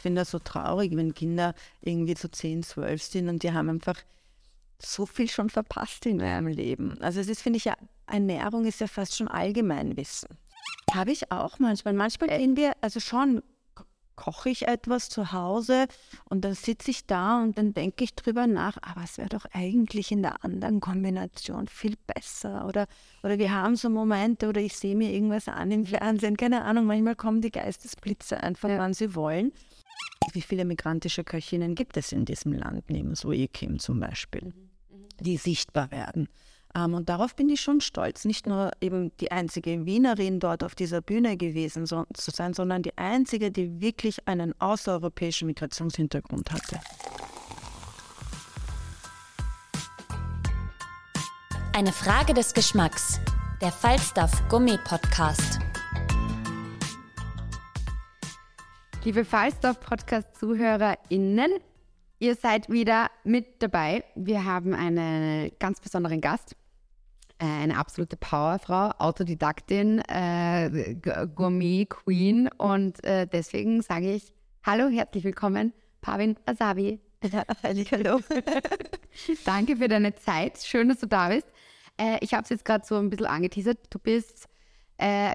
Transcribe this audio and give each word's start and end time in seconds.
Finde 0.00 0.22
das 0.22 0.30
so 0.30 0.38
traurig, 0.38 0.96
wenn 0.96 1.14
Kinder 1.14 1.54
irgendwie 1.80 2.14
so 2.14 2.28
10, 2.28 2.62
12 2.62 3.02
sind 3.02 3.28
und 3.28 3.42
die 3.42 3.52
haben 3.52 3.68
einfach 3.68 3.96
so 4.78 5.06
viel 5.06 5.28
schon 5.28 5.50
verpasst 5.50 6.06
in 6.06 6.20
ihrem 6.20 6.46
Leben. 6.46 7.00
Also 7.00 7.20
es 7.20 7.28
ist, 7.28 7.42
finde 7.42 7.58
ich, 7.58 7.64
ja, 7.66 7.76
Ernährung 8.06 8.64
ist 8.64 8.80
ja 8.80 8.86
fast 8.86 9.16
schon 9.16 9.28
Allgemeinwissen. 9.28 10.30
Habe 10.92 11.12
ich 11.12 11.30
auch 11.30 11.58
manchmal. 11.58 11.94
Manchmal 11.94 12.30
gehen 12.30 12.56
wir, 12.56 12.72
also 12.80 13.00
schon 13.00 13.42
koche 14.20 14.50
ich 14.50 14.68
etwas 14.68 15.08
zu 15.08 15.32
Hause 15.32 15.86
und 16.28 16.44
dann 16.44 16.52
sitze 16.52 16.90
ich 16.90 17.06
da 17.06 17.42
und 17.42 17.56
dann 17.56 17.72
denke 17.72 18.04
ich 18.04 18.14
drüber 18.14 18.46
nach, 18.46 18.76
aber 18.82 19.02
es 19.02 19.16
wäre 19.16 19.30
doch 19.30 19.46
eigentlich 19.52 20.12
in 20.12 20.20
der 20.20 20.44
anderen 20.44 20.80
Kombination 20.80 21.68
viel 21.68 21.94
besser. 22.06 22.66
Oder, 22.66 22.86
oder 23.22 23.38
wir 23.38 23.50
haben 23.50 23.76
so 23.76 23.88
Momente 23.88 24.48
oder 24.48 24.60
ich 24.60 24.76
sehe 24.76 24.94
mir 24.94 25.10
irgendwas 25.10 25.48
an 25.48 25.70
im 25.70 25.86
Fernsehen, 25.86 26.36
keine 26.36 26.64
Ahnung, 26.64 26.84
manchmal 26.84 27.16
kommen 27.16 27.40
die 27.40 27.50
Geistesblitze 27.50 28.42
einfach, 28.42 28.68
ja. 28.68 28.78
wann 28.78 28.92
sie 28.92 29.14
wollen. 29.14 29.52
Wie 30.32 30.42
viele 30.42 30.64
migrantische 30.64 31.24
Köchinnen 31.24 31.74
gibt 31.74 31.96
es 31.96 32.12
in 32.12 32.24
diesem 32.24 32.52
Land, 32.52 32.88
neben 32.88 33.14
Zoe 33.14 33.48
Kim 33.48 33.78
zum 33.78 34.00
Beispiel, 34.00 34.44
mhm. 34.44 34.98
Mhm. 34.98 35.08
die 35.20 35.36
sichtbar 35.36 35.90
werden? 35.90 36.28
Ähm, 36.74 36.94
und 36.94 37.08
darauf 37.08 37.34
bin 37.34 37.48
ich 37.48 37.60
schon 37.60 37.80
stolz, 37.80 38.24
nicht 38.24 38.46
nur 38.46 38.70
eben 38.80 39.16
die 39.18 39.32
einzige 39.32 39.86
Wienerin 39.86 40.40
dort 40.40 40.62
auf 40.62 40.74
dieser 40.74 41.00
Bühne 41.00 41.36
gewesen 41.36 41.86
so, 41.86 42.04
zu 42.14 42.30
sein, 42.30 42.54
sondern 42.54 42.82
die 42.82 42.96
einzige, 42.96 43.50
die 43.50 43.80
wirklich 43.80 44.26
einen 44.28 44.58
außereuropäischen 44.60 45.46
Migrationshintergrund 45.46 46.52
hatte. 46.52 46.80
Eine 51.72 51.92
Frage 51.92 52.34
des 52.34 52.52
Geschmacks. 52.52 53.20
Der 53.62 53.72
Falstaff 53.72 54.46
Gummi 54.48 54.78
Podcast. 54.84 55.60
Liebe 59.02 59.24
Falstaff 59.24 59.80
Podcast 59.80 60.34
ZuhörerInnen, 60.38 61.52
ihr 62.18 62.34
seid 62.34 62.68
wieder 62.68 63.10
mit 63.24 63.62
dabei. 63.62 64.04
Wir 64.14 64.44
haben 64.44 64.74
einen 64.74 65.50
ganz 65.58 65.80
besonderen 65.80 66.20
Gast. 66.20 66.54
Äh, 67.38 67.46
eine 67.46 67.78
absolute 67.78 68.18
Powerfrau, 68.18 68.90
Autodidaktin, 68.98 70.00
äh, 70.00 70.96
Gourmet-Queen. 71.34 72.50
Und 72.58 73.02
äh, 73.02 73.26
deswegen 73.26 73.80
sage 73.80 74.12
ich 74.12 74.34
Hallo, 74.66 74.90
herzlich 74.90 75.24
willkommen, 75.24 75.72
Pavin 76.02 76.36
Asabi. 76.44 77.00
Hallo. 77.62 78.20
Danke 79.46 79.76
für 79.78 79.88
deine 79.88 80.14
Zeit. 80.14 80.58
Schön, 80.58 80.90
dass 80.90 81.00
du 81.00 81.06
da 81.06 81.30
bist. 81.30 81.46
Äh, 81.96 82.18
ich 82.20 82.34
habe 82.34 82.42
es 82.42 82.50
jetzt 82.50 82.66
gerade 82.66 82.84
so 82.84 82.96
ein 82.96 83.08
bisschen 83.08 83.26
angeteasert. 83.26 83.78
Du 83.88 83.98
bist, 83.98 84.46
äh, 84.98 85.34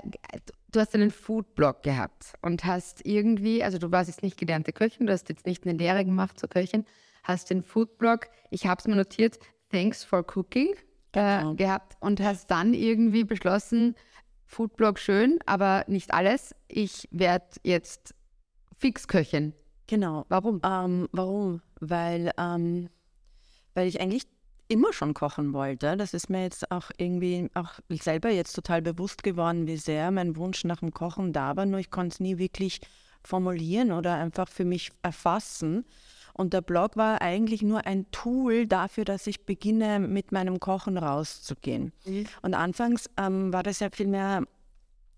du 0.76 0.82
hast 0.82 0.94
einen 0.94 1.12
Foodblog 1.12 1.84
gehabt 1.84 2.34
und 2.42 2.66
hast 2.66 3.06
irgendwie, 3.06 3.64
also 3.64 3.78
du 3.78 3.92
warst 3.92 4.10
jetzt 4.10 4.24
nicht 4.24 4.38
gelernte 4.38 4.74
Köchin, 4.74 5.08
du 5.08 5.14
hast 5.14 5.30
jetzt 5.30 5.46
nicht 5.46 5.66
eine 5.66 5.78
Lehre 5.78 6.04
gemacht 6.04 6.40
zur 6.40 6.50
Köchin, 6.50 6.86
hast 7.24 7.50
den 7.50 7.64
Foodblog, 7.64 8.28
ich 8.50 8.68
habe 8.68 8.80
es 8.80 8.88
mir 8.88 8.96
notiert, 8.96 9.40
Thanks 9.72 10.04
for 10.04 10.26
Cooking 10.36 10.76
genau. 11.12 11.54
äh, 11.54 11.56
gehabt 11.56 11.98
und 12.02 12.20
hast 12.20 12.52
dann 12.52 12.74
irgendwie 12.74 13.24
beschlossen, 13.24 13.96
Foodblog 14.46 15.00
schön, 15.00 15.40
aber 15.46 15.86
nicht 15.88 16.14
alles. 16.14 16.54
Ich 16.68 17.08
werde 17.12 17.46
jetzt 17.64 18.14
Fixköchin. 18.78 19.54
Genau. 19.88 20.26
Warum? 20.30 20.62
Ähm, 20.64 21.08
warum? 21.12 21.62
Weil, 21.80 22.32
ähm, 22.38 22.90
weil 23.74 23.88
ich 23.88 24.00
eigentlich 24.02 24.28
immer 24.68 24.94
schon 24.94 25.14
kochen 25.14 25.54
wollte. 25.54 25.98
Das 25.98 26.14
ist 26.14 26.30
mir 26.30 26.44
jetzt 26.44 26.72
auch 26.72 26.92
irgendwie 26.98 27.50
auch 27.54 27.74
selber 27.90 28.30
jetzt 28.30 28.54
total 28.54 28.82
bewusst 28.82 29.24
geworden, 29.24 29.68
wie 29.68 29.78
sehr 29.78 30.12
mein 30.12 30.36
Wunsch 30.36 30.64
nach 30.64 30.80
dem 30.80 30.92
Kochen 30.92 31.34
da 31.34 31.56
war. 31.56 31.66
Nur 31.66 31.80
ich 31.80 31.92
konnte 31.92 32.14
es 32.14 32.20
nie 32.20 32.38
wirklich 32.38 32.82
formulieren 33.24 33.92
oder 33.92 34.16
einfach 34.16 34.48
für 34.48 34.66
mich 34.66 34.92
erfassen. 35.02 35.86
Und 36.34 36.54
der 36.54 36.62
Blog 36.62 36.98
war 36.98 37.22
eigentlich 37.22 37.62
nur 37.62 37.86
ein 37.86 38.12
Tool 38.12 38.68
dafür, 38.68 39.06
dass 39.06 39.26
ich 39.26 39.46
beginne, 39.46 40.00
mit 40.00 40.32
meinem 40.32 40.60
Kochen 40.60 40.98
rauszugehen. 40.98 41.94
Mhm. 42.06 42.26
Und 42.42 42.54
anfangs 42.54 43.10
ähm, 43.18 43.54
war 43.54 43.64
das 43.64 43.80
ja 43.80 43.90
viel 43.90 44.08
mehr, 44.08 44.44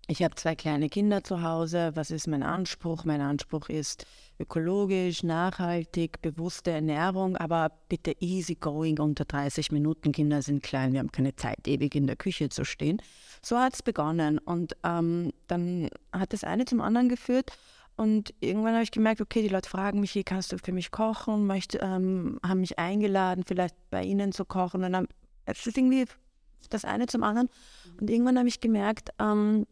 ich 0.06 0.22
habe 0.22 0.36
zwei 0.36 0.54
kleine 0.54 0.88
Kinder 0.88 1.24
zu 1.24 1.42
Hause, 1.42 1.90
was 1.94 2.10
ist 2.10 2.28
mein 2.28 2.44
Anspruch? 2.44 3.04
Mein 3.04 3.20
Anspruch 3.20 3.68
ist 3.68 4.06
ökologisch, 4.38 5.22
nachhaltig, 5.22 6.20
bewusste 6.22 6.70
Ernährung, 6.70 7.36
aber 7.36 7.72
bitte 7.88 8.14
easy 8.20 8.54
going, 8.54 8.98
unter 8.98 9.24
30 9.24 9.72
Minuten. 9.72 10.12
Kinder 10.12 10.42
sind 10.42 10.62
klein, 10.62 10.92
wir 10.92 11.00
haben 11.00 11.12
keine 11.12 11.34
Zeit, 11.36 11.66
ewig 11.66 11.94
in 11.94 12.06
der 12.06 12.16
Küche 12.16 12.48
zu 12.48 12.64
stehen. 12.64 13.02
So 13.42 13.58
hat 13.58 13.74
es 13.74 13.82
begonnen. 13.82 14.38
Und 14.38 14.76
ähm, 14.84 15.32
dann 15.46 15.88
hat 16.12 16.32
das 16.32 16.44
eine 16.44 16.64
zum 16.64 16.80
anderen 16.80 17.08
geführt. 17.08 17.52
Und 17.96 18.32
irgendwann 18.38 18.74
habe 18.74 18.84
ich 18.84 18.92
gemerkt, 18.92 19.20
okay, 19.20 19.42
die 19.42 19.48
Leute 19.48 19.68
fragen 19.68 19.98
mich, 20.00 20.20
kannst 20.24 20.52
du 20.52 20.58
für 20.58 20.72
mich 20.72 20.92
kochen? 20.92 21.46
Möchte, 21.46 21.78
ähm, 21.78 22.38
haben 22.46 22.60
mich 22.60 22.78
eingeladen, 22.78 23.42
vielleicht 23.46 23.74
bei 23.90 24.04
ihnen 24.04 24.30
zu 24.32 24.44
kochen. 24.44 24.84
Und 24.84 24.92
dann 24.92 25.08
es 25.48 25.66
ist 25.66 25.78
irgendwie 25.78 26.04
das 26.70 26.84
eine 26.84 27.06
zum 27.06 27.22
anderen. 27.22 27.48
Und 28.00 28.10
irgendwann 28.10 28.38
habe 28.38 28.48
ich 28.48 28.60
gemerkt, 28.60 29.10
ähm, 29.18 29.66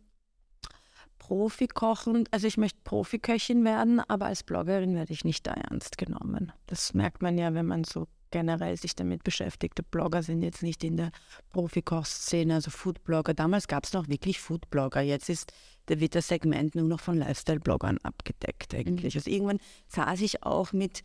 Profi 1.27 1.67
kochen, 1.67 2.29
also 2.31 2.47
ich 2.47 2.57
möchte 2.57 2.79
Profiköchin 2.85 3.65
werden, 3.65 3.99
aber 3.99 4.27
als 4.27 4.45
Bloggerin 4.45 4.95
werde 4.95 5.13
ich 5.13 5.25
nicht 5.25 5.45
da 5.45 5.55
ernst 5.55 5.99
genommen. 5.99 6.53
Das 6.69 6.95
merkt 6.95 7.21
man 7.21 7.37
ja, 7.37 7.53
wenn 7.53 7.67
man 7.67 7.83
so 7.83 8.07
generell 8.31 8.77
sich 8.77 8.95
damit 8.95 9.25
beschäftigt. 9.25 9.77
Die 9.77 9.83
Blogger 9.83 10.23
sind 10.23 10.43
jetzt 10.43 10.63
nicht 10.63 10.85
in 10.85 10.97
der 10.97 11.11
Profikochszene, 11.51 12.55
also 12.55 12.71
Foodblogger. 12.71 13.35
Damals 13.35 13.67
gab 13.67 13.83
es 13.87 13.93
noch 13.93 14.07
wirklich 14.07 14.39
Foodblogger. 14.39 15.01
Jetzt 15.01 15.29
ist, 15.29 15.53
da 15.87 15.99
wird 15.99 16.15
das 16.15 16.29
Segment 16.29 16.77
nur 16.77 16.87
noch 16.87 17.01
von 17.01 17.17
Lifestyle-Bloggern 17.17 17.99
abgedeckt 18.05 18.73
eigentlich. 18.73 19.17
Mhm. 19.17 19.19
Also 19.19 19.31
irgendwann 19.31 19.59
saß 19.89 20.21
ich 20.21 20.45
auch 20.45 20.73
mit, 20.73 21.03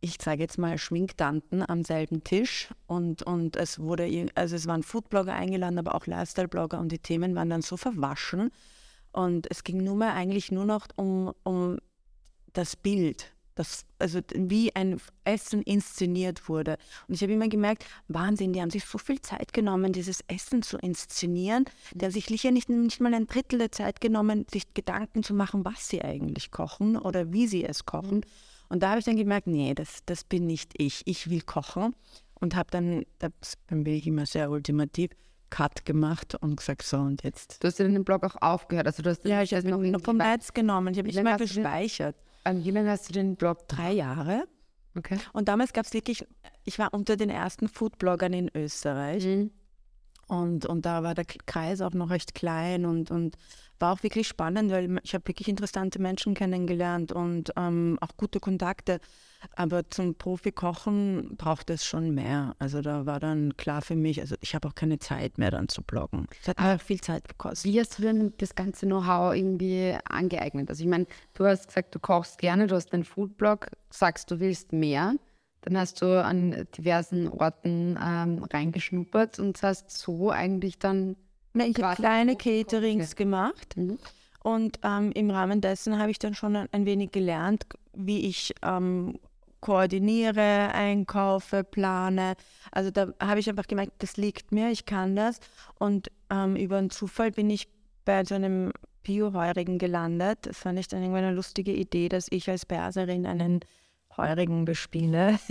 ich 0.00 0.16
sage 0.20 0.42
jetzt 0.42 0.58
mal, 0.58 0.76
Schminktanten 0.76 1.62
am 1.68 1.84
selben 1.84 2.24
Tisch 2.24 2.70
und, 2.88 3.22
und 3.22 3.54
es 3.54 3.78
wurde, 3.78 4.28
also 4.34 4.56
es 4.56 4.66
waren 4.66 4.82
Foodblogger 4.82 5.34
eingeladen, 5.34 5.78
aber 5.78 5.94
auch 5.94 6.08
Lifestyle-Blogger 6.08 6.80
und 6.80 6.90
die 6.90 6.98
Themen 6.98 7.36
waren 7.36 7.50
dann 7.50 7.62
so 7.62 7.76
verwaschen 7.76 8.50
und 9.16 9.46
es 9.50 9.64
ging 9.64 9.82
nur 9.82 9.96
mehr 9.96 10.14
eigentlich 10.14 10.52
nur 10.52 10.64
noch 10.64 10.86
um, 10.96 11.32
um 11.42 11.78
das 12.52 12.76
Bild 12.76 13.36
das, 13.56 13.86
also 13.98 14.20
wie 14.34 14.74
ein 14.76 15.00
Essen 15.24 15.62
inszeniert 15.62 16.48
wurde. 16.48 16.76
Und 17.08 17.14
ich 17.14 17.22
habe 17.22 17.32
immer 17.32 17.48
gemerkt, 17.48 17.86
Wahnsinn, 18.06 18.52
die 18.52 18.60
haben 18.60 18.70
sich 18.70 18.84
so 18.84 18.98
viel 18.98 19.20
Zeit 19.20 19.52
genommen, 19.52 19.92
dieses 19.92 20.20
Essen 20.28 20.62
zu 20.62 20.76
inszenieren. 20.76 21.64
Die 21.94 22.04
haben 22.04 22.12
sich 22.12 22.26
sicher 22.26 22.50
nicht, 22.50 22.68
nicht 22.68 23.00
mal 23.00 23.14
ein 23.14 23.26
Drittel 23.26 23.58
der 23.58 23.72
Zeit 23.72 24.00
genommen, 24.00 24.46
sich 24.52 24.74
Gedanken 24.74 25.22
zu 25.22 25.34
machen, 25.34 25.64
was 25.64 25.88
sie 25.88 26.02
eigentlich 26.02 26.50
kochen 26.50 26.96
oder 26.96 27.32
wie 27.32 27.46
sie 27.46 27.64
es 27.64 27.86
kochen. 27.86 28.26
Und 28.68 28.82
da 28.82 28.90
habe 28.90 28.98
ich 28.98 29.06
dann 29.06 29.16
gemerkt, 29.16 29.46
nee, 29.46 29.74
das, 29.74 30.00
das 30.04 30.24
bin 30.24 30.46
nicht 30.46 30.74
ich. 30.76 31.02
Ich 31.06 31.30
will 31.30 31.40
kochen. 31.40 31.96
Und 32.38 32.54
habe 32.54 32.70
dann, 32.70 33.06
das, 33.18 33.56
bin 33.68 33.86
ich 33.86 34.06
immer 34.06 34.26
sehr 34.26 34.50
ultimativ, 34.50 35.12
Cut 35.50 35.84
gemacht 35.84 36.34
und 36.40 36.56
gesagt, 36.56 36.82
so 36.82 36.98
und 36.98 37.22
jetzt. 37.22 37.62
Du 37.62 37.68
hast 37.68 37.78
ja 37.78 37.86
den 37.86 38.04
Blog 38.04 38.24
auch 38.24 38.36
aufgehört. 38.40 38.86
Also 38.86 39.02
du 39.02 39.10
hast 39.10 39.24
ja, 39.24 39.42
ich 39.42 39.54
habe 39.54 39.68
noch, 39.68 39.78
noch 39.78 40.00
vom 40.00 40.18
Netz 40.18 40.52
genommen. 40.52 40.92
Ich 40.92 40.98
habe 40.98 41.08
nicht 41.08 41.22
mal 41.22 41.36
gespeichert. 41.36 42.16
Ähm, 42.44 42.64
wie 42.64 42.70
lange 42.70 42.90
hast 42.90 43.08
du 43.08 43.12
den 43.12 43.36
Blog? 43.36 43.66
Drei 43.68 43.92
Jahre. 43.92 44.46
Okay. 44.96 45.18
Und 45.32 45.48
damals 45.48 45.72
gab 45.72 45.84
es 45.84 45.92
wirklich, 45.92 46.26
ich 46.64 46.78
war 46.78 46.92
unter 46.94 47.16
den 47.16 47.30
ersten 47.30 47.68
Foodbloggern 47.68 48.32
in 48.32 48.50
Österreich. 48.54 49.24
Mhm. 49.24 49.50
Und, 50.28 50.66
und 50.66 50.84
da 50.84 51.02
war 51.02 51.14
der 51.14 51.24
Kreis 51.24 51.80
auch 51.80 51.92
noch 51.92 52.10
recht 52.10 52.34
klein 52.34 52.84
und, 52.84 53.10
und 53.10 53.36
war 53.78 53.92
auch 53.92 54.02
wirklich 54.02 54.26
spannend, 54.26 54.70
weil 54.72 54.98
ich 55.02 55.14
habe 55.14 55.28
wirklich 55.28 55.48
interessante 55.48 56.00
Menschen 56.00 56.34
kennengelernt 56.34 57.12
und 57.12 57.52
ähm, 57.56 57.98
auch 58.00 58.16
gute 58.16 58.40
Kontakte. 58.40 59.00
Aber 59.54 59.88
zum 59.90 60.14
Profi-Kochen 60.16 61.36
braucht 61.36 61.70
es 61.70 61.84
schon 61.84 62.12
mehr. 62.12 62.56
Also 62.58 62.80
da 62.80 63.06
war 63.06 63.20
dann 63.20 63.56
klar 63.56 63.82
für 63.82 63.94
mich, 63.94 64.20
also 64.20 64.34
ich 64.40 64.54
habe 64.54 64.66
auch 64.66 64.74
keine 64.74 64.98
Zeit 64.98 65.38
mehr 65.38 65.50
dann 65.50 65.68
zu 65.68 65.82
bloggen. 65.82 66.26
Es 66.40 66.48
hat 66.48 66.58
aber 66.58 66.78
viel 66.78 67.00
Zeit 67.00 67.28
gekostet. 67.28 67.70
Wie 67.70 67.78
hast 67.78 67.98
du 67.98 68.02
denn 68.02 68.32
das 68.38 68.54
ganze 68.54 68.86
Know-how 68.86 69.34
irgendwie 69.34 69.96
angeeignet? 70.08 70.70
Also 70.70 70.82
ich 70.82 70.90
meine, 70.90 71.06
du 71.34 71.44
hast 71.44 71.68
gesagt, 71.68 71.94
du 71.94 72.00
kochst 72.00 72.38
gerne, 72.38 72.66
du 72.66 72.74
hast 72.74 72.92
einen 72.92 73.04
Foodblog, 73.04 73.68
sagst, 73.90 74.30
du 74.30 74.40
willst 74.40 74.72
mehr. 74.72 75.14
Dann 75.66 75.76
hast 75.78 76.00
du 76.00 76.22
an 76.24 76.64
diversen 76.78 77.28
Orten 77.28 77.98
ähm, 78.00 78.44
reingeschnuppert 78.44 79.40
und 79.40 79.60
hast 79.64 79.90
so 79.90 80.30
eigentlich 80.30 80.78
dann 80.78 81.16
Na, 81.54 81.66
ich 81.66 81.82
habe 81.82 81.96
kleine 81.96 82.36
Caterings 82.36 83.10
ja. 83.10 83.16
gemacht 83.16 83.76
Mhm. 83.76 83.98
und 84.44 84.78
ähm, 84.84 85.10
im 85.12 85.28
Rahmen 85.28 85.60
dessen 85.60 85.98
habe 85.98 86.12
ich 86.12 86.20
dann 86.20 86.34
schon 86.34 86.54
ein, 86.54 86.86
wenig 86.86 87.10
gelernt, 87.10 87.66
wie 87.94 88.26
ich 88.28 88.54
ähm, 88.62 89.18
koordiniere, 89.60 90.70
einkaufe, 90.72 91.64
plane. 91.64 92.34
Also 92.70 92.92
da 92.92 93.12
habe 93.20 93.40
ich 93.40 93.48
einfach 93.50 93.66
gemerkt, 93.66 93.94
das 93.98 94.16
liegt 94.16 94.52
mir, 94.52 94.70
ich 94.70 94.86
kann 94.86 95.16
das. 95.16 95.40
Und 95.80 96.12
ähm, 96.30 96.54
über 96.54 96.76
einen 96.76 96.90
Zufall 96.90 97.32
bin 97.32 97.50
ich 97.50 97.66
bei 98.04 98.24
so 98.24 98.36
einem 98.36 98.72
Bio-Heurigen 99.02 99.78
gelandet. 99.78 100.38
Das 100.42 100.58
fand 100.58 100.78
ich 100.78 100.86
dann 100.86 101.00
irgendwann 101.02 101.24
eine 101.24 101.34
lustige 101.34 101.72
Idee, 101.72 102.08
dass 102.08 102.28
ich 102.30 102.48
als 102.48 102.66
Berserin 102.66 103.26
einen 103.26 103.60
Heurigen 104.16 104.64
bespiele. 104.64 105.38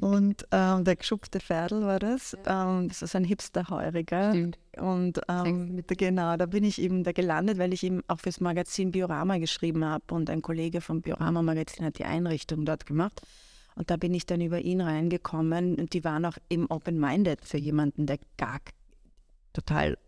Und 0.00 0.46
ähm, 0.50 0.84
der 0.84 0.96
geschupfte 0.96 1.40
Pferdl 1.40 1.82
war 1.82 1.98
das. 1.98 2.36
Ähm, 2.46 2.88
das 2.88 3.02
ist 3.02 3.16
ein 3.16 3.24
Hipster-Heuriger. 3.24 4.30
Stimmt. 4.30 4.58
Und 4.76 5.20
ähm, 5.28 5.82
genau, 5.86 6.36
da 6.36 6.46
bin 6.46 6.64
ich 6.64 6.80
eben 6.80 7.02
da 7.02 7.12
gelandet, 7.12 7.58
weil 7.58 7.72
ich 7.72 7.82
eben 7.82 8.02
auch 8.08 8.20
fürs 8.20 8.40
Magazin 8.40 8.90
Biorama 8.90 9.38
geschrieben 9.38 9.84
habe 9.84 10.14
und 10.14 10.28
ein 10.28 10.42
Kollege 10.42 10.80
vom 10.80 11.00
Biorama 11.00 11.42
Magazin 11.42 11.86
hat 11.86 11.98
die 11.98 12.04
Einrichtung 12.04 12.64
dort 12.64 12.84
gemacht. 12.86 13.22
Und 13.74 13.90
da 13.90 13.96
bin 13.96 14.14
ich 14.14 14.26
dann 14.26 14.40
über 14.40 14.60
ihn 14.60 14.80
reingekommen 14.80 15.76
und 15.76 15.92
die 15.92 16.04
waren 16.04 16.24
auch 16.24 16.38
eben 16.48 16.66
open-minded 16.66 17.44
für 17.44 17.58
jemanden, 17.58 18.06
der 18.06 18.18
gar 18.36 18.60
total 19.52 19.98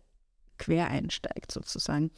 quer 0.57 0.87
einsteigt 0.89 1.51
sozusagen. 1.51 2.11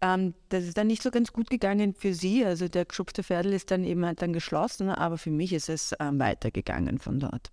Ähm, 0.00 0.34
das 0.48 0.64
ist 0.64 0.78
dann 0.78 0.86
nicht 0.86 1.02
so 1.02 1.10
ganz 1.10 1.32
gut 1.32 1.50
gegangen 1.50 1.94
für 1.94 2.14
sie. 2.14 2.44
Also 2.44 2.68
der 2.68 2.84
geschupfte 2.84 3.22
Pferdl 3.22 3.52
ist 3.52 3.70
dann 3.70 3.84
eben 3.84 4.04
halt 4.04 4.22
dann 4.22 4.32
geschlossen, 4.32 4.88
aber 4.88 5.18
für 5.18 5.30
mich 5.30 5.52
ist 5.52 5.68
es 5.68 5.94
ähm, 6.00 6.18
weitergegangen 6.18 6.98
von 6.98 7.20
dort. 7.20 7.50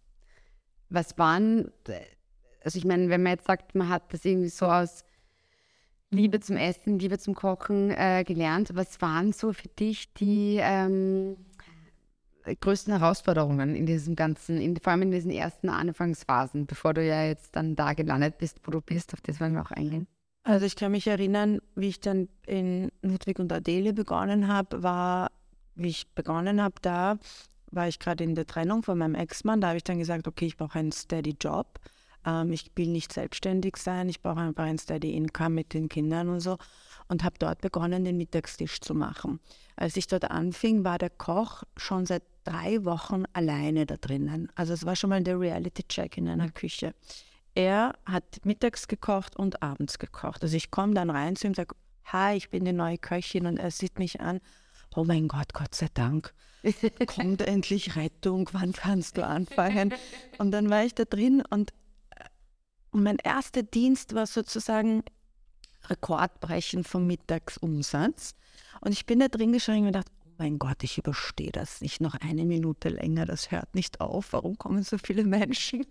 Was 0.89 1.17
waren, 1.17 1.71
also 2.63 2.77
ich 2.77 2.85
meine, 2.85 3.09
wenn 3.09 3.23
man 3.23 3.33
jetzt 3.33 3.47
sagt, 3.47 3.75
man 3.75 3.89
hat 3.89 4.13
das 4.13 4.23
irgendwie 4.23 4.49
so 4.49 4.67
aus 4.67 5.03
Liebe 6.09 6.39
zum 6.39 6.55
Essen, 6.55 6.99
Liebe 6.99 7.17
zum 7.19 7.35
Kochen 7.35 7.91
äh, 7.91 8.23
gelernt, 8.25 8.71
was 8.73 9.01
waren 9.01 9.33
so 9.33 9.51
für 9.51 9.67
dich 9.67 10.13
die 10.13 10.57
ähm, 10.61 11.35
größten 12.45 12.97
Herausforderungen 12.97 13.75
in 13.75 13.85
diesem 13.85 14.15
ganzen, 14.15 14.61
in, 14.61 14.77
vor 14.77 14.93
allem 14.93 15.01
in 15.01 15.11
diesen 15.11 15.31
ersten 15.31 15.67
Anfangsphasen, 15.67 16.65
bevor 16.65 16.93
du 16.93 17.05
ja 17.05 17.25
jetzt 17.25 17.57
dann 17.57 17.75
da 17.75 17.91
gelandet 17.91 18.37
bist, 18.37 18.61
wo 18.63 18.71
du 18.71 18.79
bist, 18.79 19.13
auf 19.13 19.19
das 19.19 19.41
wollen 19.41 19.53
wir 19.53 19.61
auch 19.61 19.71
eingehen. 19.71 20.07
Also 20.47 20.65
ich 20.65 20.77
kann 20.77 20.93
mich 20.93 21.07
erinnern, 21.07 21.59
wie 21.75 21.89
ich 21.89 21.99
dann 21.99 22.29
in 22.45 22.89
Ludwig 23.01 23.37
und 23.37 23.51
Adele 23.51 23.91
begonnen 23.91 24.47
habe, 24.47 24.81
war, 24.81 25.29
wie 25.75 25.89
ich 25.89 26.07
begonnen 26.15 26.61
habe, 26.61 26.75
da 26.81 27.19
war 27.69 27.89
ich 27.89 27.99
gerade 27.99 28.23
in 28.23 28.33
der 28.33 28.47
Trennung 28.47 28.81
von 28.81 28.97
meinem 28.97 29.15
Ex-Mann. 29.15 29.59
Da 29.59 29.67
habe 29.67 29.77
ich 29.77 29.83
dann 29.83 29.99
gesagt, 29.99 30.25
okay, 30.25 30.45
ich 30.45 30.55
brauche 30.55 30.79
einen 30.79 30.93
steady 30.93 31.35
Job. 31.37 31.81
Ähm, 32.25 32.53
ich 32.53 32.71
will 32.77 32.87
nicht 32.87 33.11
selbstständig 33.11 33.75
sein. 33.75 34.07
Ich 34.07 34.21
brauche 34.21 34.39
einfach 34.39 34.63
ein 34.63 34.77
steady 34.77 35.17
Income 35.17 35.49
mit 35.49 35.73
den 35.73 35.89
Kindern 35.89 36.29
und 36.29 36.39
so. 36.39 36.57
Und 37.09 37.25
habe 37.25 37.35
dort 37.39 37.59
begonnen, 37.59 38.05
den 38.05 38.15
Mittagstisch 38.15 38.79
zu 38.79 38.95
machen. 38.95 39.41
Als 39.75 39.97
ich 39.97 40.07
dort 40.07 40.31
anfing, 40.31 40.85
war 40.85 40.97
der 40.97 41.09
Koch 41.09 41.63
schon 41.75 42.05
seit 42.05 42.23
drei 42.45 42.85
Wochen 42.85 43.25
alleine 43.33 43.85
da 43.85 43.97
drinnen. 43.97 44.49
Also 44.55 44.71
es 44.71 44.85
war 44.85 44.95
schon 44.95 45.09
mal 45.09 45.21
der 45.21 45.37
Reality-Check 45.37 46.17
in 46.17 46.29
einer 46.29 46.51
Küche. 46.51 46.93
Er 47.57 47.97
hat 48.05 48.45
mittags 48.45 48.87
gekocht 48.87 49.35
und 49.35 49.63
abends 49.63 49.97
gekocht. 49.97 50.43
Also 50.43 50.55
ich 50.55 50.69
komme 50.69 50.93
dann 50.93 51.09
rein 51.09 51.35
zu 51.35 51.47
ihm 51.47 51.49
und 51.49 51.55
sage, 51.55 51.73
hi, 52.05 52.37
ich 52.37 52.51
bin 52.51 52.65
die 52.65 52.71
neue 52.71 52.99
Köchin 52.99 53.47
und 53.47 53.57
er 53.57 53.71
sieht 53.71 53.97
mich 53.97 54.21
an. 54.21 54.41
Oh 54.95 55.03
mein 55.03 55.27
Gott, 55.27 55.55
Gott 55.55 55.73
sei 55.73 55.87
Dank. 55.91 56.35
Kommt 57.07 57.41
endlich 57.41 57.95
Rettung, 57.95 58.47
wann 58.51 58.73
kannst 58.73 59.17
du 59.17 59.25
anfangen? 59.25 59.91
Und 60.37 60.51
dann 60.51 60.69
war 60.69 60.85
ich 60.85 60.93
da 60.93 61.05
drin 61.05 61.41
und 61.49 61.71
äh, 62.11 62.25
mein 62.91 63.17
erster 63.17 63.63
Dienst 63.63 64.13
war 64.13 64.27
sozusagen 64.27 65.03
Rekordbrechen 65.89 66.83
vom 66.83 67.07
Mittagsumsatz. 67.07 68.35
Und 68.81 68.91
ich 68.91 69.07
bin 69.07 69.19
da 69.19 69.29
drin 69.29 69.51
geschrien 69.51 69.79
und 69.79 69.93
gedacht, 69.93 70.11
mein 70.37 70.59
Gott, 70.59 70.83
ich 70.83 70.97
überstehe 70.97 71.51
das 71.51 71.81
nicht 71.81 72.01
noch 72.01 72.15
eine 72.15 72.45
Minute 72.45 72.89
länger, 72.89 73.25
das 73.25 73.51
hört 73.51 73.73
nicht 73.75 74.01
auf, 74.01 74.33
warum 74.33 74.57
kommen 74.57 74.83
so 74.83 74.97
viele 74.97 75.23
Menschen? 75.23 75.85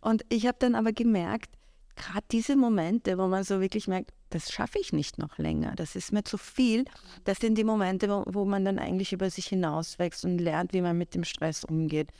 Und 0.00 0.24
ich 0.28 0.46
habe 0.46 0.56
dann 0.58 0.74
aber 0.74 0.92
gemerkt, 0.92 1.50
gerade 1.96 2.24
diese 2.30 2.56
Momente, 2.56 3.18
wo 3.18 3.26
man 3.26 3.44
so 3.44 3.60
wirklich 3.60 3.88
merkt, 3.88 4.12
das 4.30 4.50
schaffe 4.50 4.78
ich 4.78 4.92
nicht 4.92 5.18
noch 5.18 5.38
länger, 5.38 5.74
das 5.76 5.94
ist 5.94 6.12
mir 6.12 6.24
zu 6.24 6.38
viel, 6.38 6.84
das 7.24 7.38
sind 7.38 7.56
die 7.56 7.64
Momente, 7.64 8.08
wo, 8.08 8.24
wo 8.26 8.44
man 8.44 8.64
dann 8.64 8.78
eigentlich 8.78 9.12
über 9.12 9.30
sich 9.30 9.46
hinauswächst 9.46 10.24
und 10.24 10.38
lernt, 10.38 10.72
wie 10.72 10.80
man 10.80 10.98
mit 10.98 11.14
dem 11.14 11.24
Stress 11.24 11.64
umgeht. 11.64 12.10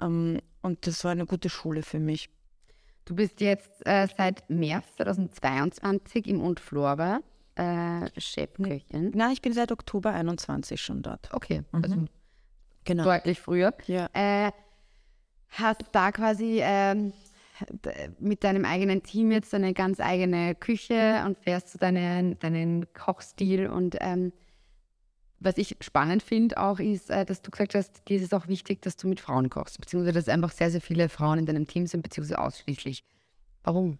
Ähm, 0.00 0.38
und 0.62 0.86
das 0.86 1.04
war 1.04 1.12
eine 1.12 1.26
gute 1.26 1.50
Schule 1.50 1.82
für 1.82 1.98
mich. 1.98 2.30
Du 3.04 3.16
bist 3.16 3.40
jetzt 3.40 3.84
äh, 3.84 4.06
seit 4.16 4.48
März 4.48 4.86
2022 4.96 6.28
im 6.28 6.40
Und 6.40 6.60
Flora 6.60 7.20
äh, 7.54 8.08
Chefköchin. 8.20 9.12
Na, 9.14 9.32
ich 9.32 9.42
bin 9.42 9.52
seit 9.52 9.72
Oktober 9.72 10.10
21 10.12 10.80
schon 10.80 11.02
dort. 11.02 11.32
Okay, 11.32 11.62
also 11.72 12.06
Genau. 12.84 13.04
deutlich 13.04 13.40
früher. 13.40 13.74
Ja. 13.86 14.08
Äh, 14.12 14.50
hast 15.50 15.82
da 15.92 16.10
quasi 16.10 16.60
ähm, 16.62 17.12
mit 18.18 18.42
deinem 18.42 18.64
eigenen 18.64 19.02
Team 19.02 19.30
jetzt 19.30 19.54
eine 19.54 19.72
ganz 19.72 20.00
eigene 20.00 20.54
Küche 20.54 21.22
und 21.26 21.38
fährst 21.38 21.74
du 21.74 21.78
deinen, 21.78 22.38
deinen 22.40 22.92
Kochstil 22.92 23.68
und 23.68 23.96
ähm, 24.00 24.32
was 25.44 25.58
ich 25.58 25.76
spannend 25.80 26.22
finde 26.22 26.56
auch 26.58 26.78
ist, 26.78 27.10
äh, 27.10 27.24
dass 27.24 27.42
du 27.42 27.50
gesagt 27.50 27.74
hast, 27.74 28.08
dir 28.08 28.16
ist 28.16 28.24
es 28.24 28.32
auch 28.32 28.46
wichtig, 28.48 28.80
dass 28.82 28.96
du 28.96 29.08
mit 29.08 29.20
Frauen 29.20 29.50
kochst, 29.50 29.80
beziehungsweise 29.80 30.14
dass 30.14 30.28
einfach 30.28 30.52
sehr, 30.52 30.70
sehr 30.70 30.80
viele 30.80 31.08
Frauen 31.08 31.38
in 31.40 31.46
deinem 31.46 31.66
Team 31.66 31.86
sind, 31.86 32.02
beziehungsweise 32.02 32.40
ausschließlich. 32.40 33.04
Warum? 33.64 33.98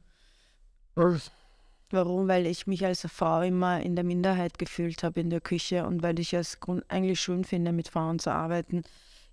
Warum? 1.92 2.28
Weil 2.28 2.46
ich 2.46 2.66
mich 2.66 2.84
als 2.84 3.06
Frau 3.06 3.42
immer 3.42 3.80
in 3.80 3.94
der 3.94 4.04
Minderheit 4.04 4.58
gefühlt 4.58 5.02
habe 5.02 5.20
in 5.20 5.30
der 5.30 5.40
Küche 5.40 5.86
und 5.86 6.02
weil 6.02 6.18
ich 6.18 6.32
es 6.32 6.58
eigentlich 6.88 7.20
schön 7.20 7.44
finde, 7.44 7.72
mit 7.72 7.88
Frauen 7.88 8.18
zu 8.18 8.32
arbeiten. 8.32 8.82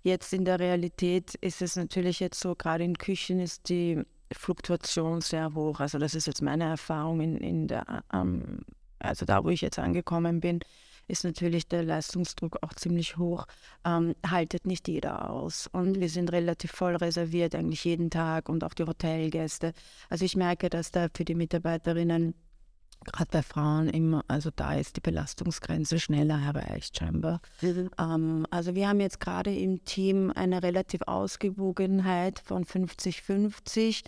Jetzt 0.02 0.32
in 0.32 0.44
der 0.44 0.58
Realität 0.58 1.34
ist 1.36 1.62
es 1.62 1.76
natürlich 1.76 2.20
jetzt 2.20 2.40
so, 2.40 2.54
gerade 2.54 2.84
in 2.84 2.96
Küchen 2.96 3.40
ist 3.40 3.68
die 3.68 4.02
Fluktuation 4.32 5.20
sehr 5.20 5.54
hoch. 5.54 5.80
Also 5.80 5.98
das 5.98 6.14
ist 6.14 6.26
jetzt 6.26 6.42
meine 6.42 6.64
Erfahrung 6.64 7.20
in, 7.20 7.36
in 7.36 7.68
der, 7.68 8.04
ähm, 8.12 8.60
also 8.98 9.26
da, 9.26 9.44
wo 9.44 9.48
ich 9.50 9.60
jetzt 9.60 9.78
angekommen 9.78 10.40
bin, 10.40 10.60
ist 11.10 11.24
natürlich 11.24 11.68
der 11.68 11.82
Leistungsdruck 11.82 12.58
auch 12.62 12.72
ziemlich 12.74 13.16
hoch. 13.18 13.46
Ähm, 13.84 14.14
haltet 14.26 14.66
nicht 14.66 14.88
jeder 14.88 15.30
aus. 15.30 15.68
Und 15.72 16.00
wir 16.00 16.08
sind 16.08 16.32
relativ 16.32 16.70
voll 16.70 16.96
reserviert, 16.96 17.54
eigentlich 17.54 17.84
jeden 17.84 18.10
Tag 18.10 18.48
und 18.48 18.64
auch 18.64 18.74
die 18.74 18.84
Hotelgäste. 18.84 19.72
Also 20.08 20.24
ich 20.24 20.36
merke, 20.36 20.70
dass 20.70 20.92
da 20.92 21.08
für 21.12 21.24
die 21.24 21.34
Mitarbeiterinnen 21.34 22.34
gerade 23.04 23.30
bei 23.30 23.42
Frauen 23.42 23.88
immer, 23.88 24.24
also 24.28 24.50
da 24.54 24.74
ist 24.74 24.96
die 24.96 25.00
Belastungsgrenze 25.00 25.98
schneller 25.98 26.38
erreicht 26.40 26.98
scheinbar. 26.98 27.40
Ähm, 27.62 28.46
also 28.50 28.74
wir 28.74 28.88
haben 28.88 29.00
jetzt 29.00 29.20
gerade 29.20 29.54
im 29.54 29.84
Team 29.84 30.32
eine 30.34 30.62
relativ 30.62 31.02
Ausgewogenheit 31.02 32.40
von 32.40 32.64
50-50, 32.64 34.02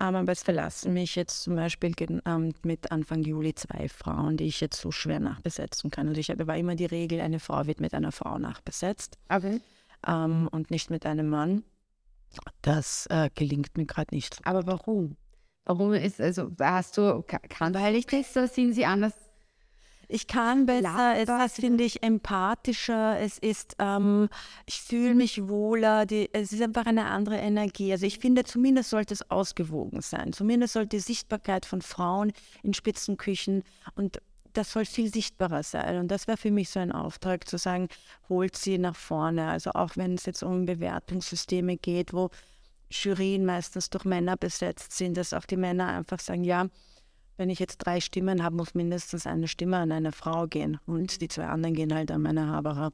ähm, 0.00 0.14
aber 0.14 0.32
es 0.32 0.42
verlassen 0.42 0.92
mich 0.92 1.14
jetzt 1.14 1.42
zum 1.42 1.56
Beispiel 1.56 1.94
ähm, 2.26 2.54
mit 2.62 2.90
Anfang 2.92 3.22
Juli 3.22 3.54
zwei 3.54 3.88
Frauen, 3.88 4.36
die 4.36 4.44
ich 4.44 4.60
jetzt 4.60 4.80
so 4.80 4.90
schwer 4.90 5.20
nachbesetzen 5.20 5.90
kann. 5.90 6.08
Und 6.08 6.18
ich 6.18 6.30
habe 6.30 6.42
aber 6.42 6.56
immer 6.56 6.74
die 6.74 6.86
Regel, 6.86 7.20
eine 7.20 7.40
Frau 7.40 7.66
wird 7.66 7.80
mit 7.80 7.94
einer 7.94 8.12
Frau 8.12 8.38
nachbesetzt 8.38 9.18
Okay. 9.28 9.60
ähm, 10.06 10.48
und 10.50 10.70
nicht 10.70 10.90
mit 10.90 11.06
einem 11.06 11.28
Mann. 11.28 11.64
Das 12.62 13.06
äh, 13.10 13.30
gelingt 13.34 13.76
mir 13.76 13.86
gerade 13.86 14.14
nicht. 14.14 14.40
Aber 14.44 14.66
warum? 14.66 15.16
Warum 15.64 15.94
ist, 15.94 16.20
also 16.20 16.50
hast 16.60 16.98
du, 16.98 17.22
ka- 17.22 17.40
kannst 17.48 17.80
Weil 17.80 17.96
ich 17.96 18.06
besser, 18.06 18.48
sind 18.48 18.72
sie 18.74 18.84
anders? 18.84 19.14
Ich 20.06 20.26
kann 20.26 20.66
besser, 20.66 21.14
es 21.16 21.52
ist, 21.52 21.60
finde 21.60 21.82
ich, 21.82 22.02
empathischer, 22.02 23.18
es 23.18 23.38
ist, 23.38 23.76
ähm, 23.78 24.28
ich 24.66 24.82
fühle 24.82 25.14
mich 25.14 25.48
wohler, 25.48 26.04
die, 26.04 26.28
es 26.32 26.52
ist 26.52 26.60
einfach 26.62 26.84
eine 26.84 27.06
andere 27.06 27.38
Energie. 27.38 27.90
Also 27.90 28.04
ich 28.04 28.18
finde, 28.18 28.44
zumindest 28.44 28.90
sollte 28.90 29.14
es 29.14 29.30
ausgewogen 29.30 30.02
sein. 30.02 30.34
Zumindest 30.34 30.74
sollte 30.74 30.96
die 30.96 31.00
Sichtbarkeit 31.00 31.64
von 31.64 31.80
Frauen 31.80 32.32
in 32.62 32.74
Spitzenküchen 32.74 33.62
und 33.94 34.20
das 34.52 34.72
soll 34.72 34.84
viel 34.84 35.12
sichtbarer 35.12 35.62
sein. 35.62 35.98
Und 35.98 36.08
das 36.10 36.28
wäre 36.28 36.36
für 36.36 36.50
mich 36.50 36.70
so 36.70 36.78
ein 36.80 36.92
Auftrag, 36.92 37.48
zu 37.48 37.58
sagen, 37.58 37.88
holt 38.28 38.56
sie 38.56 38.78
nach 38.78 38.94
vorne. 38.96 39.48
Also 39.48 39.70
auch 39.72 39.96
wenn 39.96 40.14
es 40.14 40.26
jetzt 40.26 40.42
um 40.42 40.64
Bewertungssysteme 40.66 41.76
geht, 41.76 42.12
wo 42.12 42.30
Jurien 43.02 43.44
meistens 43.44 43.90
durch 43.90 44.04
Männer 44.04 44.36
besetzt 44.36 44.92
sind, 44.92 45.16
dass 45.16 45.32
auch 45.32 45.44
die 45.44 45.56
Männer 45.56 45.88
einfach 45.88 46.20
sagen, 46.20 46.44
ja, 46.44 46.68
wenn 47.36 47.50
ich 47.50 47.58
jetzt 47.58 47.78
drei 47.78 48.00
Stimmen 48.00 48.42
habe, 48.42 48.56
muss 48.56 48.74
mindestens 48.74 49.26
eine 49.26 49.48
Stimme 49.48 49.78
an 49.78 49.92
eine 49.92 50.12
Frau 50.12 50.46
gehen 50.46 50.78
und 50.86 51.20
die 51.20 51.28
zwei 51.28 51.46
anderen 51.46 51.74
gehen 51.74 51.94
halt 51.94 52.10
an 52.10 52.22
meine 52.22 52.46
Haberer. 52.46 52.92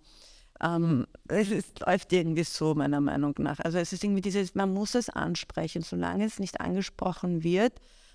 Ähm, 0.62 1.06
es 1.28 1.50
ist, 1.50 1.80
läuft 1.80 2.12
irgendwie 2.12 2.44
so, 2.44 2.74
meiner 2.74 3.00
Meinung 3.00 3.34
nach. 3.38 3.60
Also 3.60 3.78
es 3.78 3.92
ist 3.92 4.04
irgendwie 4.04 4.20
dieses, 4.20 4.54
man 4.54 4.72
muss 4.72 4.94
es 4.94 5.08
ansprechen, 5.08 5.82
solange 5.82 6.24
es 6.24 6.38
nicht 6.38 6.60
angesprochen 6.60 7.42
wird 7.42 7.72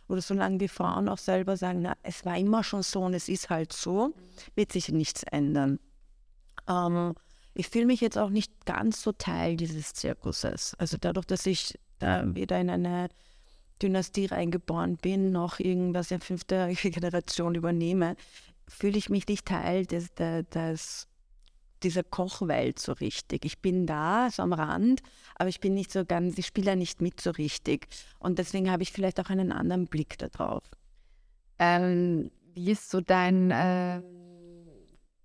oder 0.07 0.21
solange 0.21 0.57
die 0.59 0.67
Frauen 0.67 1.09
auch 1.09 1.17
selber 1.17 1.57
sagen, 1.57 1.81
na, 1.81 1.93
es 2.03 2.25
war 2.25 2.37
immer 2.37 2.63
schon 2.63 2.83
so 2.83 3.01
und 3.01 3.13
es 3.13 3.29
ist 3.29 3.49
halt 3.49 3.73
so, 3.73 4.13
wird 4.55 4.71
sich 4.71 4.89
nichts 4.89 5.23
ändern. 5.23 5.79
Ähm, 6.67 7.15
ich 7.55 7.69
fühle 7.69 7.85
mich 7.85 8.01
jetzt 8.01 8.17
auch 8.17 8.29
nicht 8.29 8.65
ganz 8.65 9.01
so 9.01 9.13
Teil 9.13 9.55
dieses 9.55 9.93
Zirkuses. 9.93 10.75
Also 10.77 10.97
dadurch, 10.99 11.25
dass 11.25 11.45
ich 11.45 11.79
da 11.99 12.35
wieder 12.35 12.59
in 12.59 12.69
eine 12.69 13.07
Dynastie 13.81 14.25
reingeboren 14.25 14.97
bin, 14.97 15.31
noch 15.31 15.59
irgendwas 15.59 16.11
in 16.11 16.19
fünfter 16.19 16.67
Generation 16.73 17.55
übernehme, 17.55 18.17
fühle 18.67 18.97
ich 18.97 19.09
mich 19.09 19.27
nicht 19.27 19.45
Teil 19.45 19.85
des, 19.85 20.13
des, 20.15 21.07
dieser 21.81 22.03
Kochwelt 22.03 22.79
so 22.79 22.91
richtig. 22.91 23.45
Ich 23.45 23.59
bin 23.59 23.87
da, 23.87 24.29
so 24.29 24.43
am 24.43 24.51
Rand, 24.51 25.01
aber 25.35 25.47
ich 25.47 25.61
bin 25.61 25.73
nicht 25.73 25.93
so 25.93 26.03
ganz, 26.03 26.37
ich 26.37 26.47
spiele 26.47 26.71
da 26.71 26.75
nicht 26.75 27.01
mit 27.01 27.21
so 27.21 27.31
richtig. 27.31 27.87
Und 28.19 28.37
deswegen 28.37 28.69
habe 28.69 28.83
ich 28.83 28.91
vielleicht 28.91 29.19
auch 29.21 29.29
einen 29.29 29.53
anderen 29.53 29.87
Blick 29.87 30.17
darauf. 30.17 30.63
Ähm, 31.57 32.31
wie 32.53 32.71
ist 32.71 32.89
so 32.89 32.99
dein 32.99 33.51
äh, 33.51 34.01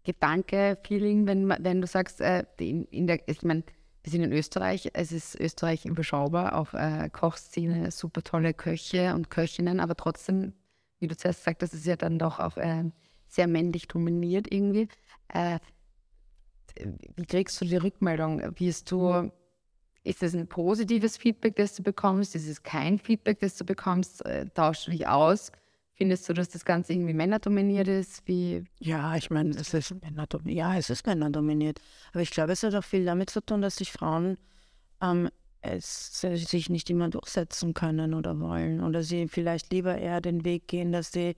Gedanke, 0.04 0.78
Feeling, 0.82 1.26
wenn, 1.26 1.48
wenn 1.48 1.80
du 1.80 1.86
sagst, 1.86 2.20
äh, 2.20 2.44
in, 2.58 2.84
in, 2.86 3.06
der, 3.06 3.20
ich 3.28 3.42
meine, 3.42 3.64
wir 4.02 4.10
sind 4.10 4.22
in 4.22 4.32
Österreich, 4.32 4.90
es 4.94 5.12
ist 5.12 5.38
Österreich 5.38 5.84
überschaubar, 5.84 6.56
auch 6.56 6.72
äh, 6.72 7.10
Kochszene, 7.10 7.90
super 7.90 8.22
tolle 8.22 8.54
Köche 8.54 9.14
und 9.14 9.30
Köchinnen, 9.30 9.78
aber 9.78 9.94
trotzdem, 9.94 10.54
wie 11.00 11.06
du 11.06 11.16
zuerst 11.16 11.44
sagst, 11.44 11.62
das 11.62 11.74
ist 11.74 11.86
ja 11.86 11.96
dann 11.96 12.18
doch 12.18 12.40
auch 12.40 12.56
äh, 12.56 12.84
sehr 13.28 13.46
männlich 13.46 13.88
dominiert 13.88 14.50
irgendwie. 14.50 14.88
Äh, 15.28 15.58
wie 17.16 17.26
kriegst 17.26 17.60
du 17.60 17.64
die 17.64 17.76
Rückmeldung? 17.76 18.40
Wirst 18.58 18.90
du, 18.90 19.30
ist 20.02 20.22
es 20.22 20.34
ein 20.34 20.48
positives 20.48 21.16
Feedback, 21.18 21.56
das 21.56 21.74
du 21.74 21.82
bekommst? 21.82 22.34
Ist 22.34 22.48
es 22.48 22.62
kein 22.62 22.98
Feedback, 22.98 23.40
das 23.40 23.56
du 23.56 23.64
bekommst? 23.64 24.24
Äh, 24.24 24.46
tauschst 24.50 24.86
du 24.86 24.92
dich 24.92 25.06
aus? 25.06 25.52
Findest 26.00 26.26
du, 26.26 26.32
dass 26.32 26.48
das 26.48 26.64
Ganze 26.64 26.94
irgendwie 26.94 27.12
männerdominiert 27.12 27.86
ist? 27.86 28.26
Wie 28.26 28.64
ja, 28.78 29.16
ich 29.16 29.28
meine, 29.28 29.50
es 29.50 29.74
ist 29.74 29.94
männerdominiert. 30.00 30.56
Ja, 30.56 30.74
es 30.74 30.88
ist 30.88 31.06
männerdominiert. 31.06 31.78
Aber 32.12 32.22
ich 32.22 32.30
glaube, 32.30 32.52
es 32.52 32.62
hat 32.62 32.74
auch 32.74 32.84
viel 32.84 33.04
damit 33.04 33.28
zu 33.28 33.42
tun, 33.42 33.60
dass 33.60 33.76
sich 33.76 33.92
Frauen 33.92 34.38
ähm, 35.02 35.28
es, 35.60 36.18
sich 36.22 36.70
nicht 36.70 36.88
immer 36.88 37.10
durchsetzen 37.10 37.74
können 37.74 38.14
oder 38.14 38.40
wollen. 38.40 38.82
Oder 38.82 39.02
sie 39.02 39.28
vielleicht 39.28 39.70
lieber 39.74 39.98
eher 39.98 40.22
den 40.22 40.42
Weg 40.42 40.68
gehen, 40.68 40.90
dass 40.90 41.12
sie, 41.12 41.36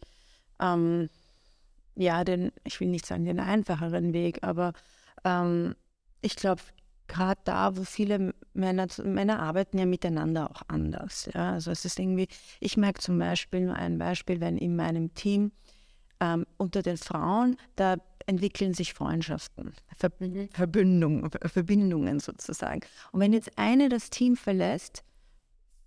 ähm, 0.60 1.08
ja, 1.96 2.22
den, 2.22 2.52
ich 2.62 2.78
will 2.78 2.86
nicht 2.86 3.04
sagen 3.04 3.24
den 3.24 3.40
einfacheren 3.40 4.12
Weg, 4.12 4.44
aber 4.44 4.74
ähm, 5.24 5.74
ich 6.20 6.36
glaube, 6.36 6.62
gerade 7.12 7.40
da, 7.44 7.76
wo 7.76 7.84
viele 7.84 8.34
Männer, 8.54 8.86
Männer 9.04 9.40
arbeiten 9.40 9.78
ja 9.78 9.84
miteinander 9.84 10.50
auch 10.50 10.62
anders. 10.68 11.28
Ja? 11.34 11.52
Also 11.52 11.70
es 11.70 11.84
ist 11.84 11.98
irgendwie, 11.98 12.26
ich 12.58 12.76
merke 12.76 13.00
zum 13.00 13.18
Beispiel 13.18 13.60
nur 13.60 13.76
ein 13.76 13.98
Beispiel, 13.98 14.40
wenn 14.40 14.56
in 14.56 14.76
meinem 14.76 15.12
Team 15.14 15.52
ähm, 16.20 16.46
unter 16.56 16.82
den 16.82 16.96
Frauen, 16.96 17.56
da 17.76 17.96
entwickeln 18.26 18.72
sich 18.72 18.94
Freundschaften, 18.94 19.74
Ver 19.96 20.10
mhm. 20.20 20.48
Verbindungen, 20.52 21.30
Verbindungen 21.30 22.18
sozusagen. 22.18 22.80
Und 23.10 23.20
wenn 23.20 23.32
jetzt 23.32 23.50
eine 23.56 23.88
das 23.88 24.08
Team 24.08 24.36
verlässt, 24.36 25.04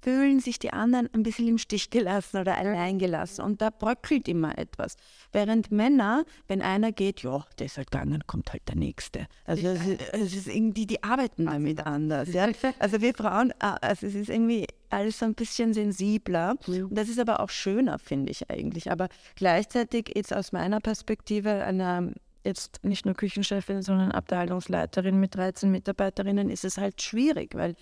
fühlen 0.06 0.40
sich 0.40 0.60
die 0.60 0.72
anderen 0.72 1.10
ein 1.14 1.24
bisschen 1.24 1.48
im 1.48 1.58
Stich 1.58 1.90
gelassen 1.90 2.38
oder 2.38 2.56
allein 2.56 3.00
gelassen. 3.00 3.42
Und 3.42 3.60
da 3.60 3.72
bröckelt 3.72 4.28
immer 4.28 4.56
etwas. 4.56 4.98
Während 5.32 5.72
Männer, 5.72 6.26
wenn 6.48 6.62
einer 6.62 6.92
geht, 6.92 7.24
ja, 7.24 7.44
der 7.58 7.66
ist 7.66 7.78
halt 7.78 7.90
gegangen, 7.90 8.22
kommt 8.28 8.54
halt 8.54 8.62
der 8.68 8.76
Nächste. 8.76 9.26
Also 9.46 9.68
es 9.68 9.84
ist, 9.84 10.02
es 10.14 10.34
ist 10.36 10.48
irgendwie, 10.48 10.86
die 10.86 11.02
arbeiten 11.02 11.48
damit 11.48 11.84
anders. 11.88 12.32
Ja? 12.32 12.48
Also 12.78 13.02
wir 13.02 13.16
Frauen, 13.16 13.52
ah, 13.58 13.78
also 13.82 14.06
es 14.06 14.14
ist 14.14 14.30
irgendwie 14.30 14.68
alles 14.92 15.18
so 15.18 15.26
ein 15.26 15.34
bisschen 15.34 15.74
sensibler. 15.74 16.56
Und 16.68 16.94
das 16.94 17.10
ist 17.10 17.20
aber 17.20 17.40
auch 17.40 17.50
schöner, 17.50 17.98
finde 17.98 18.32
ich 18.32 18.48
eigentlich. 18.52 18.92
Aber 18.92 19.10
gleichzeitig 19.36 20.12
jetzt 20.14 20.36
aus 20.36 20.52
meiner 20.52 20.82
Perspektive 20.82 21.64
einer 21.64 22.12
jetzt 22.44 22.84
nicht 22.84 23.08
nur 23.08 23.16
Küchenchefin, 23.16 23.82
sondern 23.82 24.12
Abteilungsleiterin 24.12 25.20
mit 25.20 25.34
13 25.34 25.72
Mitarbeiterinnen, 25.72 26.52
ist 26.52 26.64
es 26.64 26.78
halt 26.78 27.02
schwierig, 27.02 27.56
weil 27.56 27.76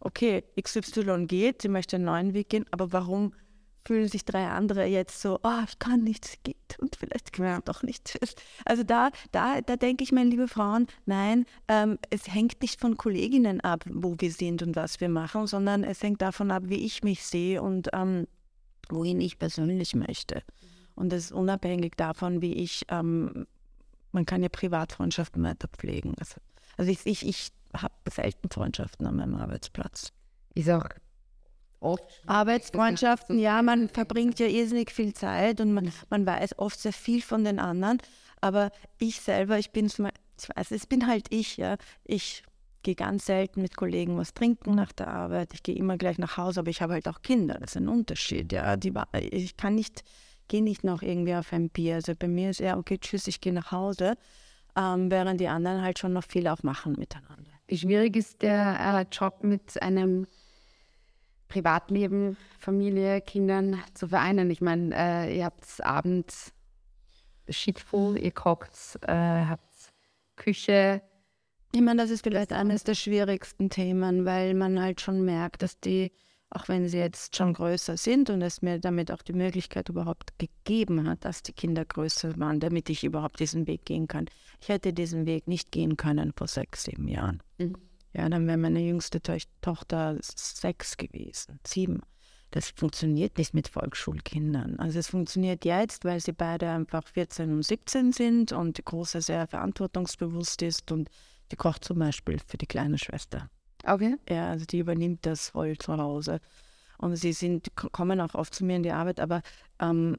okay, 0.00 0.44
XY 0.60 1.26
geht, 1.26 1.62
sie 1.62 1.68
möchte 1.68 1.96
einen 1.96 2.04
neuen 2.06 2.34
Weg 2.34 2.48
gehen, 2.50 2.66
aber 2.70 2.92
warum 2.92 3.32
fühlen 3.86 4.08
sich 4.08 4.24
drei 4.24 4.48
andere 4.48 4.84
jetzt 4.84 5.20
so, 5.20 5.38
oh, 5.44 5.62
ich 5.66 5.78
kann 5.78 6.02
nicht, 6.02 6.24
es 6.24 6.36
geht 6.42 6.76
und 6.80 6.96
vielleicht 6.96 7.32
kann 7.32 7.46
ja. 7.46 7.60
doch 7.64 7.82
nicht. 7.82 8.18
Also 8.64 8.82
da, 8.82 9.10
da, 9.30 9.60
da 9.60 9.76
denke 9.76 10.02
ich, 10.02 10.10
meine 10.10 10.30
liebe 10.30 10.48
Frauen, 10.48 10.88
nein, 11.04 11.46
ähm, 11.68 11.98
es 12.10 12.26
hängt 12.26 12.60
nicht 12.62 12.80
von 12.80 12.96
Kolleginnen 12.96 13.60
ab, 13.60 13.84
wo 13.88 14.16
wir 14.18 14.32
sind 14.32 14.62
und 14.62 14.74
was 14.74 15.00
wir 15.00 15.08
machen, 15.08 15.46
sondern 15.46 15.84
es 15.84 16.02
hängt 16.02 16.20
davon 16.20 16.50
ab, 16.50 16.64
wie 16.66 16.84
ich 16.84 17.04
mich 17.04 17.24
sehe 17.24 17.62
und 17.62 17.88
ähm, 17.92 18.26
wohin 18.88 19.20
ich 19.20 19.38
persönlich 19.38 19.94
möchte. 19.94 20.36
Mhm. 20.36 20.76
Und 20.96 21.12
das 21.12 21.26
ist 21.26 21.32
unabhängig 21.32 21.92
davon, 21.96 22.42
wie 22.42 22.54
ich, 22.54 22.84
ähm, 22.88 23.46
man 24.10 24.26
kann 24.26 24.42
ja 24.42 24.48
Privatfreundschaften 24.48 25.42
weiter 25.44 25.68
pflegen. 25.68 26.14
Also, 26.18 26.40
also 26.76 26.90
ich, 26.90 27.00
ich, 27.04 27.26
ich 27.26 27.52
habe 27.82 27.94
selten 28.10 28.50
Freundschaften 28.50 29.06
an 29.06 29.16
meinem 29.16 29.34
Arbeitsplatz. 29.36 30.12
Ist 30.54 30.70
auch 30.70 30.88
oft. 31.80 32.04
Arbeitsfreundschaften, 32.26 33.38
ja, 33.38 33.62
man 33.62 33.88
verbringt 33.88 34.38
ja 34.38 34.46
irrsinnig 34.46 34.90
viel 34.90 35.14
Zeit 35.14 35.60
und 35.60 35.72
man, 35.72 35.92
man 36.10 36.26
weiß 36.26 36.58
oft 36.58 36.80
sehr 36.80 36.92
viel 36.92 37.22
von 37.22 37.44
den 37.44 37.58
anderen. 37.58 37.98
Aber 38.40 38.70
ich 38.98 39.20
selber, 39.20 39.58
ich 39.58 39.70
bin, 39.70 39.90
also 40.54 40.74
ich 40.74 40.88
bin 40.88 41.06
halt 41.06 41.26
ich, 41.30 41.56
ja. 41.56 41.76
Ich 42.04 42.42
gehe 42.82 42.94
ganz 42.94 43.26
selten 43.26 43.62
mit 43.62 43.76
Kollegen 43.76 44.16
was 44.16 44.34
trinken 44.34 44.74
nach 44.74 44.92
der 44.92 45.08
Arbeit. 45.08 45.52
Ich 45.54 45.62
gehe 45.62 45.74
immer 45.74 45.96
gleich 45.96 46.18
nach 46.18 46.36
Hause, 46.36 46.60
aber 46.60 46.70
ich 46.70 46.82
habe 46.82 46.92
halt 46.92 47.08
auch 47.08 47.22
Kinder. 47.22 47.54
Das 47.54 47.72
ist 47.72 47.76
ein 47.76 47.88
Unterschied, 47.88 48.52
ja. 48.52 48.76
Die, 48.76 48.92
ich 49.20 49.56
kann 49.56 49.74
nicht, 49.74 50.04
gehe 50.48 50.62
nicht 50.62 50.84
noch 50.84 51.02
irgendwie 51.02 51.34
auf 51.34 51.52
ein 51.52 51.70
Bier. 51.70 51.96
Also 51.96 52.12
bei 52.16 52.28
mir 52.28 52.50
ist 52.50 52.60
eher, 52.60 52.78
okay, 52.78 52.98
tschüss, 52.98 53.26
ich 53.26 53.40
gehe 53.40 53.52
nach 53.52 53.72
Hause. 53.72 54.14
Ähm, 54.76 55.10
während 55.10 55.40
die 55.40 55.48
anderen 55.48 55.82
halt 55.82 55.98
schon 55.98 56.12
noch 56.12 56.24
viel 56.24 56.46
auch 56.48 56.62
machen 56.62 56.92
miteinander. 56.98 57.55
Wie 57.68 57.78
schwierig 57.78 58.16
ist 58.16 58.42
der 58.42 58.78
äh, 58.80 59.14
Job 59.14 59.42
mit 59.42 59.80
einem 59.82 60.26
Privatleben, 61.48 62.36
Familie, 62.58 63.20
Kindern 63.20 63.82
zu 63.94 64.08
vereinen? 64.08 64.50
Ich 64.50 64.60
meine, 64.60 64.94
äh, 64.94 65.36
ihr 65.36 65.44
habt 65.46 65.84
abends 65.84 66.52
Shitful, 67.48 68.18
ihr 68.18 68.32
kocht, 68.32 68.72
äh, 69.02 69.12
habt 69.12 69.92
Küche. 70.36 71.02
Ich 71.72 71.80
meine, 71.80 72.02
das 72.02 72.10
ist 72.10 72.22
vielleicht 72.22 72.52
eines 72.52 72.84
der 72.84 72.94
schwierigsten 72.94 73.70
Themen, 73.70 74.24
weil 74.24 74.54
man 74.54 74.80
halt 74.80 75.00
schon 75.00 75.24
merkt, 75.24 75.62
dass 75.62 75.80
die 75.80 76.12
auch 76.50 76.68
wenn 76.68 76.88
sie 76.88 76.98
jetzt 76.98 77.36
schon 77.36 77.54
größer 77.54 77.96
sind 77.96 78.30
und 78.30 78.40
es 78.42 78.62
mir 78.62 78.78
damit 78.78 79.10
auch 79.10 79.22
die 79.22 79.32
Möglichkeit 79.32 79.88
überhaupt 79.88 80.38
gegeben 80.38 81.08
hat, 81.08 81.24
dass 81.24 81.42
die 81.42 81.52
Kinder 81.52 81.84
größer 81.84 82.38
waren, 82.38 82.60
damit 82.60 82.88
ich 82.88 83.04
überhaupt 83.04 83.40
diesen 83.40 83.66
Weg 83.66 83.84
gehen 83.84 84.06
kann. 84.06 84.26
Ich 84.60 84.68
hätte 84.68 84.92
diesen 84.92 85.26
Weg 85.26 85.48
nicht 85.48 85.72
gehen 85.72 85.96
können 85.96 86.32
vor 86.36 86.46
sechs, 86.46 86.84
sieben 86.84 87.08
Jahren. 87.08 87.42
Mhm. 87.58 87.76
Ja, 88.12 88.28
dann 88.28 88.46
wäre 88.46 88.56
meine 88.56 88.80
jüngste 88.80 89.20
to 89.20 89.36
Tochter 89.60 90.16
sechs 90.20 90.96
gewesen, 90.96 91.60
sieben. 91.66 92.00
Das 92.52 92.70
funktioniert 92.70 93.36
nicht 93.36 93.52
mit 93.52 93.68
Volksschulkindern. 93.68 94.78
Also 94.78 95.00
es 95.00 95.08
funktioniert 95.08 95.64
jetzt, 95.64 96.04
weil 96.04 96.20
sie 96.20 96.32
beide 96.32 96.70
einfach 96.70 97.06
14 97.06 97.52
und 97.52 97.64
17 97.64 98.12
sind 98.12 98.52
und 98.52 98.78
die 98.78 98.84
Große 98.84 99.20
sehr 99.20 99.46
verantwortungsbewusst 99.46 100.62
ist 100.62 100.90
und 100.92 101.10
die 101.50 101.56
kocht 101.56 101.84
zum 101.84 101.98
Beispiel 101.98 102.38
für 102.46 102.56
die 102.56 102.66
kleine 102.66 102.98
Schwester. 102.98 103.50
Okay. 103.86 104.16
Ja, 104.28 104.50
also 104.50 104.66
die 104.66 104.80
übernimmt 104.80 105.24
das 105.24 105.50
voll 105.50 105.78
zu 105.78 105.96
Hause. 105.96 106.40
Und 106.98 107.14
sie 107.16 107.32
sind, 107.32 107.74
kommen 107.76 108.20
auch 108.20 108.34
oft 108.34 108.54
zu 108.54 108.64
mir 108.64 108.76
in 108.76 108.82
die 108.82 108.92
Arbeit, 108.92 109.20
aber 109.20 109.42
ähm, 109.80 110.16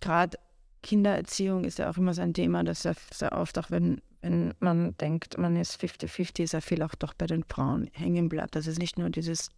gerade 0.00 0.38
Kindererziehung 0.82 1.64
ist 1.64 1.78
ja 1.78 1.90
auch 1.90 1.96
immer 1.96 2.14
so 2.14 2.22
ein 2.22 2.34
Thema, 2.34 2.64
das 2.64 2.82
sehr, 2.82 2.94
sehr 3.12 3.32
oft, 3.32 3.58
auch 3.58 3.70
wenn, 3.70 4.00
wenn 4.22 4.54
man 4.60 4.96
denkt, 4.96 5.38
man 5.38 5.56
ist 5.56 5.80
50-50, 5.80 6.48
sehr 6.48 6.62
viel 6.62 6.82
auch 6.82 6.94
doch 6.94 7.14
bei 7.14 7.26
den 7.26 7.44
Frauen 7.44 7.90
hängen 7.92 8.28
bleibt. 8.28 8.56
Das 8.56 8.66
ist 8.66 8.78
nicht 8.78 8.98
nur 8.98 9.10
dieses 9.10 9.50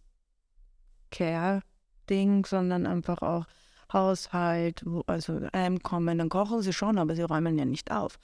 Care-Ding, 1.11 2.45
sondern 2.45 2.85
einfach 2.85 3.21
auch 3.21 3.45
Haushalt, 3.93 4.83
also 5.07 5.41
heimkommen, 5.53 6.17
dann 6.17 6.29
kochen 6.29 6.61
sie 6.61 6.73
schon, 6.73 6.97
aber 6.97 7.15
sie 7.15 7.23
räumen 7.23 7.57
ja 7.57 7.65
nicht 7.65 7.91
auf. 7.91 8.19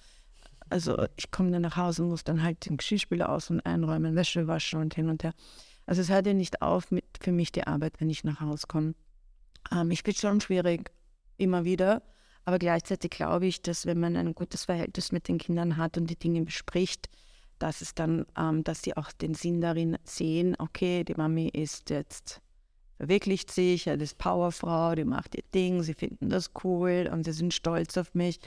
Also 0.69 1.05
ich 1.15 1.31
komme 1.31 1.51
dann 1.51 1.61
nach 1.61 1.77
Hause 1.77 2.03
und 2.03 2.09
muss 2.09 2.23
dann 2.23 2.43
halt 2.43 2.65
den 2.65 2.77
Geschirrspüler 2.77 3.29
aus 3.29 3.49
und 3.49 3.61
einräumen, 3.61 4.15
Wäsche 4.15 4.47
waschen 4.47 4.79
und 4.79 4.95
hin 4.95 5.09
und 5.09 5.23
her. 5.23 5.33
Also 5.85 6.01
es 6.01 6.09
hört 6.09 6.27
ja 6.27 6.33
nicht 6.33 6.61
auf 6.61 6.91
mit 6.91 7.05
für 7.21 7.31
mich 7.31 7.51
die 7.51 7.65
Arbeit, 7.65 7.99
wenn 7.99 8.09
ich 8.09 8.23
nach 8.23 8.41
Hause 8.41 8.67
komme. 8.67 8.93
Ähm, 9.71 9.91
ich 9.91 10.03
bin 10.03 10.13
schon 10.13 10.41
schwierig, 10.41 10.91
immer 11.37 11.63
wieder. 11.63 12.03
Aber 12.43 12.59
gleichzeitig 12.59 13.11
glaube 13.11 13.45
ich, 13.45 13.61
dass 13.61 13.85
wenn 13.85 13.99
man 13.99 14.15
ein 14.15 14.33
gutes 14.33 14.65
Verhältnis 14.65 15.11
mit 15.11 15.27
den 15.27 15.37
Kindern 15.37 15.77
hat 15.77 15.97
und 15.97 16.07
die 16.07 16.17
Dinge 16.17 16.43
bespricht, 16.43 17.09
dass 17.59 17.81
es 17.81 17.95
dann, 17.95 18.25
ähm, 18.37 18.63
dass 18.63 18.83
sie 18.83 18.95
auch 18.95 19.11
den 19.11 19.33
Sinn 19.33 19.61
darin 19.61 19.97
sehen, 20.03 20.55
okay, 20.59 21.03
die 21.03 21.15
Mami 21.15 21.47
ist 21.47 21.89
jetzt 21.89 22.41
verwirklicht 22.97 23.51
sich, 23.51 23.85
das 23.85 24.01
ist 24.01 24.17
Powerfrau, 24.17 24.95
die 24.95 25.05
macht 25.05 25.35
ihr 25.35 25.43
Ding, 25.53 25.83
sie 25.83 25.93
finden 25.93 26.29
das 26.29 26.51
cool 26.63 27.09
und 27.11 27.25
sie 27.25 27.31
sind 27.31 27.53
stolz 27.53 27.95
auf 27.97 28.13
mich 28.15 28.39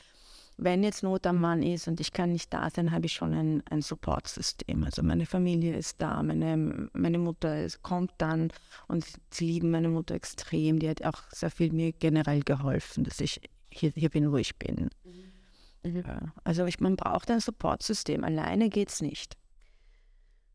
wenn 0.62 0.82
jetzt 0.82 1.02
Not 1.02 1.26
am 1.26 1.40
Mann 1.40 1.62
ist 1.62 1.88
und 1.88 2.00
ich 2.00 2.12
kann 2.12 2.32
nicht 2.32 2.52
da 2.52 2.68
sein, 2.70 2.90
habe 2.90 3.06
ich 3.06 3.14
schon 3.14 3.32
ein, 3.32 3.62
ein 3.70 3.80
Supportsystem. 3.80 4.84
Also 4.84 5.02
meine 5.02 5.26
Familie 5.26 5.76
ist 5.76 6.00
da, 6.00 6.22
meine, 6.22 6.88
meine 6.92 7.18
Mutter 7.18 7.66
kommt 7.82 8.12
dann 8.18 8.52
und 8.86 9.04
sie 9.30 9.46
lieben 9.46 9.70
meine 9.70 9.88
Mutter 9.88 10.14
extrem. 10.14 10.78
Die 10.78 10.88
hat 10.88 11.02
auch 11.04 11.22
sehr 11.30 11.50
viel 11.50 11.72
mir 11.72 11.92
generell 11.92 12.40
geholfen, 12.40 13.04
dass 13.04 13.20
ich 13.20 13.40
hier, 13.70 13.92
hier 13.94 14.10
bin, 14.10 14.30
wo 14.30 14.36
ich 14.36 14.56
bin. 14.56 14.90
Mhm. 15.04 15.90
mhm. 15.90 16.04
Ja, 16.06 16.32
also 16.44 16.66
ich, 16.66 16.78
man 16.80 16.96
braucht 16.96 17.30
ein 17.30 17.40
Supportsystem. 17.40 18.22
Alleine 18.22 18.68
geht 18.68 18.90
es 18.90 19.00
nicht. 19.00 19.36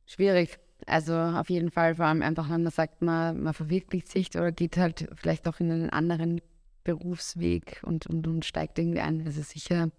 Schwierig. 0.06 0.60
Also 0.86 1.16
auf 1.16 1.50
jeden 1.50 1.72
Fall, 1.72 1.96
vor 1.96 2.06
allem 2.06 2.22
einfach, 2.22 2.50
wenn 2.50 2.62
man 2.64 2.72
sagt, 2.72 3.02
man, 3.02 3.42
man 3.42 3.54
verwirklicht 3.54 4.08
sich 4.08 4.30
oder 4.36 4.52
geht 4.52 4.78
halt 4.78 5.08
vielleicht 5.16 5.48
auch 5.48 5.60
in 5.60 5.72
einen 5.72 5.90
anderen 5.90 6.42
Berufsweg 6.86 7.82
und, 7.84 8.08
und, 8.08 8.26
und 8.26 8.46
steigt 8.46 8.80
irgendwie 8.80 9.02
ein. 9.02 9.26
Das 9.26 9.36
ist 9.36 9.50
sicher 9.50 9.92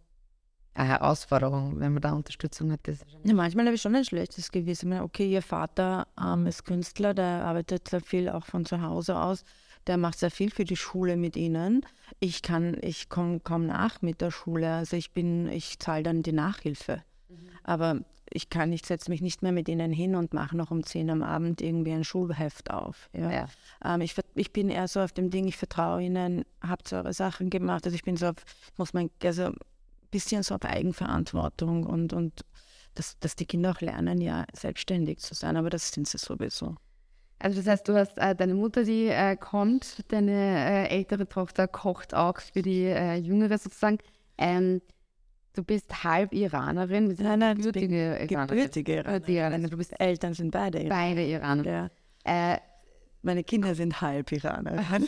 eine 0.73 0.89
Herausforderung, 0.89 1.81
wenn 1.81 1.93
man 1.93 2.03
da 2.03 2.13
Unterstützung 2.13 2.73
hat. 2.73 2.81
Ja, 2.87 3.35
manchmal 3.35 3.67
habe 3.67 3.75
ich 3.75 3.83
schon 3.83 3.95
ein 3.95 4.05
schlechtes 4.05 4.51
Gewissen. 4.51 4.93
Okay, 5.01 5.31
ihr 5.31 5.43
Vater 5.43 6.07
ähm, 6.19 6.47
ist 6.47 6.65
Künstler, 6.65 7.13
der 7.15 7.45
arbeitet 7.45 7.89
sehr 7.89 8.01
viel 8.01 8.29
auch 8.29 8.47
von 8.47 8.65
zu 8.65 8.81
Hause 8.81 9.19
aus. 9.19 9.45
Der 9.87 9.97
macht 9.97 10.19
sehr 10.19 10.31
viel 10.31 10.51
für 10.51 10.65
die 10.65 10.77
Schule 10.77 11.17
mit 11.17 11.37
ihnen. 11.37 11.85
Ich 12.21 12.43
kann, 12.43 12.77
ich 12.83 13.09
komme 13.09 13.41
komm 13.41 13.67
nach 13.67 14.03
mit 14.03 14.21
der 14.21 14.31
Schule. 14.31 14.73
Also 14.75 14.97
ich 14.97 15.13
bin, 15.13 15.49
ich 15.49 15.79
zahle 15.79 16.03
dann 16.03 16.23
die 16.23 16.33
Nachhilfe. 16.33 17.03
Mhm. 17.29 17.49
Aber 17.63 18.01
ich 18.31 18.51
kann, 18.51 18.73
ich 18.73 18.85
setze 18.85 19.11
mich 19.11 19.23
nicht 19.23 19.43
mehr 19.43 19.53
mit 19.53 19.69
ihnen 19.69 19.93
hin 19.93 20.15
und 20.15 20.35
mache 20.35 20.57
noch 20.57 20.71
um 20.71 20.83
10 20.83 21.11
am 21.11 21.23
Abend 21.23 21.61
irgendwie 21.61 21.93
ein 21.93 22.05
Schulheft 22.05 22.71
auf. 22.71 23.09
Ja. 23.13 23.31
ja. 23.31 23.49
Ähm, 23.85 24.01
ich, 24.01 24.15
ich 24.35 24.53
bin 24.53 24.69
eher 24.69 24.89
so 24.89 25.01
auf 25.01 25.13
dem 25.13 25.31
Ding, 25.31 25.47
ich 25.47 25.57
vertraue 25.57 26.03
ihnen, 26.03 26.45
habt 26.61 26.93
eure 26.93 27.13
Sachen 27.13 27.51
gemacht. 27.51 27.85
Also 27.85 27.95
ich 27.95 28.03
bin 28.03 28.17
so 28.17 28.29
auf, 28.29 28.37
muss 28.77 28.93
man, 28.93 29.11
also 29.23 29.45
ein 29.45 29.57
bisschen 30.11 30.43
so 30.43 30.55
auf 30.55 30.65
Eigenverantwortung 30.65 31.87
und, 31.87 32.13
und 32.13 32.45
dass, 32.95 33.19
dass 33.19 33.37
die 33.37 33.47
Kinder 33.47 33.73
auch 33.73 33.81
lernen, 33.81 34.21
ja, 34.21 34.45
selbstständig 34.53 35.19
zu 35.19 35.35
sein, 35.35 35.57
aber 35.57 35.71
das 35.71 35.91
sind 35.93 36.09
sie 36.09 36.19
sowieso. 36.19 36.77
Also 37.39 37.59
das 37.59 37.67
heißt, 37.67 37.89
du 37.89 37.95
hast 37.95 38.17
äh, 38.17 38.35
deine 38.35 38.55
Mutter, 38.55 38.85
die 38.85 39.09
äh, 39.09 39.37
kommt, 39.37 40.11
deine 40.11 40.89
äh, 40.89 40.89
ältere 40.89 41.29
Tochter 41.29 41.69
kocht 41.69 42.15
auch 42.15 42.41
für 42.41 42.63
die 42.63 42.85
äh, 42.85 43.17
jüngere 43.17 43.59
sozusagen. 43.59 43.99
Ähm, 44.39 44.81
Du 45.57 45.65
bist 45.65 46.05
halb 46.05 46.35
Iranerin. 46.35 47.17
Nein, 47.19 47.39
nein, 47.39 47.57
gebürtige 47.57 48.19
Iranerin. 48.19 48.47
Gebürtige 48.49 48.93
Iranerin. 48.97 49.71
Du 49.71 49.79
bist 49.79 49.99
Eltern 49.99 50.35
sind 50.35 50.51
beide 50.51 50.81
Iraner. 50.81 50.95
Beide 50.95 51.23
Iraner. 51.25 51.65
Ja. 51.65 52.53
Äh, 52.53 52.59
Meine 53.23 53.43
Kinder 53.43 53.75
sind 53.75 54.03
halb 54.03 54.31
Iraner. 54.33 54.85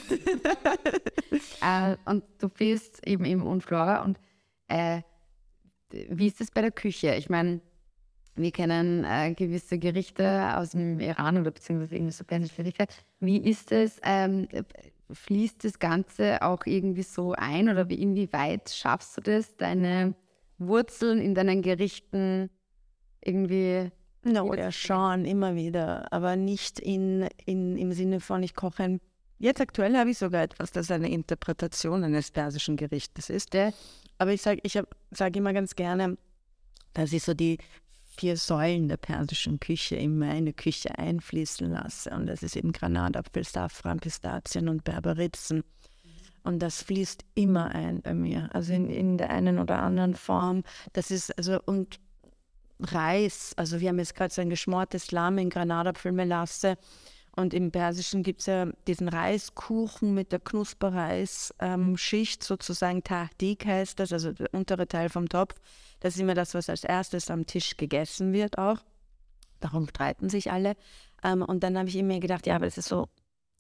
äh, 1.61 1.97
und 2.07 2.25
du 2.38 2.49
bist 2.49 3.07
eben 3.07 3.26
im 3.26 3.47
Unflora. 3.47 4.02
Und 4.02 4.19
äh, 4.69 5.02
wie 5.90 6.28
ist 6.28 6.40
es 6.40 6.50
bei 6.50 6.62
der 6.62 6.73
Küche? 6.73 7.14
Ich 7.14 7.28
meine, 7.28 7.61
wir 8.35 8.50
kennen 8.50 9.05
äh, 9.05 9.35
gewisse 9.35 9.78
Gerichte 9.78 10.57
aus 10.57 10.71
dem 10.71 10.99
Iran 10.99 11.37
oder 11.37 11.50
beziehungsweise 11.50 11.95
irgendwie 11.95 12.12
so 12.12 12.25
persische 12.25 12.57
Gerichte. 12.57 12.87
Wie 13.21 13.37
ist 13.37 13.71
es? 13.71 14.00
Ähm, 14.02 14.49
fließt 15.12 15.62
das 15.64 15.78
Ganze 15.78 16.40
auch 16.40 16.64
irgendwie 16.64 17.02
so 17.02 17.33
ein 17.33 17.69
oder 17.69 17.90
wie, 17.90 18.00
inwieweit 18.00 18.71
schaffst 18.71 19.19
du 19.19 19.21
das, 19.21 19.55
deine 19.57 20.14
Wurzeln 20.58 21.20
in 21.20 21.34
deinen 21.34 21.62
Gerichten 21.62 22.50
irgendwie. 23.20 23.90
No, 24.24 24.52
ja, 24.54 24.72
schon, 24.72 25.24
immer 25.24 25.54
wieder. 25.54 26.12
Aber 26.12 26.36
nicht 26.36 26.80
in, 26.80 27.28
in, 27.46 27.76
im 27.76 27.92
Sinne 27.92 28.20
von, 28.20 28.42
ich 28.42 28.54
koche 28.54 28.82
ein. 28.82 29.00
Jetzt 29.38 29.60
aktuell 29.60 29.96
habe 29.96 30.10
ich 30.10 30.18
sogar 30.18 30.42
etwas, 30.42 30.72
das 30.72 30.90
eine 30.90 31.08
Interpretation 31.08 32.02
eines 32.02 32.32
persischen 32.32 32.76
Gerichtes 32.76 33.30
ist. 33.30 33.56
Aber 34.18 34.32
ich 34.32 34.42
sage 34.42 34.60
ich 34.64 34.78
sag 35.12 35.36
immer 35.36 35.52
ganz 35.52 35.76
gerne, 35.76 36.18
dass 36.92 37.12
ich 37.12 37.22
so 37.22 37.34
die 37.34 37.58
vier 38.18 38.36
Säulen 38.36 38.88
der 38.88 38.96
persischen 38.96 39.60
Küche 39.60 39.94
in 39.94 40.18
meine 40.18 40.52
Küche 40.52 40.98
einfließen 40.98 41.70
lasse. 41.70 42.10
Und 42.10 42.26
das 42.26 42.42
ist 42.42 42.56
eben 42.56 42.72
Granatapfel, 42.72 43.44
Safran, 43.44 44.00
Pistazien 44.00 44.68
und 44.68 44.82
Berberitzen. 44.82 45.62
Und 46.49 46.61
das 46.61 46.83
fließt 46.83 47.26
immer 47.35 47.73
ein 47.73 48.00
bei 48.00 48.14
mir, 48.14 48.49
also 48.55 48.73
in, 48.73 48.88
in 48.88 49.19
der 49.19 49.28
einen 49.28 49.59
oder 49.59 49.83
anderen 49.83 50.14
Form. 50.14 50.62
Das 50.95 51.11
ist, 51.11 51.37
also, 51.37 51.61
und 51.67 52.00
Reis, 52.81 53.52
also 53.59 53.81
wir 53.81 53.90
haben 53.90 53.99
jetzt 53.99 54.14
gerade 54.14 54.33
so 54.33 54.40
ein 54.40 54.49
geschmortes 54.49 55.12
Lamm 55.12 55.37
in 55.37 55.50
Granatapfelmelasse. 55.50 56.78
Und 57.37 57.52
im 57.52 57.71
Persischen 57.71 58.23
gibt 58.23 58.40
es 58.40 58.47
ja 58.47 58.64
diesen 58.87 59.11
Reiskuchen 59.11 60.14
mit 60.14 60.33
der 60.33 60.40
Knusperreisschicht, 60.40 61.52
ähm, 61.61 62.47
sozusagen 62.47 63.05
Tahdik 63.05 63.67
heißt 63.67 64.00
das, 64.00 64.14
also 64.14 64.33
der 64.33 64.49
untere 64.55 64.88
Teil 64.88 65.11
vom 65.11 65.28
Topf. 65.28 65.54
Das 66.00 66.15
ist 66.15 66.21
immer 66.21 66.32
das, 66.32 66.54
was 66.54 66.71
als 66.71 66.82
erstes 66.82 67.30
am 67.30 67.45
Tisch 67.45 67.76
gegessen 67.76 68.32
wird 68.32 68.56
auch. 68.56 68.78
Darum 69.61 69.87
streiten 69.87 70.30
sich 70.30 70.50
alle. 70.50 70.76
Ähm, 71.23 71.43
und 71.43 71.63
dann 71.63 71.76
habe 71.76 71.91
ich 71.91 72.02
mir 72.02 72.21
gedacht, 72.21 72.47
ja, 72.47 72.56
aber 72.56 72.67
es 72.67 72.78
ist 72.78 72.89
so 72.89 73.06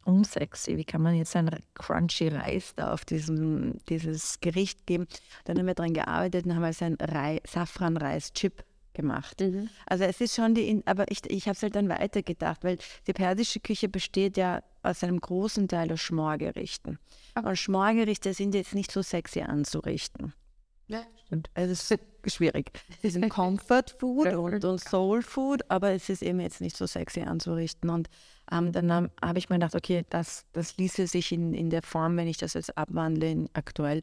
unsexy. 0.08 0.76
Wie 0.76 0.84
kann 0.84 1.02
man 1.02 1.14
jetzt 1.14 1.36
einen 1.36 1.62
crunchy 1.74 2.28
Reis 2.28 2.72
da 2.74 2.92
auf 2.92 3.04
diesem, 3.04 3.78
dieses 3.88 4.40
Gericht 4.40 4.86
geben? 4.86 5.06
Dann 5.44 5.58
haben 5.58 5.66
wir 5.66 5.74
daran 5.74 5.92
gearbeitet 5.92 6.46
und 6.46 6.54
haben 6.54 6.64
also 6.64 6.84
einen 6.84 6.98
Safran-Reis-Chip 7.46 8.64
gemacht. 8.94 9.40
Mhm. 9.40 9.68
Also 9.86 10.04
es 10.04 10.20
ist 10.20 10.34
schon 10.34 10.54
die, 10.54 10.82
aber 10.86 11.10
ich, 11.10 11.20
ich 11.30 11.44
habe 11.44 11.54
es 11.54 11.62
halt 11.62 11.76
dann 11.76 11.88
weitergedacht, 11.88 12.64
weil 12.64 12.78
die 13.06 13.12
persische 13.12 13.60
Küche 13.60 13.88
besteht 13.88 14.36
ja 14.36 14.62
aus 14.82 15.04
einem 15.04 15.20
großen 15.20 15.68
Teil 15.68 15.92
aus 15.92 16.00
Schmorgerichten. 16.00 16.98
Okay. 17.36 17.48
Und 17.48 17.56
Schmorgerichte 17.56 18.34
sind 18.34 18.54
jetzt 18.54 18.74
nicht 18.74 18.90
so 18.90 19.02
sexy 19.02 19.42
anzurichten. 19.42 20.32
Ja, 20.88 21.02
stimmt. 21.26 21.50
Also 21.54 21.72
es 21.72 21.90
ist 21.90 22.00
schwierig. 22.34 22.72
Es 23.02 23.14
ist 23.14 23.22
ein 23.22 23.28
Comfort 23.28 23.94
Food 23.98 24.32
und, 24.34 24.64
und 24.64 24.80
Soul 24.80 25.22
Food, 25.22 25.70
aber 25.70 25.92
es 25.92 26.08
ist 26.08 26.22
eben 26.22 26.40
jetzt 26.40 26.60
nicht 26.60 26.76
so 26.76 26.86
sexy 26.86 27.20
anzurichten. 27.20 27.90
Und 27.90 28.08
ähm, 28.52 28.72
dann 28.72 28.92
habe 28.92 29.10
hab 29.22 29.36
ich 29.36 29.48
mir 29.48 29.56
gedacht, 29.56 29.74
okay, 29.74 30.04
das, 30.10 30.46
das 30.52 30.76
ließe 30.76 31.06
sich 31.06 31.32
in, 31.32 31.54
in 31.54 31.70
der 31.70 31.82
Form, 31.82 32.16
wenn 32.16 32.28
ich 32.28 32.38
das 32.38 32.54
jetzt 32.54 32.76
abwandle, 32.76 33.46
aktuell 33.52 34.02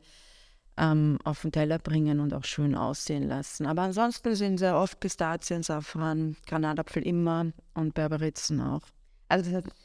ähm, 0.78 1.20
auf 1.24 1.42
den 1.42 1.52
Teller 1.52 1.80
bringen 1.80 2.20
und 2.20 2.34
auch 2.34 2.44
schön 2.44 2.76
aussehen 2.76 3.28
lassen. 3.28 3.66
Aber 3.66 3.84
ansonsten 3.84 4.36
sind 4.36 4.58
sehr 4.58 4.78
oft 4.78 5.00
Pistazien, 5.00 5.64
Safran, 5.64 6.36
Granatapfel 6.48 7.04
immer 7.04 7.48
und 7.74 7.94
Berberitzen 7.94 8.62
auch. 8.62 8.82
Also 9.30 9.52
das 9.52 9.64
heißt, 9.64 9.76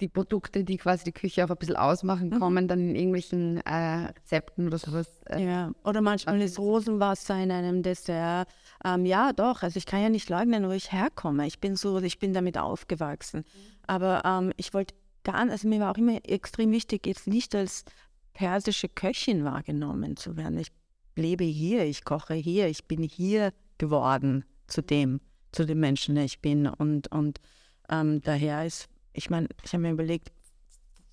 die 0.00 0.08
Produkte, 0.08 0.64
die 0.64 0.76
quasi 0.76 1.04
die 1.04 1.12
Küche 1.12 1.44
auch 1.44 1.50
ein 1.50 1.56
bisschen 1.56 1.76
ausmachen, 1.76 2.30
mhm. 2.30 2.40
kommen 2.40 2.68
dann 2.68 2.80
in 2.80 2.96
irgendwelchen 2.96 3.58
äh, 3.58 4.06
Rezepten 4.06 4.66
oder 4.66 4.78
sowas. 4.78 5.08
Äh, 5.26 5.44
ja, 5.44 5.72
oder 5.84 6.00
manchmal 6.00 6.40
ist 6.40 6.58
Rosenwasser 6.58 7.42
in 7.42 7.50
einem 7.50 7.82
Dessert. 7.82 8.48
Ähm, 8.84 9.04
ja, 9.04 9.32
doch, 9.32 9.62
also 9.62 9.76
ich 9.76 9.86
kann 9.86 10.02
ja 10.02 10.08
nicht 10.08 10.28
leugnen, 10.30 10.66
wo 10.66 10.72
ich 10.72 10.92
herkomme. 10.92 11.46
Ich 11.46 11.60
bin 11.60 11.76
so, 11.76 11.98
ich 12.00 12.18
bin 12.18 12.32
damit 12.32 12.58
aufgewachsen. 12.58 13.40
Mhm. 13.40 13.44
Aber 13.86 14.22
ähm, 14.24 14.52
ich 14.56 14.72
wollte 14.72 14.94
gar 15.24 15.44
nicht, 15.44 15.52
also 15.52 15.68
mir 15.68 15.80
war 15.80 15.92
auch 15.92 15.98
immer 15.98 16.18
extrem 16.24 16.70
wichtig, 16.72 17.06
jetzt 17.06 17.26
nicht 17.26 17.54
als 17.54 17.84
persische 18.32 18.88
Köchin 18.88 19.44
wahrgenommen 19.44 20.16
zu 20.16 20.36
werden. 20.36 20.58
Ich 20.58 20.72
lebe 21.16 21.44
hier, 21.44 21.84
ich 21.84 22.04
koche 22.04 22.34
hier, 22.34 22.68
ich 22.68 22.86
bin 22.86 23.02
hier 23.02 23.52
geworden 23.78 24.44
zu 24.66 24.82
dem, 24.82 25.20
zu 25.52 25.66
dem 25.66 25.80
Menschen, 25.80 26.14
der 26.14 26.24
ich 26.24 26.40
bin. 26.40 26.66
Und, 26.66 27.10
und 27.12 27.40
ähm, 27.88 28.22
daher 28.22 28.64
ist 28.64 28.88
ich 29.12 29.30
meine, 29.30 29.48
ich 29.62 29.72
habe 29.72 29.82
mir 29.82 29.92
überlegt, 29.92 30.32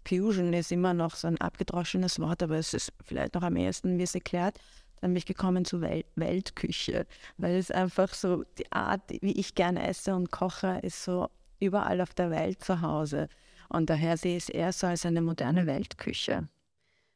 Fusion 0.07 0.53
ist 0.53 0.71
immer 0.71 0.93
noch 0.93 1.15
so 1.15 1.27
ein 1.27 1.39
abgedroschenes 1.39 2.19
Wort, 2.19 2.41
aber 2.41 2.55
es 2.55 2.73
ist 2.73 2.93
vielleicht 3.03 3.35
noch 3.35 3.43
am 3.43 3.57
ehesten, 3.57 3.97
wie 3.97 4.03
es 4.03 4.15
erklärt. 4.15 4.57
Dann 5.01 5.11
bin 5.11 5.17
ich 5.17 5.25
gekommen 5.25 5.65
zur 5.65 5.81
Wel 5.81 6.05
Weltküche, 6.15 7.05
weil 7.37 7.55
es 7.55 7.69
einfach 7.69 8.13
so 8.13 8.43
die 8.57 8.71
Art, 8.71 9.01
wie 9.21 9.33
ich 9.33 9.53
gerne 9.53 9.87
esse 9.87 10.15
und 10.15 10.31
koche, 10.31 10.79
ist 10.81 11.03
so 11.03 11.29
überall 11.59 12.01
auf 12.01 12.13
der 12.13 12.31
Welt 12.31 12.63
zu 12.63 12.81
Hause. 12.81 13.27
Und 13.69 13.89
daher 13.89 14.17
sehe 14.17 14.37
ich 14.37 14.43
es 14.43 14.49
eher 14.49 14.71
so 14.71 14.87
als 14.87 15.05
eine 15.05 15.21
moderne 15.21 15.65
Weltküche. 15.67 16.47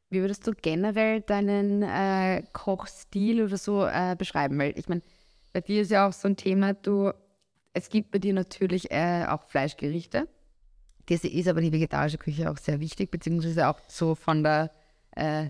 Wie 0.09 0.19
würdest 0.19 0.45
du 0.45 0.51
generell 0.51 1.21
deinen 1.21 1.83
äh, 1.83 2.43
Kochstil 2.51 3.43
oder 3.43 3.57
so 3.57 3.85
äh, 3.85 4.15
beschreiben? 4.17 4.59
Weil 4.59 4.77
ich 4.77 4.89
meine, 4.89 5.01
bei 5.53 5.61
dir 5.61 5.81
ist 5.81 5.91
ja 5.91 6.07
auch 6.07 6.13
so 6.13 6.27
ein 6.27 6.35
Thema, 6.35 6.73
du, 6.73 7.13
es 7.73 7.89
gibt 7.89 8.11
bei 8.11 8.19
dir 8.19 8.33
natürlich 8.33 8.91
äh, 8.91 9.25
auch 9.27 9.43
Fleischgerichte. 9.43 10.27
Das 11.07 11.23
ist 11.23 11.47
aber 11.47 11.61
die 11.61 11.71
vegetarische 11.71 12.17
Küche 12.17 12.49
auch 12.49 12.57
sehr 12.57 12.79
wichtig, 12.79 13.11
beziehungsweise 13.11 13.67
auch 13.67 13.79
so 13.87 14.15
von 14.15 14.43
der 14.43 14.71
äh, 15.11 15.49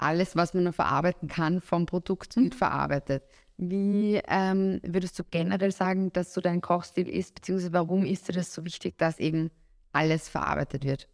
alles, 0.00 0.34
was 0.34 0.54
man 0.54 0.64
noch 0.64 0.74
verarbeiten 0.74 1.28
kann 1.28 1.60
vom 1.60 1.86
Produkt, 1.86 2.36
mhm. 2.36 2.52
verarbeitet. 2.52 3.22
Wie 3.58 4.20
ähm, 4.26 4.80
würdest 4.82 5.18
du 5.18 5.24
generell 5.30 5.70
sagen, 5.70 6.12
dass 6.12 6.32
so 6.32 6.40
dein 6.40 6.62
Kochstil 6.62 7.08
ist, 7.08 7.34
beziehungsweise 7.34 7.72
warum 7.74 8.06
ist 8.06 8.28
dir 8.28 8.32
das 8.32 8.54
so 8.54 8.64
wichtig, 8.64 8.96
dass 8.96 9.18
eben 9.18 9.50
alles 9.92 10.28
verarbeitet 10.28 10.84
wird? 10.84 11.08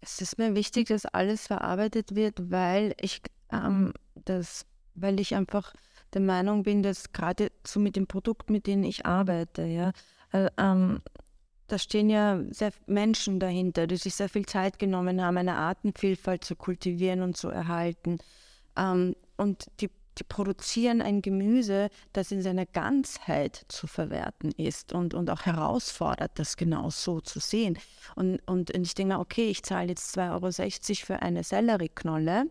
Es 0.00 0.20
ist 0.20 0.38
mir 0.38 0.54
wichtig, 0.56 0.88
dass 0.88 1.06
alles 1.06 1.46
verarbeitet 1.46 2.16
wird, 2.16 2.50
weil 2.50 2.94
ich 3.00 3.22
ähm, 3.52 3.92
das, 4.16 4.66
weil 4.94 5.20
ich 5.20 5.34
einfach 5.34 5.72
der 6.14 6.22
Meinung 6.22 6.64
bin, 6.64 6.82
dass 6.82 7.12
gerade 7.12 7.52
so 7.64 7.78
mit 7.78 7.94
dem 7.94 8.06
Produkt, 8.06 8.50
mit 8.50 8.66
denen 8.66 8.82
ich 8.82 9.06
arbeite, 9.06 9.62
ja, 9.64 9.92
äh, 10.32 10.48
ähm, 10.58 11.00
da 11.70 11.78
stehen 11.78 12.10
ja 12.10 12.40
sehr 12.50 12.72
Menschen 12.86 13.38
dahinter, 13.38 13.86
die 13.86 13.96
sich 13.96 14.14
sehr 14.14 14.28
viel 14.28 14.44
Zeit 14.44 14.78
genommen 14.78 15.22
haben, 15.22 15.36
eine 15.36 15.54
Artenvielfalt 15.54 16.44
zu 16.44 16.56
kultivieren 16.56 17.22
und 17.22 17.36
zu 17.36 17.48
erhalten. 17.48 18.18
Ähm, 18.76 19.14
und 19.36 19.66
die, 19.80 19.88
die, 20.18 20.24
produzieren 20.24 21.00
ein 21.00 21.22
Gemüse, 21.22 21.88
das 22.12 22.32
in 22.32 22.42
seiner 22.42 22.66
Ganzheit 22.66 23.64
zu 23.68 23.86
verwerten 23.86 24.50
ist 24.52 24.92
und, 24.92 25.14
und 25.14 25.30
auch 25.30 25.46
herausfordert, 25.46 26.32
das 26.34 26.56
genau 26.56 26.90
so 26.90 27.20
zu 27.20 27.38
sehen. 27.38 27.78
Und, 28.16 28.40
und 28.46 28.70
ich 28.70 28.94
denke 28.94 29.14
mir, 29.14 29.20
okay, 29.20 29.48
ich 29.48 29.62
zahle 29.62 29.88
jetzt 29.88 30.18
2,60 30.18 30.90
Euro 30.90 31.06
für 31.06 31.22
eine 31.22 31.44
Sellerieknolle 31.44 32.46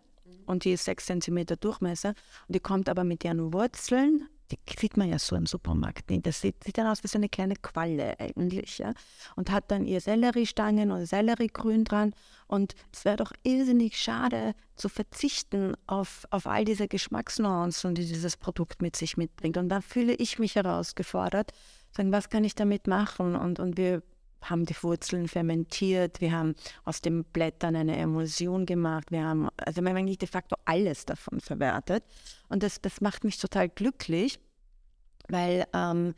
und 0.45 0.63
die 0.63 0.71
ist 0.71 0.85
6 0.85 1.05
cm 1.05 1.45
Durchmesser 1.59 2.09
und 2.47 2.55
die 2.55 2.59
kommt 2.59 2.87
aber 2.87 3.03
mit 3.03 3.23
ihren 3.25 3.53
Wurzeln 3.53 4.27
die 4.51 4.57
sieht 4.77 4.97
man 4.97 5.09
ja 5.09 5.19
so 5.19 5.35
im 5.35 5.45
Supermarkt 5.45 6.09
nicht. 6.09 6.25
Das 6.25 6.41
sieht, 6.41 6.63
sieht 6.63 6.77
dann 6.77 6.87
aus 6.87 7.03
wie 7.03 7.07
so 7.07 7.17
eine 7.17 7.29
kleine 7.29 7.55
Qualle 7.55 8.19
eigentlich. 8.19 8.79
Ja? 8.79 8.93
Und 9.35 9.51
hat 9.51 9.69
dann 9.71 9.85
ihr 9.85 10.01
Selleriestangen 10.01 10.91
oder 10.91 11.05
Selleriegrün 11.05 11.83
dran. 11.83 12.13
Und 12.47 12.73
es 12.91 13.05
wäre 13.05 13.17
doch 13.17 13.31
irrsinnig 13.43 13.97
schade 13.97 14.53
zu 14.75 14.89
verzichten 14.89 15.75
auf, 15.87 16.25
auf 16.31 16.47
all 16.47 16.65
diese 16.65 16.87
Geschmacksnuancen, 16.87 17.95
die 17.95 18.07
dieses 18.07 18.37
Produkt 18.37 18.81
mit 18.81 18.95
sich 18.95 19.17
mitbringt. 19.17 19.57
Und 19.57 19.69
da 19.69 19.81
fühle 19.81 20.13
ich 20.13 20.39
mich 20.39 20.55
herausgefordert, 20.55 21.51
sagen, 21.91 22.11
was 22.11 22.29
kann 22.29 22.43
ich 22.43 22.55
damit 22.55 22.87
machen? 22.87 23.35
Und, 23.35 23.59
und 23.59 23.77
wir 23.77 24.01
haben 24.41 24.65
die 24.65 24.75
Wurzeln 24.81 25.27
fermentiert, 25.27 26.21
wir 26.21 26.31
haben 26.31 26.55
aus 26.85 27.01
den 27.01 27.23
Blättern 27.23 27.75
eine 27.75 27.97
Emulsion 27.97 28.65
gemacht, 28.65 29.11
wir 29.11 29.23
haben, 29.23 29.49
also 29.57 29.81
wir 29.81 29.89
haben 29.89 29.97
eigentlich 29.97 30.17
de 30.17 30.27
facto 30.27 30.55
alles 30.65 31.05
davon 31.05 31.39
verwertet. 31.39 32.03
Und 32.47 32.63
das, 32.63 32.81
das 32.81 33.01
macht 33.01 33.23
mich 33.23 33.37
total 33.37 33.69
glücklich, 33.69 34.39
weil, 35.27 35.65
ähm, 35.73 36.15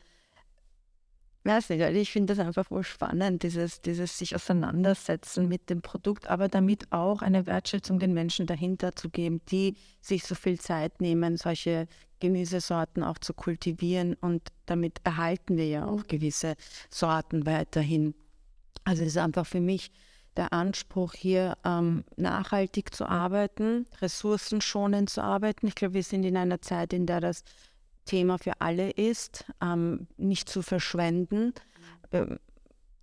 weiß 1.43 1.69
nicht, 1.69 1.81
ich 1.81 2.11
finde 2.11 2.35
das 2.35 2.45
einfach 2.45 2.69
wohl 2.69 2.83
spannend, 2.83 3.43
dieses, 3.43 3.81
dieses 3.81 4.17
sich 4.17 4.35
auseinandersetzen 4.35 5.47
mit 5.47 5.69
dem 5.69 5.81
Produkt, 5.81 6.27
aber 6.27 6.47
damit 6.47 6.91
auch 6.91 7.21
eine 7.21 7.45
Wertschätzung 7.47 7.99
den 7.99 8.13
Menschen 8.13 8.45
dahinter 8.45 8.95
zu 8.95 9.09
geben, 9.09 9.41
die 9.49 9.75
sich 10.01 10.23
so 10.23 10.35
viel 10.35 10.59
Zeit 10.59 11.01
nehmen, 11.01 11.37
solche 11.37 11.87
Gemüsesorten 12.19 13.03
auch 13.03 13.17
zu 13.17 13.33
kultivieren 13.33 14.13
und 14.15 14.49
damit 14.67 14.99
erhalten 15.03 15.57
wir 15.57 15.67
ja 15.67 15.85
auch 15.85 16.05
gewisse 16.07 16.55
Sorten 16.89 17.45
weiterhin. 17.45 18.13
Also 18.83 19.01
es 19.01 19.09
ist 19.09 19.17
einfach 19.17 19.45
für 19.45 19.61
mich 19.61 19.91
der 20.37 20.53
Anspruch 20.53 21.13
hier 21.13 21.57
ähm, 21.65 22.05
nachhaltig 22.15 22.95
zu 22.95 23.05
arbeiten, 23.05 23.85
ressourcenschonend 24.01 25.09
zu 25.09 25.21
arbeiten. 25.21 25.67
Ich 25.67 25.75
glaube, 25.75 25.95
wir 25.95 26.03
sind 26.03 26.23
in 26.23 26.37
einer 26.37 26.61
Zeit, 26.61 26.93
in 26.93 27.05
der 27.05 27.19
das 27.19 27.43
Thema 28.05 28.37
für 28.37 28.59
alle 28.59 28.91
ist, 28.91 29.45
ähm, 29.61 30.07
nicht 30.17 30.49
zu 30.49 30.61
verschwenden. 30.61 31.53
Ähm, 32.11 32.39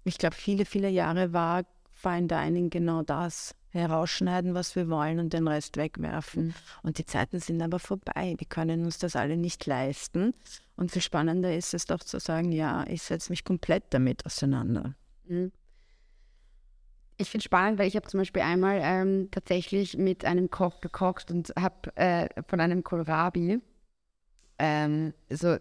ich 0.05 0.19
glaube, 0.19 0.37
viele, 0.37 0.65
viele 0.65 0.89
Jahre 0.89 1.33
war 1.33 1.65
Fine 1.91 2.29
Dining 2.29 2.71
genau 2.71 3.03
das 3.03 3.55
herausschneiden, 3.71 4.55
was 4.55 4.77
wir 4.77 4.89
wollen 4.89 5.19
und 5.19 5.33
den 5.33 5.47
Rest 5.49 5.77
wegwerfen. 5.77 6.55
Und 6.83 6.99
die 6.99 7.05
Zeiten 7.05 7.41
sind 7.41 7.61
aber 7.61 7.79
vorbei. 7.79 8.35
Wir 8.39 8.47
können 8.47 8.85
uns 8.85 8.99
das 8.99 9.17
alle 9.17 9.37
nicht 9.37 9.67
leisten. 9.67 10.33
Und 10.77 10.93
viel 10.93 11.03
spannender 11.03 11.55
ist 11.55 11.75
es 11.75 11.87
doch 11.87 12.01
zu 12.01 12.21
sagen, 12.21 12.53
ja, 12.53 12.85
ich 12.89 13.03
setze 13.03 13.31
mich 13.31 13.45
komplett 13.45 13.85
damit 13.91 14.25
auseinander. 14.25 14.95
Mhm. 15.27 15.53
Ich 17.21 17.31
finde 17.31 17.41
es 17.41 17.45
spannend, 17.45 17.81
weil 17.81 17.89
ich 17.89 17.97
habe 17.97 18.07
zum 18.07 18.21
Beispiel 18.21 18.43
einmal 18.43 18.79
ähm, 18.81 19.29
tatsächlich 19.33 19.99
mit 19.99 20.25
einem 20.25 20.51
Koch 20.51 20.81
gekocht 20.81 21.33
und 21.33 21.53
habe 21.59 21.97
äh, 21.97 22.29
von 22.47 22.61
einem 22.61 22.85
Kohlrabi, 22.85 23.61
ähm, 24.59 25.15
so, 25.31 25.57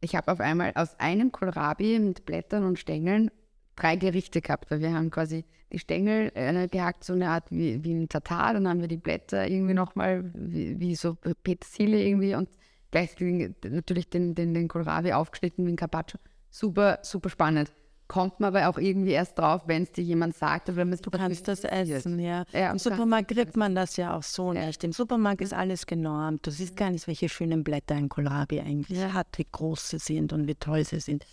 ich 0.00 0.14
habe 0.14 0.30
auf 0.30 0.40
einmal 0.40 0.72
aus 0.74 0.98
einem 0.98 1.32
Kohlrabi 1.32 1.98
mit 1.98 2.26
Blättern 2.26 2.64
und 2.64 2.78
Stängeln 2.78 3.30
drei 3.76 3.96
Gerichte 3.96 4.40
gehabt, 4.40 4.70
weil 4.70 4.80
wir 4.80 4.92
haben 4.92 5.10
quasi 5.10 5.44
die 5.72 5.78
Stängel 5.78 6.30
äh, 6.34 6.68
gehackt, 6.68 7.04
so 7.04 7.12
eine 7.12 7.30
Art 7.30 7.50
wie, 7.50 7.82
wie 7.82 7.92
ein 7.92 8.08
Tatar, 8.08 8.54
dann 8.54 8.68
haben 8.68 8.80
wir 8.80 8.88
die 8.88 8.96
Blätter 8.96 9.48
irgendwie 9.48 9.74
nochmal 9.74 10.30
wie, 10.34 10.78
wie 10.78 10.94
so 10.94 11.16
Petersilie 11.42 12.06
irgendwie 12.06 12.34
und 12.34 12.48
gleichzeitig 12.90 13.54
natürlich 13.64 14.08
den, 14.08 14.34
den, 14.34 14.54
den 14.54 14.68
Kohlrabi 14.68 15.12
aufgeschnitten 15.12 15.66
wie 15.66 15.72
ein 15.72 15.76
Carpaccio. 15.76 16.20
Super, 16.50 17.00
super 17.02 17.30
spannend. 17.30 17.72
Kommt 18.06 18.38
man 18.38 18.54
aber 18.54 18.68
auch 18.68 18.78
irgendwie 18.78 19.12
erst 19.12 19.38
drauf, 19.38 19.62
wenn 19.66 19.84
es 19.84 19.92
dir 19.92 20.04
jemand 20.04 20.36
sagt. 20.36 20.68
Oder 20.68 20.84
du 20.84 21.10
kannst 21.10 21.48
das 21.48 21.64
essen, 21.64 22.18
ja. 22.18 22.44
ja 22.52 22.70
Im 22.70 22.78
Supermarkt 22.78 23.28
kriegt 23.28 23.56
man 23.56 23.74
das 23.74 23.96
ja 23.96 24.16
auch 24.16 24.22
so 24.22 24.52
ja. 24.52 24.66
nicht. 24.66 24.84
Im 24.84 24.92
Supermarkt 24.92 25.40
ist 25.40 25.54
alles 25.54 25.86
genormt. 25.86 26.46
Du 26.46 26.50
siehst 26.50 26.76
gar 26.76 26.90
nicht, 26.90 27.06
welche 27.06 27.30
schönen 27.30 27.64
Blätter 27.64 27.94
ein 27.94 28.10
Kohlrabi 28.10 28.60
eigentlich 28.60 28.98
ja. 28.98 29.14
hat, 29.14 29.28
wie 29.36 29.46
groß 29.50 29.88
sie 29.88 29.98
sind 29.98 30.34
und 30.34 30.46
wie 30.46 30.54
toll 30.54 30.84
sie 30.84 31.00
sind. 31.00 31.24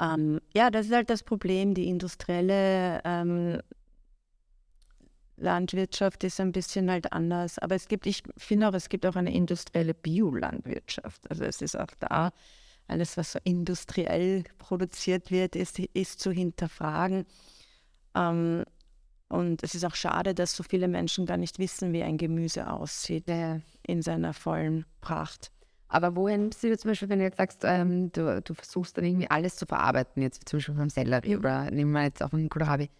Ähm, 0.00 0.40
ja, 0.54 0.70
das 0.70 0.86
ist 0.86 0.92
halt 0.92 1.10
das 1.10 1.22
Problem. 1.22 1.74
Die 1.74 1.88
industrielle 1.88 3.02
ähm, 3.04 3.60
Landwirtschaft 5.36 6.24
ist 6.24 6.40
ein 6.40 6.52
bisschen 6.52 6.90
halt 6.90 7.12
anders. 7.12 7.58
Aber 7.58 7.74
es 7.74 7.88
gibt, 7.88 8.06
ich 8.06 8.22
finde 8.38 8.68
auch, 8.68 8.74
es 8.74 8.88
gibt 8.88 9.04
auch 9.04 9.16
eine 9.16 9.34
industrielle 9.34 9.92
Biolandwirtschaft. 9.92 11.30
Also 11.30 11.44
es 11.44 11.60
ist 11.60 11.78
auch 11.78 11.92
da, 12.00 12.32
alles, 12.88 13.16
was 13.16 13.32
so 13.32 13.38
industriell 13.44 14.44
produziert 14.58 15.30
wird, 15.30 15.56
ist, 15.56 15.78
ist 15.78 16.20
zu 16.20 16.30
hinterfragen. 16.30 17.26
Ähm, 18.14 18.64
und 19.28 19.62
es 19.62 19.74
ist 19.74 19.84
auch 19.84 19.94
schade, 19.94 20.34
dass 20.34 20.54
so 20.54 20.62
viele 20.62 20.86
Menschen 20.86 21.26
gar 21.26 21.36
nicht 21.36 21.58
wissen, 21.58 21.92
wie 21.92 22.02
ein 22.02 22.16
Gemüse 22.16 22.70
aussieht 22.70 23.28
ja. 23.28 23.60
in 23.82 24.02
seiner 24.02 24.32
vollen 24.32 24.84
Pracht. 25.00 25.50
Aber 25.88 26.16
woher 26.16 26.36
nimmst 26.36 26.62
du 26.62 26.76
zum 26.76 26.90
Beispiel, 26.90 27.08
wenn 27.08 27.18
du 27.20 27.24
jetzt 27.24 27.38
sagst, 27.38 27.62
ähm, 27.64 28.10
du, 28.12 28.40
du, 28.42 28.54
versuchst 28.54 28.96
dann 28.96 29.04
irgendwie 29.04 29.30
alles 29.30 29.56
zu 29.56 29.66
verarbeiten, 29.66 30.22
jetzt 30.22 30.48
zum 30.48 30.58
Beispiel 30.58 30.74
beim 30.74 30.90
Sellerie 30.90 31.36
oder 31.36 31.70
nehmen 31.70 31.92
wir 31.92 32.04
jetzt 32.04 32.22
auch 32.22 32.32
einen 32.32 32.48
Kohlrabi, 32.48 32.90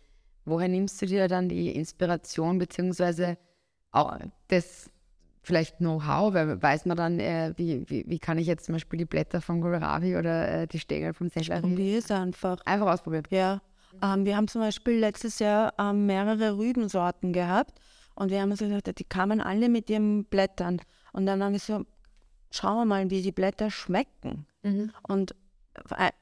woher 0.44 0.68
nimmst 0.68 1.00
du 1.02 1.06
dir 1.06 1.26
dann 1.26 1.48
die 1.48 1.70
Inspiration 1.74 2.58
beziehungsweise 2.58 3.38
auch 3.90 4.16
das 4.48 4.90
vielleicht 5.46 5.78
Know-how, 5.78 6.34
weil 6.34 6.60
weiß 6.60 6.86
man 6.86 6.96
dann, 6.96 7.20
äh, 7.20 7.52
wie, 7.56 7.88
wie, 7.88 8.04
wie, 8.08 8.18
kann 8.18 8.36
ich 8.36 8.48
jetzt 8.48 8.66
zum 8.66 8.74
Beispiel 8.74 8.98
die 8.98 9.04
Blätter 9.04 9.40
von 9.40 9.60
Kohlrabi 9.60 10.16
oder 10.16 10.62
äh, 10.62 10.66
die 10.66 10.80
Stängel 10.80 11.14
vom 11.14 11.28
Sellerie? 11.28 11.60
Probier 11.60 11.98
es 11.98 12.10
einfach. 12.10 12.58
Einfach 12.64 12.92
ausprobieren. 12.92 13.24
Ja. 13.30 13.60
Ähm, 14.02 14.24
wir 14.24 14.36
haben 14.36 14.48
zum 14.48 14.60
Beispiel 14.60 14.98
letztes 14.98 15.38
Jahr 15.38 15.72
ähm, 15.78 16.06
mehrere 16.06 16.58
Rübensorten 16.58 17.32
gehabt 17.32 17.78
und 18.16 18.30
wir 18.30 18.40
haben 18.40 18.50
uns 18.50 18.58
gesagt, 18.58 18.98
die 18.98 19.04
kamen 19.04 19.40
alle 19.40 19.68
mit 19.68 19.88
ihren 19.88 20.24
Blättern. 20.24 20.80
Und 21.12 21.26
dann 21.26 21.42
haben 21.42 21.52
wir 21.52 21.60
so, 21.60 21.84
schauen 22.50 22.78
wir 22.78 22.84
mal, 22.84 23.08
wie 23.10 23.22
die 23.22 23.32
Blätter 23.32 23.70
schmecken. 23.70 24.46
Mhm. 24.64 24.90
Und, 25.06 25.36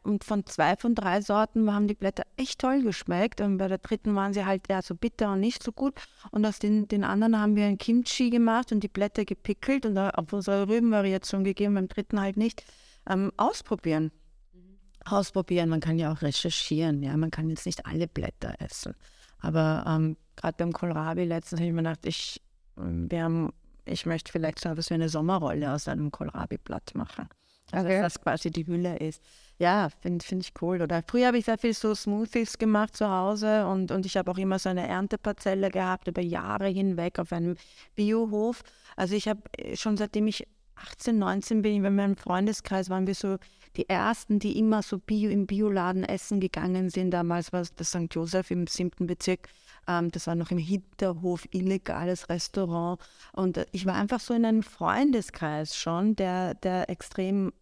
und 0.03 0.25
von 0.25 0.47
zwei 0.47 0.77
von 0.77 0.95
drei 0.95 1.21
Sorten 1.21 1.73
haben 1.73 1.89
die 1.89 1.95
Blätter 1.95 2.25
echt 2.37 2.61
toll 2.61 2.83
geschmeckt. 2.83 3.41
Und 3.41 3.59
bei 3.59 3.69
der 3.69 3.79
dritten 3.79 4.15
waren 4.15 4.33
sie 4.33 4.45
halt 4.45 4.69
ja 4.69 4.83
so 4.83 4.95
bitter 4.95 5.33
und 5.33 5.41
nicht 5.41 5.63
so 5.63 5.73
gut. 5.73 5.95
Und 6.31 6.45
aus 6.45 6.59
den, 6.59 6.89
den 6.89 7.05
anderen 7.05 7.39
haben 7.39 7.57
wir 7.57 7.67
ein 7.67 7.79
Kimchi 7.79 8.31
gemacht 8.31 8.73
und 8.73 8.81
die 8.81 8.89
Blätter 8.89 9.25
gepickelt 9.25 9.87
und 9.87 9.99
auf 9.99 10.33
unsere 10.33 10.69
Rübenvariation 10.69 11.45
gegeben, 11.45 11.75
beim 11.75 11.89
dritten 11.89 12.21
halt 12.21 12.37
nicht. 12.37 12.65
Ähm, 13.09 13.33
ausprobieren. 13.37 14.13
Mhm. 14.53 14.79
Ausprobieren, 15.05 15.69
man 15.69 15.81
kann 15.81 15.99
ja 15.99 16.13
auch 16.13 16.23
recherchieren, 16.23 17.03
ja, 17.03 17.17
man 17.17 17.31
kann 17.31 17.51
jetzt 17.51 17.67
nicht 17.67 17.85
alle 17.85 18.09
Blätter 18.09 18.55
essen. 18.61 18.95
Aber 19.41 19.85
ähm, 19.87 20.17
gerade 20.37 20.57
beim 20.57 20.73
Kohlrabi 20.73 21.25
letztens 21.25 21.61
habe 21.61 21.69
ich 21.69 21.75
mir 21.75 21.83
gedacht, 21.83 22.07
ich, 22.07 22.41
wir 22.77 23.23
haben 23.23 23.53
ich 23.87 24.07
möchte 24.07 24.33
vielleicht 24.33 24.61
so 24.61 24.69
etwas 24.71 24.91
wie 24.91 24.95
eine 24.95 25.09
Sommerrolle 25.09 25.73
aus 25.73 25.89
einem 25.89 26.11
Kohlrabi-Blatt 26.11 26.95
machen. 26.95 27.29
Also, 27.71 27.87
okay. 27.87 28.01
dass 28.01 28.15
das 28.15 28.23
quasi 28.23 28.51
die 28.51 28.67
Hülle 28.67 28.99
ist. 28.99 29.23
Ja, 29.59 29.89
finde 30.01 30.25
find 30.25 30.43
ich 30.43 30.53
cool. 30.61 30.83
Oder 30.83 31.03
früher 31.07 31.29
habe 31.29 31.39
ich 31.39 31.45
sehr 31.45 31.59
viel 31.59 31.75
so 31.75 31.95
Smoothies 31.95 32.59
gemacht 32.59 32.97
zu 32.97 33.09
Hause 33.09 33.67
und, 33.67 33.93
und 33.93 34.05
ich 34.05 34.17
habe 34.17 34.31
auch 34.31 34.39
immer 34.39 34.59
so 34.59 34.69
eine 34.69 34.87
Ernteparzelle 34.87 35.71
gehabt 35.71 36.09
über 36.09 36.23
Jahre 36.23 36.69
hinweg 36.69 37.19
auf 37.19 37.33
einem 37.33 37.57
Biohof. 37.95 38.63
Also 38.97 39.15
ich 39.15 39.29
habe 39.29 39.43
äh, 39.57 39.77
schon 39.77 39.97
seitdem 39.97 40.27
ich 40.27 40.47
18, 40.77 41.19
19 41.19 41.63
bin, 41.63 41.85
in 41.85 41.95
meinem 41.95 42.17
Freundeskreis 42.17 42.91
waren 42.91 43.07
wir 43.07 43.15
so 43.15 43.39
die 43.77 43.89
ersten, 43.89 44.39
die 44.39 44.59
immer 44.59 44.83
so 44.83 44.99
Bio 44.99 45.31
im 45.31 45.47
Bioladen 45.47 46.05
essen 46.05 46.41
gegangen 46.41 46.91
sind. 46.91 47.13
Damals 47.13 47.53
war 47.53 47.63
das 47.77 47.89
St. 47.89 48.13
Josef 48.13 48.51
im 48.51 48.67
siebten 48.67 49.07
Bezirk. 49.07 49.49
Ähm, 49.87 50.11
das 50.11 50.27
war 50.27 50.35
noch 50.35 50.51
im 50.51 50.59
Hinterhof, 50.59 51.47
illegales 51.53 52.29
Restaurant. 52.29 53.01
Und 53.33 53.57
äh, 53.57 53.67
ich 53.73 53.87
war 53.87 53.95
einfach 53.95 54.21
so 54.21 54.35
in 54.35 54.45
einem 54.45 54.63
Freundeskreis 54.63 55.77
schon, 55.77 56.17
der, 56.17 56.55
der 56.55 56.91
extrem 56.91 57.53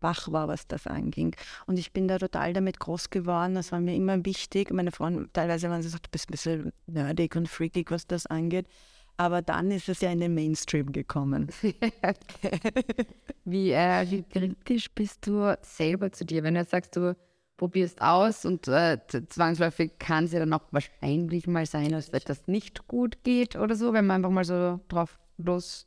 wach 0.00 0.30
war, 0.32 0.48
was 0.48 0.66
das 0.66 0.86
anging. 0.86 1.34
Und 1.66 1.78
ich 1.78 1.92
bin 1.92 2.08
da 2.08 2.18
total 2.18 2.52
damit 2.52 2.78
groß 2.80 3.10
geworden. 3.10 3.54
Das 3.54 3.72
war 3.72 3.80
mir 3.80 3.94
immer 3.94 4.24
wichtig. 4.24 4.70
Meine 4.72 4.92
Freunde, 4.92 5.28
teilweise 5.32 5.70
waren 5.70 5.82
sie 5.82 5.88
so, 5.88 5.98
du 5.98 6.08
bist 6.10 6.28
ein 6.28 6.32
bisschen 6.32 6.72
nerdig 6.86 7.36
und 7.36 7.48
freakig, 7.48 7.90
was 7.90 8.06
das 8.06 8.26
angeht. 8.26 8.66
Aber 9.16 9.42
dann 9.42 9.70
ist 9.70 9.88
es 9.88 10.00
ja 10.00 10.10
in 10.10 10.20
den 10.20 10.34
Mainstream 10.34 10.92
gekommen. 10.92 11.48
wie, 13.44 13.72
äh, 13.72 14.10
wie 14.10 14.22
kritisch 14.22 14.90
bist 14.92 15.26
du 15.26 15.54
selber 15.62 16.10
zu 16.10 16.24
dir, 16.24 16.42
wenn 16.42 16.54
du 16.54 16.64
sagst, 16.64 16.96
du 16.96 17.14
probierst 17.60 18.00
aus 18.00 18.46
und 18.46 18.66
äh, 18.68 18.96
zwangsläufig 19.28 19.98
kann 19.98 20.24
es 20.24 20.32
ja 20.32 20.38
dann 20.38 20.54
auch 20.54 20.62
wahrscheinlich 20.70 21.46
mal 21.46 21.66
sein, 21.66 21.90
dass 21.90 22.08
etwas 22.08 22.46
nicht 22.46 22.88
gut 22.88 23.22
geht 23.22 23.54
oder 23.56 23.76
so, 23.76 23.92
wenn 23.92 24.06
man 24.06 24.16
einfach 24.16 24.30
mal 24.30 24.44
so 24.44 24.80
drauf 24.88 25.18
los. 25.36 25.86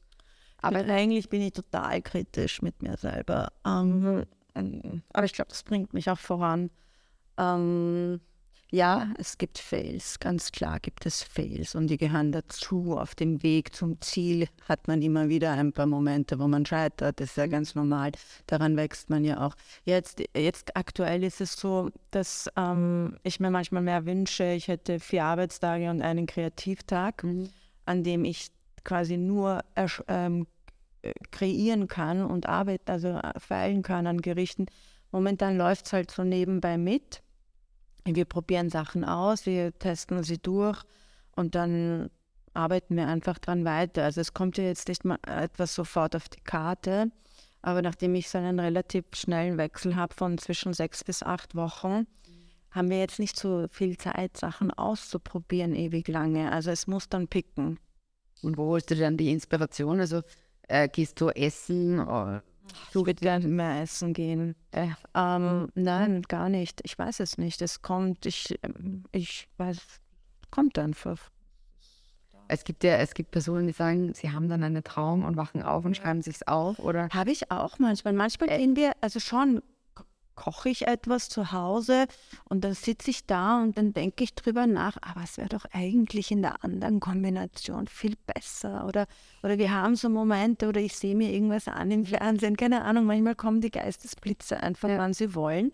Aber 0.63 0.79
eigentlich 0.79 1.29
bin 1.29 1.41
ich 1.41 1.53
total 1.53 2.01
kritisch 2.01 2.61
mit 2.61 2.81
mir 2.81 2.97
selber. 2.97 3.51
Ähm, 3.65 4.25
ähm 4.55 5.03
aber 5.13 5.25
ich 5.25 5.33
glaube, 5.33 5.49
das 5.49 5.63
bringt 5.63 5.93
mich 5.93 6.09
auch 6.09 6.19
voran. 6.19 6.69
Ähm, 7.37 8.19
ja, 8.73 9.13
es 9.19 9.37
gibt 9.37 9.59
Fails, 9.59 10.19
ganz 10.19 10.51
klar 10.51 10.79
gibt 10.79 11.05
es 11.05 11.21
Fails 11.21 11.75
und 11.75 11.89
die 11.89 11.97
gehören 11.97 12.31
dazu. 12.31 12.97
Auf 12.97 13.13
dem 13.13 13.43
Weg 13.43 13.75
zum 13.75 14.01
Ziel 14.01 14.47
hat 14.67 14.87
man 14.87 15.03
immer 15.03 15.29
wieder 15.29 15.51
ein 15.51 15.73
paar 15.73 15.85
Momente, 15.85 16.39
wo 16.39 16.47
man 16.47 16.65
scheitert. 16.65 17.19
Das 17.19 17.29
ist 17.29 17.37
ja 17.37 17.45
ganz 17.45 17.75
normal. 17.75 18.13
Daran 18.47 18.75
wächst 18.75 19.11
man 19.11 19.25
ja 19.25 19.45
auch. 19.45 19.53
Jetzt, 19.85 20.23
jetzt 20.35 20.75
aktuell 20.75 21.23
ist 21.23 21.39
es 21.39 21.53
so, 21.53 21.91
dass 22.09 22.49
ähm, 22.57 23.19
ich 23.21 23.39
mir 23.39 23.51
manchmal 23.51 23.83
mehr 23.83 24.07
wünsche, 24.07 24.53
ich 24.53 24.67
hätte 24.67 24.99
vier 24.99 25.25
Arbeitstage 25.25 25.91
und 25.91 26.01
einen 26.01 26.25
Kreativtag, 26.25 27.23
mhm. 27.23 27.49
an 27.85 28.03
dem 28.03 28.25
ich 28.25 28.47
quasi 28.83 29.17
nur 29.17 29.63
ähm, 30.07 30.41
äh, 30.41 30.45
kreieren 31.31 31.87
kann 31.87 32.23
und 32.23 32.47
arbeiten, 32.47 32.89
also 32.91 33.09
äh, 33.09 33.39
feilen 33.39 33.81
kann 33.81 34.07
an 34.07 34.21
Gerichten. 34.21 34.65
Momentan 35.11 35.57
läuft 35.57 35.85
es 35.87 35.93
halt 35.93 36.11
so 36.11 36.23
nebenbei 36.23 36.77
mit. 36.77 37.21
Wir 38.05 38.25
probieren 38.25 38.69
Sachen 38.69 39.05
aus, 39.05 39.45
wir 39.45 39.77
testen 39.77 40.23
sie 40.23 40.37
durch 40.37 40.81
und 41.35 41.55
dann 41.55 42.09
arbeiten 42.53 42.95
wir 42.95 43.07
einfach 43.07 43.39
dran 43.39 43.65
weiter. 43.65 44.03
Also 44.03 44.21
es 44.21 44.33
kommt 44.33 44.57
ja 44.57 44.65
jetzt 44.65 44.87
nicht 44.87 45.05
mal 45.05 45.19
etwas 45.25 45.73
sofort 45.73 46.15
auf 46.15 46.29
die 46.29 46.41
Karte, 46.41 47.11
aber 47.61 47.81
nachdem 47.81 48.15
ich 48.15 48.29
so 48.29 48.37
einen 48.37 48.59
relativ 48.59 49.05
schnellen 49.13 49.57
Wechsel 49.57 49.95
habe 49.95 50.13
von 50.13 50.37
zwischen 50.37 50.73
sechs 50.73 51.03
bis 51.03 51.23
acht 51.23 51.55
Wochen, 51.55 52.07
haben 52.71 52.89
wir 52.89 52.99
jetzt 52.99 53.19
nicht 53.19 53.37
so 53.37 53.67
viel 53.69 53.97
Zeit, 53.97 54.35
Sachen 54.35 54.71
auszuprobieren 54.71 55.75
ewig 55.75 56.07
lange. 56.07 56.51
Also 56.51 56.71
es 56.71 56.87
muss 56.87 57.07
dann 57.07 57.27
picken. 57.27 57.79
Und 58.41 58.57
wo 58.57 58.65
holst 58.65 58.91
du 58.91 58.95
dann 58.95 59.15
die 59.15 59.31
Inspiration? 59.31 59.99
Also 59.99 60.21
äh, 60.67 60.87
gehst 60.87 61.19
du 61.21 61.29
essen? 61.29 61.99
Oder? 61.99 62.43
Du 62.91 63.05
willst 63.05 63.23
ja 63.23 63.39
mehr 63.39 63.81
essen 63.81 64.13
gehen. 64.13 64.55
Äh, 64.71 64.87
ähm, 65.15 65.67
nein, 65.75 66.21
gar 66.23 66.49
nicht. 66.49 66.81
Ich 66.83 66.97
weiß 66.97 67.19
es 67.19 67.37
nicht. 67.37 67.61
Es 67.61 67.81
kommt, 67.81 68.25
ich, 68.25 68.57
ähm, 68.63 69.03
ich 69.11 69.47
weiß, 69.57 69.77
kommt 70.49 70.77
einfach. 70.79 71.19
Es 72.47 72.63
gibt 72.63 72.83
ja, 72.83 72.97
es 72.97 73.13
gibt 73.13 73.31
Personen, 73.31 73.67
die 73.67 73.73
sagen, 73.73 74.13
sie 74.13 74.31
haben 74.31 74.49
dann 74.49 74.63
einen 74.63 74.83
Traum 74.83 75.23
und 75.23 75.37
wachen 75.37 75.63
auf 75.63 75.85
und 75.85 75.95
schreiben 75.95 76.21
sich's 76.21 76.43
auf, 76.43 76.77
oder? 76.79 77.09
Habe 77.09 77.31
ich 77.31 77.49
auch 77.51 77.79
manchmal. 77.79 78.13
Manchmal 78.13 78.49
Äh. 78.49 78.57
gehen 78.57 78.75
wir, 78.75 78.93
also 79.01 79.19
schon 79.19 79.61
koche 80.35 80.69
ich 80.69 80.87
etwas 80.87 81.29
zu 81.29 81.51
Hause 81.51 82.05
und 82.45 82.63
dann 82.63 82.73
sitze 82.73 83.09
ich 83.11 83.25
da 83.25 83.61
und 83.61 83.77
dann 83.77 83.93
denke 83.93 84.23
ich 84.23 84.33
drüber 84.35 84.67
nach, 84.67 84.97
aber 85.01 85.21
es 85.23 85.37
wäre 85.37 85.49
doch 85.49 85.65
eigentlich 85.71 86.31
in 86.31 86.41
der 86.41 86.63
anderen 86.63 86.99
Kombination 86.99 87.87
viel 87.87 88.15
besser. 88.27 88.85
Oder, 88.87 89.07
oder 89.43 89.57
wir 89.57 89.71
haben 89.71 89.95
so 89.95 90.09
Momente 90.09 90.67
oder 90.67 90.81
ich 90.81 90.95
sehe 90.95 91.15
mir 91.15 91.31
irgendwas 91.31 91.67
an 91.67 91.91
im 91.91 92.05
Fernsehen, 92.05 92.57
keine 92.57 92.83
Ahnung, 92.83 93.05
manchmal 93.05 93.35
kommen 93.35 93.61
die 93.61 93.71
Geistesblitze 93.71 94.61
einfach, 94.61 94.89
Ja. 94.89 94.97
wann 94.97 95.13
sie 95.13 95.35
wollen. 95.35 95.71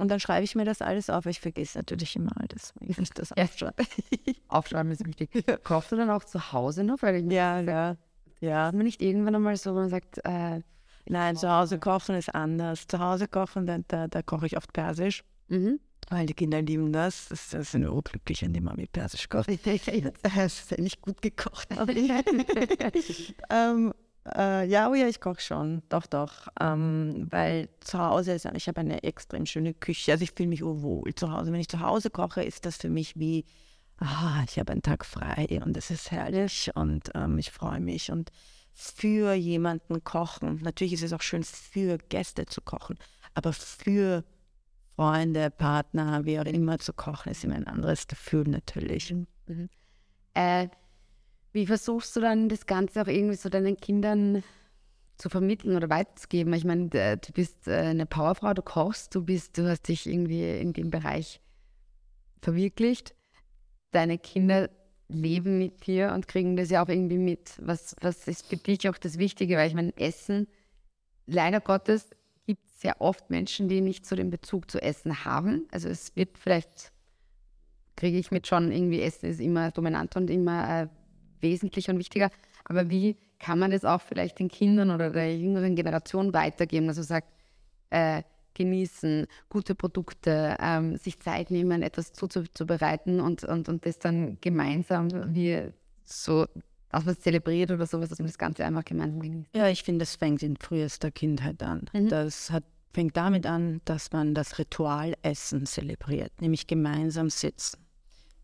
Und 0.00 0.08
dann 0.08 0.18
schreibe 0.18 0.42
ich 0.42 0.56
mir 0.56 0.64
das 0.64 0.82
alles 0.82 1.08
auf. 1.08 1.24
Ich 1.26 1.38
vergesse 1.40 1.78
natürlich 1.78 2.16
immer 2.16 2.32
alles, 2.36 2.74
wenn 2.80 2.88
ich 3.04 3.10
das 3.10 3.30
aufschreibe. 3.30 3.84
Aufschreiben 4.48 4.90
ist 4.90 5.06
wichtig. 5.06 5.30
Kochst 5.62 5.92
du 5.92 5.96
dann 5.96 6.10
auch 6.10 6.24
zu 6.24 6.52
Hause 6.52 6.82
noch? 6.82 7.00
Weil 7.02 7.32
ja, 7.32 7.60
ja, 7.60 7.96
ja. 8.40 8.66
hat 8.66 8.74
man 8.74 8.84
nicht 8.86 9.00
irgendwann 9.00 9.36
einmal 9.36 9.56
so, 9.56 9.70
wo 9.70 9.78
man 9.78 9.90
sagt, 9.90 10.18
äh, 10.24 10.62
Nein, 11.06 11.36
zu 11.36 11.50
Hause 11.50 11.78
kochen 11.78 12.14
ist 12.14 12.34
anders. 12.34 12.86
Zu 12.86 12.98
Hause 12.98 13.28
kochen, 13.28 13.66
da, 13.66 13.78
da, 13.88 14.08
da 14.08 14.22
koche 14.22 14.46
ich 14.46 14.56
oft 14.56 14.72
Persisch. 14.72 15.22
mhm. 15.48 15.80
Weil 16.10 16.26
die 16.26 16.34
Kinder 16.34 16.60
lieben 16.60 16.92
das. 16.92 17.28
Das, 17.28 17.48
das 17.50 17.70
sind 17.72 17.88
urglücklich, 17.88 18.42
wenn 18.42 18.52
die 18.52 18.60
Mami 18.60 18.86
Persisch 18.86 19.28
kocht. 19.28 19.48
Das 19.48 19.56
ist 19.56 20.70
ja 20.70 20.80
nicht 20.80 21.00
gut 21.00 21.22
gekocht. 21.22 21.68
ähm, 23.50 23.94
äh, 24.36 24.66
ja, 24.66 24.90
oh 24.90 24.94
ja, 24.94 25.06
ich 25.06 25.20
koche 25.20 25.40
schon. 25.40 25.82
Doch, 25.88 26.06
doch. 26.06 26.48
Ähm, 26.60 27.26
weil 27.30 27.68
zu 27.80 27.98
Hause 27.98 28.32
ist, 28.32 28.46
ich 28.54 28.68
habe 28.68 28.80
eine 28.80 29.02
extrem 29.02 29.46
schöne 29.46 29.74
Küche. 29.74 30.12
Also 30.12 30.24
ich 30.24 30.32
fühle 30.32 30.48
mich 30.48 30.62
urwohl 30.62 31.14
zu 31.14 31.30
Hause. 31.30 31.52
Wenn 31.52 31.60
ich 31.60 31.68
zu 31.68 31.80
Hause 31.80 32.10
koche, 32.10 32.42
ist 32.42 32.64
das 32.64 32.76
für 32.76 32.90
mich 32.90 33.18
wie, 33.18 33.44
ah, 33.98 34.42
ich 34.48 34.58
habe 34.58 34.72
einen 34.72 34.82
Tag 34.82 35.04
frei 35.04 35.60
und 35.64 35.76
es 35.76 35.90
ist 35.90 36.10
herrlich 36.10 36.70
und 36.74 37.10
ähm, 37.14 37.38
ich 37.38 37.50
freue 37.50 37.80
mich. 37.80 38.10
Und 38.10 38.30
für 38.74 39.34
jemanden 39.34 40.02
kochen, 40.02 40.60
natürlich 40.62 40.94
ist 40.94 41.04
es 41.04 41.12
auch 41.12 41.22
schön, 41.22 41.44
für 41.44 41.98
Gäste 42.08 42.46
zu 42.46 42.60
kochen, 42.60 42.98
aber 43.34 43.52
für 43.52 44.24
Freunde, 44.96 45.50
Partner, 45.50 46.24
wie 46.24 46.38
auch 46.38 46.44
immer 46.44 46.78
zu 46.78 46.92
kochen, 46.92 47.32
ist 47.32 47.44
immer 47.44 47.56
ein 47.56 47.66
anderes 47.66 48.06
Gefühl 48.06 48.44
natürlich. 48.48 49.14
Äh, 50.34 50.68
wie 51.52 51.66
versuchst 51.66 52.14
du 52.16 52.20
dann 52.20 52.48
das 52.48 52.66
Ganze 52.66 53.02
auch 53.02 53.06
irgendwie 53.06 53.36
so 53.36 53.48
deinen 53.48 53.76
Kindern 53.76 54.42
zu 55.16 55.28
vermitteln 55.28 55.76
oder 55.76 55.88
weiterzugeben? 55.90 56.52
Ich 56.54 56.64
meine, 56.64 56.88
du 56.88 57.32
bist 57.32 57.68
äh, 57.68 57.76
eine 57.76 58.06
Powerfrau, 58.06 58.54
du 58.54 58.62
kochst, 58.62 59.14
du 59.14 59.24
bist, 59.24 59.58
du 59.58 59.68
hast 59.68 59.88
dich 59.88 60.06
irgendwie 60.06 60.58
in 60.58 60.72
dem 60.72 60.90
Bereich 60.90 61.40
verwirklicht. 62.42 63.14
Deine 63.90 64.18
Kinder 64.18 64.68
leben 65.08 65.58
mit 65.58 65.86
dir 65.86 66.12
und 66.14 66.28
kriegen 66.28 66.56
das 66.56 66.70
ja 66.70 66.82
auch 66.82 66.88
irgendwie 66.88 67.18
mit. 67.18 67.54
Was, 67.60 67.96
was 68.00 68.26
ist 68.26 68.46
für 68.46 68.56
dich 68.56 68.88
auch 68.88 68.98
das 68.98 69.18
Wichtige? 69.18 69.56
Weil 69.56 69.68
ich 69.68 69.74
meine, 69.74 69.96
Essen, 69.96 70.48
leider 71.26 71.60
Gottes, 71.60 72.10
gibt 72.46 72.66
es 72.68 72.82
ja 72.82 72.94
oft 72.98 73.30
Menschen, 73.30 73.68
die 73.68 73.80
nicht 73.80 74.06
so 74.06 74.16
den 74.16 74.30
Bezug 74.30 74.70
zu 74.70 74.80
Essen 74.82 75.24
haben. 75.24 75.66
Also 75.70 75.88
es 75.88 76.14
wird 76.16 76.38
vielleicht 76.38 76.92
kriege 77.96 78.18
ich 78.18 78.30
mit 78.30 78.46
schon 78.46 78.72
irgendwie, 78.72 79.00
Essen 79.00 79.30
ist 79.30 79.40
immer 79.40 79.70
dominant 79.70 80.16
und 80.16 80.30
immer 80.30 80.82
äh, 80.82 80.88
wesentlicher 81.40 81.92
und 81.92 81.98
wichtiger. 81.98 82.30
Aber 82.64 82.90
wie 82.90 83.16
kann 83.38 83.58
man 83.58 83.70
das 83.70 83.84
auch 83.84 84.00
vielleicht 84.00 84.38
den 84.38 84.48
Kindern 84.48 84.90
oder 84.90 85.10
der 85.10 85.36
jüngeren 85.36 85.76
Generation 85.76 86.32
weitergeben? 86.32 86.88
Also 86.88 87.02
sagt, 87.02 87.28
äh, 87.90 88.22
genießen, 88.54 89.26
gute 89.48 89.74
Produkte, 89.74 90.56
ähm, 90.60 90.96
sich 90.96 91.18
Zeit 91.20 91.50
nehmen, 91.50 91.82
etwas 91.82 92.12
zuzubereiten 92.12 93.20
und, 93.20 93.44
und, 93.44 93.68
und 93.68 93.86
das 93.86 93.98
dann 93.98 94.38
gemeinsam 94.40 95.10
wie 95.34 95.72
so, 96.04 96.46
dass 96.90 97.04
man 97.04 97.14
es 97.14 97.20
zelebriert 97.20 97.70
oder 97.70 97.86
sowas, 97.86 98.08
dass 98.08 98.18
man 98.18 98.28
das 98.28 98.38
Ganze 98.38 98.64
einfach 98.64 98.84
gemeinsam 98.84 99.20
genießt. 99.20 99.50
Ja, 99.54 99.68
ich 99.68 99.82
finde, 99.82 100.00
das 100.00 100.16
fängt 100.16 100.42
in 100.42 100.56
frühester 100.56 101.10
Kindheit 101.10 101.62
an. 101.62 101.86
Mhm. 101.92 102.08
Das 102.08 102.50
hat, 102.50 102.64
fängt 102.92 103.16
damit 103.16 103.46
an, 103.46 103.80
dass 103.84 104.12
man 104.12 104.34
das 104.34 104.58
Ritual 104.58 105.14
Essen 105.22 105.66
zelebriert, 105.66 106.40
nämlich 106.40 106.66
gemeinsam 106.66 107.30
sitzen. 107.30 107.84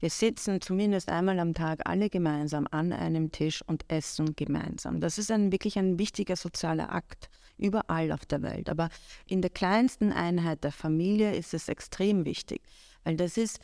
Wir 0.01 0.09
sitzen 0.09 0.63
zumindest 0.63 1.11
einmal 1.11 1.39
am 1.39 1.53
Tag 1.53 1.81
alle 1.85 2.09
gemeinsam 2.09 2.67
an 2.71 2.91
einem 2.91 3.33
Tisch 3.33 3.63
und 3.67 3.85
essen 3.89 4.35
gemeinsam. 4.35 4.99
Das 5.01 5.19
ist 5.19 5.31
ein, 5.31 5.53
wirklich 5.53 5.79
ein 5.79 5.99
wichtiger 5.99 6.37
sozialer 6.37 6.91
Akt, 6.91 7.29
überall 7.61 8.13
auf 8.13 8.27
der 8.27 8.43
Welt. 8.43 8.69
Aber 8.69 8.89
in 9.27 9.43
der 9.43 9.51
kleinsten 9.51 10.13
Einheit 10.13 10.65
der 10.65 10.73
Familie 10.73 11.35
ist 11.35 11.55
es 11.55 11.69
extrem 11.69 12.25
wichtig, 12.25 12.63
weil 13.05 13.17
das 13.17 13.37
ist 13.37 13.61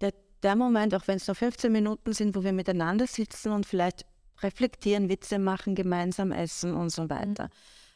der, 0.00 0.12
der 0.42 0.56
Moment, 0.56 0.94
auch 0.94 1.06
wenn 1.06 1.16
es 1.16 1.26
nur 1.26 1.34
15 1.34 1.72
Minuten 1.72 2.12
sind, 2.12 2.36
wo 2.36 2.44
wir 2.44 2.52
miteinander 2.52 3.06
sitzen 3.06 3.52
und 3.52 3.66
vielleicht 3.66 4.04
reflektieren, 4.42 5.08
Witze 5.08 5.38
machen, 5.38 5.74
gemeinsam 5.74 6.32
essen 6.32 6.74
und 6.74 6.90
so 6.90 7.08
weiter. 7.08 7.50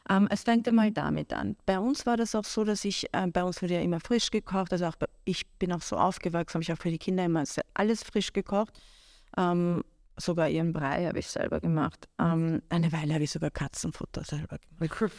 Ähm, 0.09 0.27
es 0.31 0.43
fängt 0.43 0.67
einmal 0.67 0.91
damit 0.91 1.33
an. 1.33 1.55
Bei 1.65 1.79
uns 1.79 2.05
war 2.05 2.17
das 2.17 2.33
auch 2.33 2.45
so, 2.45 2.63
dass 2.63 2.83
ich, 2.85 3.13
äh, 3.13 3.27
bei 3.27 3.43
uns 3.43 3.61
wurde 3.61 3.75
ja 3.75 3.81
immer 3.81 3.99
frisch 3.99 4.31
gekocht, 4.31 4.73
also 4.73 4.85
auch 4.87 4.95
bei, 4.95 5.07
ich 5.25 5.47
bin 5.59 5.71
auch 5.71 5.81
so 5.81 5.97
aufgewachsen, 5.97 6.55
habe 6.55 6.63
ich 6.63 6.73
auch 6.73 6.81
für 6.81 6.89
die 6.89 6.97
Kinder 6.97 7.25
immer 7.25 7.43
alles 7.75 8.03
frisch 8.03 8.33
gekocht. 8.33 8.73
Ähm, 9.37 9.83
sogar 10.19 10.49
ihren 10.49 10.73
Brei 10.73 11.05
habe 11.05 11.19
ich 11.19 11.27
selber 11.27 11.59
gemacht. 11.59 12.07
Ähm, 12.19 12.61
eine 12.69 12.91
Weile 12.91 13.13
habe 13.13 13.23
ich 13.23 13.31
sogar 13.31 13.51
Katzenfutter 13.51 14.23
selber 14.23 14.57
gemacht. 14.79 15.11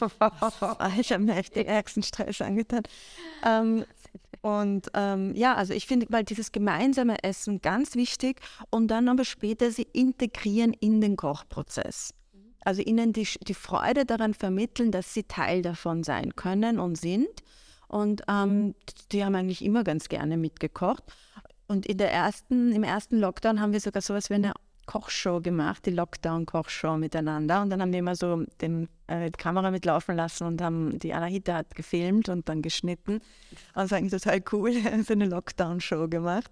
ich 1.00 1.12
habe 1.12 1.24
mir 1.24 1.36
echt 1.36 1.56
den 1.56 1.66
ärgsten 1.66 2.02
Stress 2.02 2.40
angetan. 2.40 2.82
Ähm, 3.44 3.84
und 4.42 4.88
ähm, 4.94 5.34
ja, 5.34 5.54
also 5.54 5.74
ich 5.74 5.86
finde 5.86 6.06
mal 6.10 6.24
dieses 6.24 6.52
gemeinsame 6.52 7.22
Essen 7.22 7.60
ganz 7.60 7.94
wichtig 7.94 8.40
und 8.70 8.88
dann 8.88 9.08
aber 9.08 9.24
später 9.24 9.70
sie 9.70 9.86
integrieren 9.92 10.72
in 10.72 11.00
den 11.00 11.16
Kochprozess. 11.16 12.14
Also 12.64 12.82
ihnen 12.82 13.12
die, 13.12 13.26
die 13.46 13.54
Freude 13.54 14.04
daran 14.04 14.34
vermitteln, 14.34 14.92
dass 14.92 15.14
sie 15.14 15.24
Teil 15.24 15.62
davon 15.62 16.02
sein 16.04 16.36
können 16.36 16.78
und 16.78 16.96
sind. 16.96 17.28
Und 17.88 18.22
ähm, 18.28 18.74
die 19.12 19.24
haben 19.24 19.34
eigentlich 19.34 19.64
immer 19.64 19.82
ganz 19.82 20.08
gerne 20.08 20.36
mitgekocht. 20.36 21.02
Und 21.66 21.86
in 21.86 21.98
der 21.98 22.12
ersten, 22.12 22.72
im 22.72 22.82
ersten 22.82 23.18
Lockdown 23.18 23.60
haben 23.60 23.72
wir 23.72 23.80
sogar 23.80 24.02
sowas 24.02 24.30
wie 24.30 24.34
eine 24.34 24.52
Kochshow 24.90 25.40
gemacht, 25.40 25.86
die 25.86 25.92
Lockdown-Kochshow 25.92 26.96
miteinander. 26.96 27.62
Und 27.62 27.70
dann 27.70 27.80
haben 27.80 27.92
wir 27.92 28.00
immer 28.00 28.16
so 28.16 28.44
den, 28.60 28.88
äh, 29.06 29.30
die 29.30 29.38
Kamera 29.38 29.70
mitlaufen 29.70 30.16
lassen 30.16 30.48
und 30.48 30.60
haben, 30.60 30.98
die 30.98 31.14
Anahita 31.14 31.54
hat 31.54 31.76
gefilmt 31.76 32.28
und 32.28 32.48
dann 32.48 32.60
geschnitten. 32.60 33.20
Also 33.72 33.94
eigentlich 33.94 34.20
total 34.20 34.42
cool, 34.50 34.72
so 35.06 35.12
eine 35.12 35.26
Lockdown-Show 35.26 36.08
gemacht. 36.08 36.50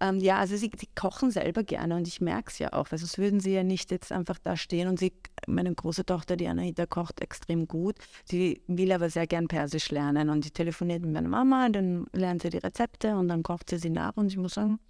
Ähm, 0.00 0.18
ja, 0.18 0.38
also 0.38 0.56
sie, 0.56 0.72
sie 0.76 0.88
kochen 0.96 1.30
selber 1.30 1.62
gerne 1.62 1.94
und 1.94 2.08
ich 2.08 2.20
merke 2.20 2.50
es 2.50 2.58
ja 2.58 2.72
auch, 2.72 2.90
weil 2.90 2.98
sonst 2.98 3.18
würden 3.18 3.38
sie 3.38 3.52
ja 3.52 3.62
nicht 3.62 3.92
jetzt 3.92 4.10
einfach 4.10 4.38
da 4.42 4.56
stehen 4.56 4.88
und 4.88 4.98
sie, 4.98 5.12
meine 5.46 5.72
große 5.72 6.04
Tochter, 6.04 6.36
die 6.36 6.48
Anahita, 6.48 6.86
kocht 6.86 7.20
extrem 7.20 7.68
gut. 7.68 7.94
Sie 8.24 8.62
will 8.66 8.90
aber 8.90 9.10
sehr 9.10 9.28
gern 9.28 9.46
Persisch 9.46 9.90
lernen 9.92 10.28
und 10.28 10.42
sie 10.42 10.50
telefoniert 10.50 11.02
mit 11.02 11.12
meiner 11.12 11.28
Mama, 11.28 11.68
dann 11.68 12.06
lernt 12.12 12.42
sie 12.42 12.50
die 12.50 12.58
Rezepte 12.58 13.16
und 13.16 13.28
dann 13.28 13.44
kocht 13.44 13.70
sie 13.70 13.78
sie 13.78 13.90
nach 13.90 14.16
und 14.16 14.26
ich 14.26 14.36
muss 14.36 14.54
sagen, 14.54 14.80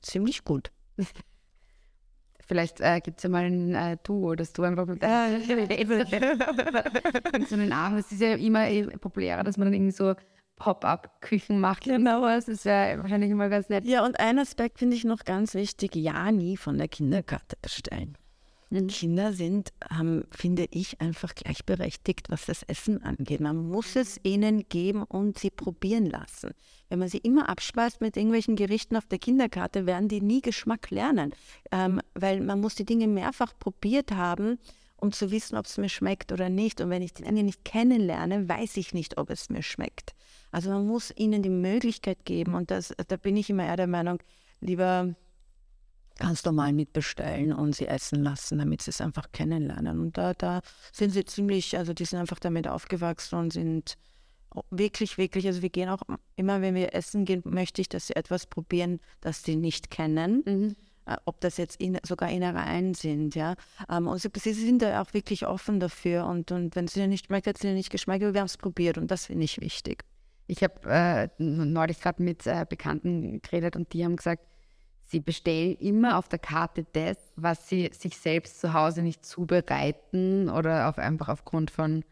ziemlich 0.00 0.44
gut. 0.44 0.72
Vielleicht 2.48 2.80
äh, 2.80 3.00
gibt 3.00 3.18
es 3.18 3.24
ja 3.24 3.28
mal 3.28 3.44
ein 3.44 3.74
äh, 3.74 3.98
Duo, 4.02 4.34
dass 4.34 4.54
du 4.54 4.62
einfach 4.62 4.86
mit 4.86 5.02
so 7.48 7.54
einen 7.54 7.72
Abend, 7.72 8.00
es 8.00 8.10
ist 8.10 8.22
ja 8.22 8.34
immer 8.34 8.68
eh 8.68 8.84
populärer, 8.84 9.44
dass 9.44 9.58
man 9.58 9.66
dann 9.66 9.74
irgendwie 9.74 9.92
so 9.92 10.14
Pop-up-Küchen 10.56 11.60
macht. 11.60 11.84
Genau, 11.84 12.22
das 12.22 12.48
ist 12.48 12.64
ja 12.64 12.98
wahrscheinlich 13.00 13.30
immer 13.30 13.50
ganz 13.50 13.68
nett. 13.68 13.86
Ja, 13.86 14.04
und 14.04 14.18
ein 14.18 14.38
Aspekt 14.38 14.78
finde 14.78 14.96
ich 14.96 15.04
noch 15.04 15.24
ganz 15.24 15.54
wichtig, 15.54 15.94
ja 15.94 16.32
nie 16.32 16.56
von 16.56 16.78
der 16.78 16.88
Kinderkarte 16.88 17.56
bestellen. 17.60 18.16
Kinder 18.70 19.32
sind, 19.32 19.72
ähm, 19.90 20.24
finde 20.30 20.66
ich, 20.70 21.00
einfach 21.00 21.34
gleichberechtigt, 21.34 22.30
was 22.30 22.46
das 22.46 22.62
Essen 22.64 23.02
angeht. 23.02 23.40
Man 23.40 23.68
muss 23.68 23.96
es 23.96 24.20
ihnen 24.22 24.68
geben 24.68 25.04
und 25.04 25.38
sie 25.38 25.50
probieren 25.50 26.06
lassen. 26.06 26.50
Wenn 26.88 26.98
man 26.98 27.08
sie 27.08 27.18
immer 27.18 27.48
abspeist 27.48 28.00
mit 28.00 28.16
irgendwelchen 28.16 28.56
Gerichten 28.56 28.96
auf 28.96 29.06
der 29.06 29.18
Kinderkarte, 29.18 29.86
werden 29.86 30.08
die 30.08 30.20
nie 30.20 30.42
Geschmack 30.42 30.90
lernen, 30.90 31.34
ähm, 31.72 32.00
weil 32.14 32.40
man 32.40 32.60
muss 32.60 32.74
die 32.74 32.84
Dinge 32.84 33.06
mehrfach 33.06 33.52
probiert 33.58 34.12
haben 34.12 34.58
um 35.00 35.12
zu 35.12 35.30
wissen, 35.30 35.56
ob 35.56 35.66
es 35.66 35.78
mir 35.78 35.88
schmeckt 35.88 36.32
oder 36.32 36.48
nicht. 36.48 36.80
Und 36.80 36.90
wenn 36.90 37.02
ich 37.02 37.14
die 37.14 37.22
Dinge 37.22 37.44
nicht 37.44 37.64
kennenlerne, 37.64 38.48
weiß 38.48 38.76
ich 38.76 38.94
nicht, 38.94 39.16
ob 39.16 39.30
es 39.30 39.48
mir 39.48 39.62
schmeckt. 39.62 40.14
Also 40.50 40.70
man 40.70 40.86
muss 40.86 41.12
ihnen 41.16 41.42
die 41.42 41.50
Möglichkeit 41.50 42.24
geben 42.24 42.54
und 42.54 42.70
das, 42.70 42.92
da 43.06 43.16
bin 43.16 43.36
ich 43.36 43.50
immer 43.50 43.64
eher 43.64 43.76
der 43.76 43.86
Meinung, 43.86 44.18
lieber 44.60 45.14
ganz 46.18 46.44
normal 46.44 46.72
mitbestellen 46.72 47.52
und 47.52 47.74
sie 47.74 47.86
essen 47.86 48.22
lassen, 48.22 48.58
damit 48.58 48.82
sie 48.82 48.90
es 48.90 49.00
einfach 49.00 49.32
kennenlernen. 49.32 49.98
Und 50.00 50.18
da, 50.18 50.34
da 50.34 50.60
sind 50.92 51.10
sie 51.10 51.24
ziemlich, 51.24 51.78
also 51.78 51.94
die 51.94 52.04
sind 52.04 52.18
einfach 52.18 52.40
damit 52.40 52.68
aufgewachsen 52.68 53.38
und 53.38 53.52
sind 53.52 53.96
wirklich, 54.70 55.16
wirklich, 55.16 55.46
also 55.46 55.62
wir 55.62 55.70
gehen 55.70 55.88
auch 55.88 56.02
immer, 56.36 56.60
wenn 56.60 56.74
wir 56.74 56.94
essen 56.94 57.24
gehen, 57.24 57.42
möchte 57.44 57.80
ich, 57.80 57.88
dass 57.88 58.08
sie 58.08 58.16
etwas 58.16 58.46
probieren, 58.46 59.00
das 59.20 59.42
sie 59.42 59.56
nicht 59.56 59.90
kennen. 59.90 60.42
Mhm. 60.44 60.76
Äh, 61.06 61.16
ob 61.24 61.40
das 61.40 61.56
jetzt 61.56 61.80
in, 61.80 61.98
sogar 62.04 62.30
Innereien 62.30 62.94
sind, 62.94 63.34
ja. 63.34 63.54
Ähm, 63.88 64.08
und 64.08 64.20
sie, 64.20 64.30
sie, 64.34 64.52
sind 64.52 64.82
da 64.82 65.00
auch 65.00 65.14
wirklich 65.14 65.46
offen 65.46 65.80
dafür. 65.80 66.26
Und, 66.26 66.52
und 66.52 66.76
wenn 66.76 66.84
es 66.84 66.96
ihnen 66.96 67.10
nicht 67.10 67.26
schmeckt, 67.26 67.46
hat 67.46 67.56
es 67.56 67.64
ihnen 67.64 67.74
nicht 67.74 67.90
geschmeckt, 67.90 68.22
aber 68.22 68.34
wir 68.34 68.40
haben 68.40 68.46
es 68.46 68.58
probiert 68.58 68.98
und 68.98 69.10
das 69.10 69.26
finde 69.26 69.44
ich 69.44 69.60
wichtig. 69.60 70.04
Ich 70.46 70.62
habe 70.62 70.74
äh, 70.86 71.28
neulich 71.38 72.00
gerade 72.00 72.22
mit 72.22 72.46
äh, 72.46 72.64
Bekannten 72.68 73.40
geredet 73.42 73.76
und 73.76 73.92
die 73.92 74.04
haben 74.04 74.16
gesagt, 74.16 74.42
sie 75.08 75.20
bestellen 75.20 75.74
immer 75.76 76.18
auf 76.18 76.28
der 76.28 76.38
Karte 76.38 76.84
das, 76.92 77.16
was 77.36 77.68
sie 77.68 77.90
sich 77.92 78.16
selbst 78.18 78.60
zu 78.60 78.74
Hause 78.74 79.02
nicht 79.02 79.24
zubereiten 79.24 80.50
oder 80.50 80.88
auf, 80.88 80.98
einfach 80.98 81.28
aufgrund 81.28 81.70
von 81.70 82.04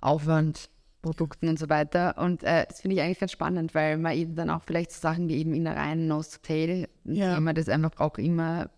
Aufwand, 0.00 0.70
Produkten 1.02 1.48
und 1.48 1.58
so 1.58 1.68
weiter. 1.68 2.16
Und 2.16 2.42
äh, 2.42 2.64
das 2.66 2.80
finde 2.80 2.96
ich 2.96 3.02
eigentlich 3.02 3.18
ganz 3.18 3.32
spannend, 3.32 3.74
weil 3.74 3.98
man 3.98 4.16
eben 4.16 4.34
dann 4.34 4.50
auch 4.50 4.62
vielleicht 4.62 4.92
so 4.92 5.00
Sachen 5.00 5.28
wie 5.28 5.36
eben 5.36 5.52
Innereien, 5.52 6.08
Nose 6.08 6.32
to 6.32 6.38
Tail, 6.42 6.88
ja. 7.04 7.34
Thema, 7.34 7.52
das 7.52 7.68
einfach 7.68 7.98
auch 7.98 8.16
immer 8.18 8.70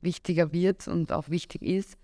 wichtiger 0.00 0.52
wird 0.52 0.86
und 0.86 1.10
auch 1.10 1.30
wichtig 1.30 1.62
ist. 1.62 1.98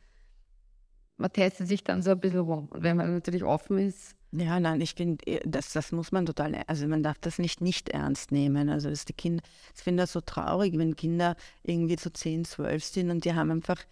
Man 1.17 1.33
testet 1.33 1.69
sich 1.69 1.85
dann 1.85 2.03
so 2.03 2.11
ein 2.11 2.21
bisschen 2.21 2.41
rum. 2.41 2.67
Und 2.69 2.83
wenn 2.83 2.97
man 2.97 3.13
natürlich 3.15 3.45
offen 3.45 3.79
ist, 3.79 4.17
ja, 4.37 4.59
nein, 4.59 4.81
ich 4.81 4.95
finde, 4.95 5.25
äh, 5.27 5.41
das, 5.45 5.73
das 5.73 5.93
muss 5.93 6.11
man 6.13 6.27
total, 6.27 6.55
also 6.67 6.87
man 6.89 7.03
darf 7.03 7.19
das 7.21 7.39
nicht 7.39 7.61
nicht 7.61 7.89
ernst 7.91 8.33
nehmen. 8.33 8.69
Also 8.69 8.91
dass 8.91 9.05
die 9.05 9.13
Kinder, 9.13 9.43
ich 9.75 9.83
finde 9.83 10.03
das 10.03 10.13
so 10.13 10.21
traurig, 10.21 10.77
wenn 10.77 10.97
Kinder 10.97 11.37
irgendwie 11.63 11.97
so 11.99 12.11
10, 12.11 12.45
12 12.45 12.85
sind 12.85 13.11
und 13.11 13.25
die 13.25 13.35
haben 13.35 13.51
einfach 13.51 13.85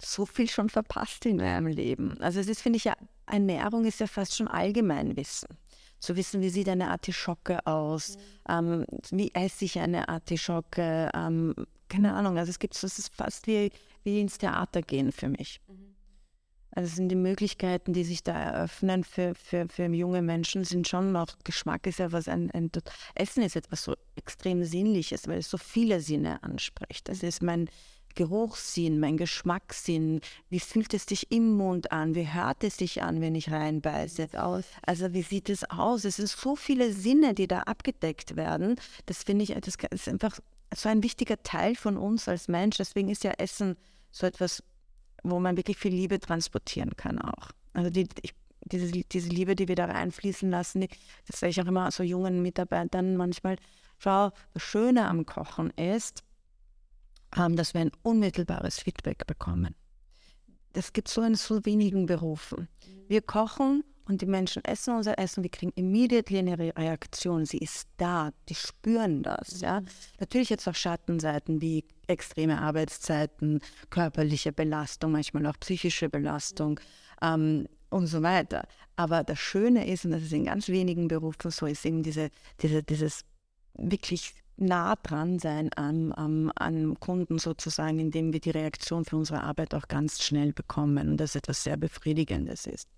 so 0.00 0.26
viel 0.26 0.48
schon 0.48 0.68
verpasst 0.68 1.26
in 1.26 1.40
ihrem 1.40 1.66
Leben. 1.66 2.20
Also 2.20 2.40
es 2.40 2.48
ist, 2.48 2.60
finde 2.60 2.76
ich, 2.78 2.84
ja, 2.84 2.96
Ernährung 3.26 3.84
ist 3.84 4.00
ja 4.00 4.06
fast 4.06 4.36
schon 4.36 4.48
Allgemeinwissen. 4.48 5.48
Zu 6.00 6.16
wissen, 6.16 6.40
wie 6.40 6.50
sieht 6.50 6.68
eine 6.68 6.90
Artischocke 6.90 7.64
aus, 7.64 8.16
mhm. 8.48 8.82
ähm, 8.82 8.86
wie 9.12 9.32
esse 9.34 9.64
ich 9.64 9.78
eine 9.78 10.08
Artischocke, 10.08 11.10
ähm, 11.14 11.54
keine 11.88 12.12
Ahnung. 12.14 12.36
Also 12.36 12.50
es 12.50 12.58
gibt, 12.58 12.74
das 12.82 12.98
ist 12.98 13.14
fast 13.14 13.46
wie, 13.46 13.70
wie 14.02 14.20
ins 14.20 14.38
Theater 14.38 14.82
gehen 14.82 15.12
für 15.12 15.28
mich. 15.28 15.60
Mhm. 15.68 15.91
Also 16.74 16.94
sind 16.94 17.10
die 17.10 17.16
Möglichkeiten, 17.16 17.92
die 17.92 18.04
sich 18.04 18.22
da 18.22 18.32
eröffnen 18.32 19.04
für, 19.04 19.34
für, 19.34 19.68
für 19.68 19.86
junge 19.86 20.22
Menschen, 20.22 20.64
sind 20.64 20.88
schon 20.88 21.12
noch, 21.12 21.26
Geschmack 21.44 21.86
ist 21.86 21.98
ja 21.98 22.12
was, 22.12 22.28
ein, 22.28 22.50
ein, 22.52 22.70
Essen 23.14 23.42
ist 23.42 23.56
etwas 23.56 23.84
so 23.84 23.94
extrem 24.16 24.64
Sinnliches, 24.64 25.28
weil 25.28 25.38
es 25.38 25.50
so 25.50 25.58
viele 25.58 26.00
Sinne 26.00 26.42
anspricht. 26.42 27.08
Das 27.08 27.22
ist 27.22 27.42
mein 27.42 27.68
Geruchssinn, 28.14 29.00
mein 29.00 29.16
Geschmackssinn, 29.16 30.20
wie 30.48 30.60
fühlt 30.60 30.94
es 30.94 31.04
sich 31.04 31.30
im 31.30 31.56
Mund 31.56 31.92
an, 31.92 32.14
wie 32.14 32.32
hört 32.32 32.64
es 32.64 32.76
sich 32.76 33.02
an, 33.02 33.20
wenn 33.20 33.34
ich 33.34 33.50
reinbeiße. 33.50 34.28
Also 34.82 35.12
wie 35.12 35.22
sieht 35.22 35.50
es 35.50 35.68
aus? 35.70 36.04
Es 36.04 36.16
sind 36.16 36.28
so 36.28 36.56
viele 36.56 36.92
Sinne, 36.92 37.34
die 37.34 37.48
da 37.48 37.60
abgedeckt 37.60 38.36
werden. 38.36 38.76
Das 39.06 39.22
finde 39.22 39.44
ich, 39.44 39.54
das 39.54 39.76
ist 39.90 40.08
einfach 40.08 40.38
so 40.74 40.88
ein 40.88 41.02
wichtiger 41.02 41.42
Teil 41.42 41.74
von 41.74 41.96
uns 41.96 42.28
als 42.28 42.48
Mensch. 42.48 42.78
Deswegen 42.78 43.08
ist 43.08 43.24
ja 43.24 43.32
Essen 43.32 43.76
so 44.10 44.26
etwas 44.26 44.62
wo 45.22 45.40
man 45.40 45.56
wirklich 45.56 45.78
viel 45.78 45.92
Liebe 45.92 46.20
transportieren 46.20 46.96
kann 46.96 47.18
auch. 47.18 47.50
Also 47.72 47.90
die, 47.90 48.08
ich, 48.22 48.34
diese, 48.64 48.90
diese 48.90 49.28
Liebe, 49.28 49.56
die 49.56 49.68
wir 49.68 49.76
da 49.76 49.86
reinfließen 49.86 50.50
lassen, 50.50 50.82
die, 50.82 50.88
das 51.26 51.40
sage 51.40 51.50
ich 51.50 51.60
auch 51.60 51.66
immer 51.66 51.90
so 51.90 52.02
jungen 52.02 52.42
Mitarbeitern 52.42 53.16
manchmal, 53.16 53.56
schau, 53.98 54.30
das 54.54 54.62
Schöne 54.62 55.08
am 55.08 55.26
Kochen 55.26 55.70
ist, 55.70 56.22
ähm, 57.36 57.56
dass 57.56 57.74
wir 57.74 57.80
ein 57.80 57.92
unmittelbares 58.02 58.80
Feedback 58.80 59.26
bekommen. 59.26 59.74
Das 60.72 60.92
gibt 60.92 61.08
es 61.08 61.14
so 61.14 61.22
in 61.22 61.34
so 61.34 61.64
wenigen 61.64 62.06
Berufen. 62.06 62.68
Wir 63.08 63.20
kochen 63.20 63.84
und 64.06 64.20
die 64.20 64.26
Menschen 64.26 64.64
essen 64.64 64.96
unser 64.96 65.18
Essen, 65.18 65.42
wir 65.42 65.50
kriegen 65.50 65.72
immediately 65.76 66.38
eine 66.38 66.58
Reaktion. 66.58 67.46
Sie 67.46 67.58
ist 67.58 67.88
da, 67.98 68.30
die 68.48 68.54
spüren 68.54 69.22
das. 69.22 69.60
Ja? 69.60 69.80
Mhm. 69.80 69.86
Natürlich 70.18 70.50
jetzt 70.50 70.68
auch 70.68 70.74
Schattenseiten 70.74 71.60
wie 71.60 71.84
extreme 72.08 72.60
Arbeitszeiten, 72.60 73.60
körperliche 73.90 74.52
Belastung, 74.52 75.12
manchmal 75.12 75.46
auch 75.46 75.58
psychische 75.60 76.08
Belastung 76.08 76.80
ähm, 77.22 77.68
und 77.90 78.06
so 78.06 78.22
weiter. 78.22 78.66
Aber 78.96 79.22
das 79.22 79.38
Schöne 79.38 79.86
ist, 79.86 80.04
und 80.04 80.10
das 80.10 80.22
ist 80.22 80.32
in 80.32 80.46
ganz 80.46 80.68
wenigen 80.68 81.08
Berufen 81.08 81.50
so, 81.50 81.66
ist 81.66 81.86
eben 81.86 82.02
diese, 82.02 82.30
diese, 82.60 82.82
dieses 82.82 83.24
wirklich 83.74 84.34
nah 84.56 84.96
dran 84.96 85.38
sein 85.38 85.70
am, 85.76 86.12
am, 86.12 86.52
am 86.56 86.98
Kunden 87.00 87.38
sozusagen, 87.38 87.98
indem 88.00 88.32
wir 88.32 88.40
die 88.40 88.50
Reaktion 88.50 89.04
für 89.04 89.16
unsere 89.16 89.42
Arbeit 89.42 89.74
auch 89.74 89.88
ganz 89.88 90.22
schnell 90.22 90.52
bekommen 90.52 91.08
und 91.08 91.16
das 91.18 91.36
etwas 91.36 91.62
sehr 91.62 91.76
Befriedigendes 91.76 92.66
ist 92.66 92.88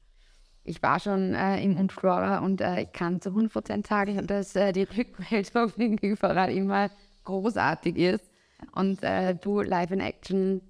ich 0.65 0.83
war 0.83 0.99
schon 0.99 1.35
äh, 1.35 1.63
im 1.63 1.77
Unflora 1.77 2.39
und 2.39 2.61
äh, 2.61 2.83
ich 2.83 2.93
kann 2.93 3.21
zu 3.21 3.31
100% 3.31 3.87
sagen, 3.87 4.27
dass 4.27 4.57
äh, 4.57 4.73
die 4.73 4.83
Rückmeldung 4.97 5.99
überall 5.99 6.51
immer 6.51 6.91
großartig 7.25 7.97
ist. 7.97 8.31
Und 8.73 9.03
äh, 9.03 9.35
du 9.35 9.61
live 9.61 9.91
in 9.91 10.01
Action 10.01 10.63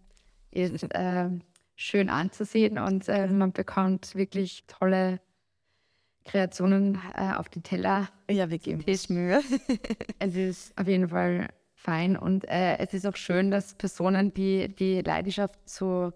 ist 0.50 0.82
äh, 0.94 1.30
schön 1.76 2.10
anzusehen 2.10 2.78
und 2.78 3.08
äh, 3.08 3.28
man 3.28 3.52
bekommt 3.52 4.14
wirklich 4.16 4.64
tolle 4.66 5.20
Kreationen 6.24 6.98
auf 7.36 7.50
die 7.50 7.60
Teller. 7.60 8.08
Ja, 8.30 8.48
wir 8.48 8.58
geben 8.58 8.82
uns 8.86 9.10
Mühe. 9.10 9.42
es 10.18 10.34
ist 10.34 10.80
auf 10.80 10.88
jeden 10.88 11.10
Fall 11.10 11.48
fein 11.74 12.16
und 12.16 12.46
es 12.48 12.94
ist 12.94 13.06
auch 13.06 13.16
schön, 13.16 13.50
dass 13.50 13.74
Personen, 13.74 14.32
die 14.32 14.74
die 14.74 15.02
Leidenschaft 15.02 15.68
zu 15.68 16.14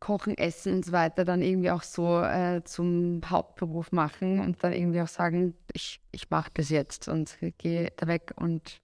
Kochen, 0.00 0.36
Essen 0.36 0.74
und 0.74 0.84
so 0.84 0.92
weiter 0.92 1.24
dann 1.24 1.42
irgendwie 1.42 1.70
auch 1.70 1.82
so 1.82 2.20
äh, 2.20 2.62
zum 2.64 3.20
Hauptberuf 3.28 3.92
machen 3.92 4.40
und 4.40 4.62
dann 4.62 4.72
irgendwie 4.72 5.00
auch 5.00 5.08
sagen, 5.08 5.54
ich, 5.72 6.00
ich 6.12 6.30
mache 6.30 6.50
das 6.54 6.68
jetzt 6.70 7.08
und 7.08 7.36
gehe 7.58 7.92
da 7.96 8.06
weg 8.06 8.32
und 8.36 8.80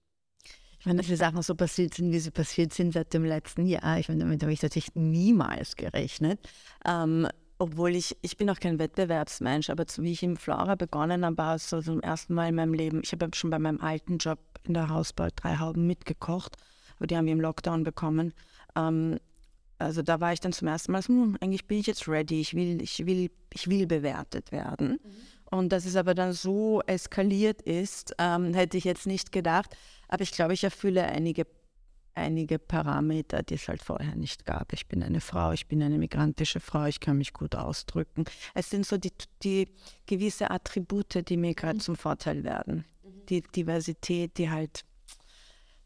ich 0.79 0.85
meine, 0.85 0.99
dass 0.99 1.07
die 1.07 1.15
Sachen 1.15 1.41
so 1.41 1.55
passiert 1.55 1.95
sind, 1.95 2.11
wie 2.11 2.19
sie 2.19 2.29
passiert 2.29 2.71
sind 2.71 2.93
seit 2.93 3.11
dem 3.11 3.25
letzten 3.25 3.65
Jahr. 3.65 3.97
Ich 3.97 4.07
meine, 4.07 4.19
damit 4.19 4.43
habe 4.43 4.53
ich 4.53 4.61
natürlich 4.61 4.93
niemals 4.93 5.75
gerechnet. 5.75 6.39
Ähm, 6.85 7.27
obwohl 7.57 7.95
ich, 7.95 8.15
ich 8.21 8.37
bin 8.37 8.49
auch 8.51 8.59
kein 8.59 8.77
Wettbewerbsmensch, 8.77 9.71
aber 9.71 9.85
wie 9.97 10.11
ich 10.11 10.21
im 10.21 10.37
Flora 10.37 10.75
begonnen 10.75 11.25
habe, 11.25 11.37
war 11.37 11.55
es 11.55 11.69
so 11.69 11.81
zum 11.81 12.01
ersten 12.01 12.35
Mal 12.35 12.49
in 12.49 12.55
meinem 12.55 12.73
Leben, 12.75 13.01
ich 13.03 13.13
habe 13.13 13.29
schon 13.33 13.49
bei 13.49 13.57
meinem 13.57 13.81
alten 13.81 14.19
Job 14.19 14.39
in 14.63 14.75
der 14.75 14.89
Hausbau 14.89 15.29
drei 15.35 15.57
Hauben 15.57 15.87
mitgekocht, 15.87 16.55
aber 16.97 17.07
die 17.07 17.15
haben 17.17 17.25
wir 17.25 17.33
im 17.33 17.41
Lockdown 17.41 17.83
bekommen. 17.83 18.33
Ähm, 18.75 19.19
also 19.77 20.01
da 20.01 20.19
war 20.19 20.33
ich 20.33 20.39
dann 20.39 20.53
zum 20.53 20.67
ersten 20.67 20.91
Mal, 20.91 21.01
hm, 21.01 21.37
eigentlich 21.41 21.65
bin 21.65 21.79
ich 21.79 21.87
jetzt 21.87 22.07
ready, 22.07 22.41
ich 22.41 22.53
will, 22.53 22.81
ich 22.81 23.05
will, 23.05 23.29
ich 23.53 23.67
will 23.67 23.87
bewertet 23.87 24.51
werden. 24.51 24.99
Mhm. 25.03 25.57
Und 25.57 25.69
dass 25.69 25.85
es 25.85 25.95
aber 25.95 26.13
dann 26.13 26.33
so 26.33 26.81
eskaliert 26.85 27.61
ist, 27.61 28.13
ähm, 28.17 28.53
hätte 28.53 28.77
ich 28.77 28.83
jetzt 28.83 29.05
nicht 29.05 29.31
gedacht. 29.31 29.75
Aber 30.07 30.23
ich 30.23 30.31
glaube, 30.31 30.53
ich 30.53 30.63
erfülle 30.63 31.03
einige, 31.05 31.45
einige 32.13 32.57
Parameter, 32.57 33.43
die 33.43 33.55
es 33.55 33.67
halt 33.67 33.83
vorher 33.83 34.15
nicht 34.15 34.45
gab. 34.45 34.73
Ich 34.73 34.87
bin 34.87 35.03
eine 35.03 35.21
Frau, 35.21 35.51
ich 35.51 35.67
bin 35.67 35.83
eine 35.83 35.97
migrantische 35.97 36.59
Frau, 36.59 36.85
ich 36.85 36.99
kann 36.99 37.17
mich 37.17 37.33
gut 37.33 37.55
ausdrücken. 37.55 38.25
Es 38.53 38.69
sind 38.69 38.85
so 38.85 38.97
die, 38.97 39.11
die 39.43 39.67
gewisse 40.05 40.49
Attribute, 40.49 41.27
die 41.29 41.37
mir 41.37 41.53
gerade 41.53 41.75
mhm. 41.75 41.81
zum 41.81 41.95
Vorteil 41.95 42.43
werden. 42.43 42.85
Mhm. 43.03 43.25
Die 43.27 43.41
Diversität, 43.41 44.37
die 44.37 44.49
halt 44.49 44.83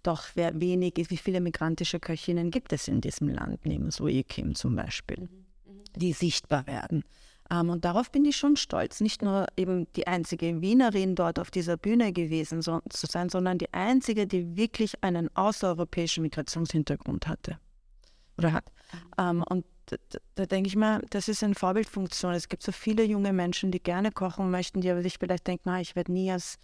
doch 0.04 0.28
wer 0.36 0.60
wenig 0.60 0.98
ist, 0.98 1.12
wie 1.12 1.18
viele 1.18 1.42
migrantische 1.42 2.00
Köchinnen 2.00 2.52
gibt 2.52 2.74
es 2.74 2.88
in 2.88 3.02
diesem 3.02 3.30
Land, 3.30 3.66
neben 3.66 3.92
Zoe 3.92 4.24
Kim 4.24 4.56
zum 4.56 4.76
Beispiel, 4.76 5.22
mhm, 5.22 5.74
mhm. 5.74 5.84
die 5.96 6.14
sichtbar 6.14 6.68
werden. 6.68 7.04
Um, 7.52 7.62
ähm, 7.62 7.70
und 7.72 7.86
darauf 7.86 8.12
bin 8.12 8.26
ich 8.26 8.38
schon 8.38 8.58
stolz, 8.58 9.02
nicht 9.02 9.24
nur 9.24 9.48
eben 9.58 9.92
die 9.94 10.06
einzige 10.06 10.62
Wienerin 10.62 11.16
dort 11.16 11.40
auf 11.40 11.50
dieser 11.50 11.78
Bühne 11.78 12.14
gewesen 12.14 12.62
so, 12.62 12.80
zu 12.90 13.08
sein, 13.08 13.30
sondern 13.30 13.58
die 13.58 13.74
einzige, 13.74 14.28
die 14.28 14.56
wirklich 14.56 15.04
einen 15.04 15.36
außereuropäischen 15.36 16.22
Migrationshintergrund 16.22 17.28
hatte 17.28 17.58
oder 18.38 18.54
hat. 18.54 18.66
Um, 19.18 19.38
mhm. 19.38 19.42
ähm, 19.42 19.44
und 19.50 19.66
da, 19.88 19.98
da 20.36 20.46
denke 20.46 20.68
ich 20.68 20.76
mal, 20.76 21.02
das 21.10 21.28
ist 21.28 21.44
eine 21.44 21.56
Vorbildfunktion. 21.56 22.34
Es 22.34 22.48
gibt 22.48 22.64
so 22.64 22.72
viele 22.72 23.04
junge 23.04 23.34
Menschen, 23.34 23.72
die 23.72 23.82
gerne 23.82 24.12
kochen 24.12 24.52
möchten, 24.52 24.82
die 24.82 24.92
aber 24.92 25.02
sich 25.02 25.18
vielleicht 25.20 25.48
denken, 25.48 25.70
ah, 25.70 25.80
ich 25.80 25.96
werde 25.96 26.12
nie 26.12 26.32
als 26.32 26.60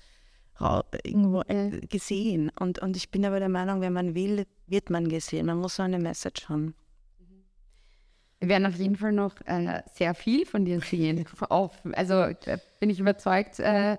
irgendwo 1.03 1.41
äh, 1.41 1.81
gesehen. 1.87 2.51
Und, 2.59 2.79
und 2.79 2.95
ich 2.95 3.11
bin 3.11 3.25
aber 3.25 3.39
der 3.39 3.49
Meinung, 3.49 3.81
wenn 3.81 3.93
man 3.93 4.15
will, 4.15 4.45
wird 4.67 4.89
man 4.89 5.09
gesehen. 5.09 5.45
Man 5.47 5.59
muss 5.59 5.75
so 5.75 5.83
eine 5.83 5.99
Message 5.99 6.49
haben. 6.49 6.75
Wir 8.39 8.49
werden 8.49 8.65
auf 8.65 8.75
jeden 8.75 8.95
Fall 8.95 9.11
noch 9.11 9.35
äh, 9.45 9.81
sehr 9.93 10.13
viel 10.13 10.45
von 10.45 10.65
dir 10.65 10.79
sehen. 10.81 11.25
Auf, 11.49 11.71
also 11.93 12.27
bin 12.79 12.89
ich 12.89 12.99
überzeugt. 12.99 13.59
Äh, 13.59 13.97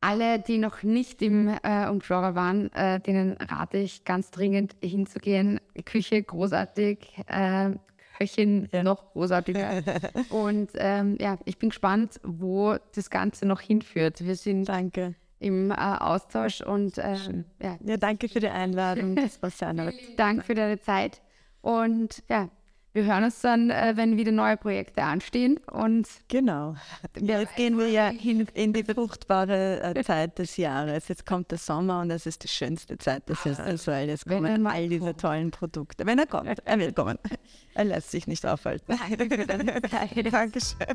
alle, 0.00 0.38
die 0.38 0.58
noch 0.58 0.82
nicht 0.82 1.22
im 1.22 1.48
äh, 1.62 1.88
Umflora 1.88 2.34
waren, 2.34 2.70
äh, 2.72 3.00
denen 3.00 3.32
rate 3.38 3.78
ich 3.78 4.04
ganz 4.04 4.30
dringend 4.30 4.76
hinzugehen. 4.82 5.60
Küche 5.84 6.22
großartig, 6.22 6.98
äh, 7.26 7.70
Köchin 8.18 8.68
noch 8.82 9.12
großartiger. 9.12 9.82
Und 10.30 10.70
ähm, 10.74 11.16
ja, 11.20 11.38
ich 11.46 11.58
bin 11.58 11.70
gespannt, 11.70 12.20
wo 12.22 12.76
das 12.94 13.10
Ganze 13.10 13.46
noch 13.46 13.60
hinführt. 13.60 14.24
Wir 14.24 14.36
sind 14.36 14.68
Danke. 14.68 15.14
Im 15.44 15.70
äh, 15.70 15.74
Austausch 15.74 16.60
und 16.60 16.98
äh, 16.98 17.16
ja, 17.62 17.76
Ja, 17.84 17.96
danke 17.96 18.28
für 18.28 18.40
die 18.40 18.48
Einladung. 18.48 19.14
Das 19.24 19.40
war 19.42 19.50
sehr 19.50 19.72
nett. 19.72 19.94
Dank 20.16 20.44
für 20.44 20.54
deine 20.54 20.80
Zeit. 20.80 21.20
Und 21.60 22.22
ja, 22.28 22.48
wir 22.94 23.04
hören 23.06 23.24
uns 23.24 23.40
dann, 23.40 23.70
äh, 23.70 23.94
wenn 23.96 24.16
wieder 24.16 24.30
neue 24.30 24.56
Projekte 24.56 25.02
anstehen. 25.02 25.58
Und 25.70 26.06
Genau. 26.28 26.76
Jetzt 27.20 27.56
gehen 27.56 27.76
wir 27.76 27.88
ja 27.88 28.08
hin 28.08 28.46
in 28.54 28.72
die 28.72 28.84
fruchtbare 28.84 29.82
äh, 29.82 30.04
Zeit 30.04 30.38
des 30.38 30.56
Jahres. 30.56 31.08
Jetzt 31.08 31.26
kommt 31.26 31.50
der 31.50 31.58
Sommer 31.58 32.00
und 32.00 32.08
das 32.08 32.24
ist 32.24 32.44
die 32.44 32.48
schönste 32.48 32.96
Zeit 32.96 33.28
des 33.28 33.42
Jahres, 33.44 33.86
weil 33.88 34.08
jetzt 34.08 34.28
Wenn 34.28 34.44
kommen 34.44 34.66
all 34.68 34.88
diese 34.88 35.16
tollen 35.16 35.50
Produkte. 35.50 36.06
Wenn 36.06 36.20
er 36.20 36.26
kommt, 36.26 36.60
er 36.64 36.78
will 36.78 36.92
kommen. 36.92 37.18
Er 37.74 37.84
lässt 37.84 38.12
sich 38.12 38.28
nicht 38.28 38.46
aufhalten. 38.46 38.96
Dankeschön. 40.30 40.94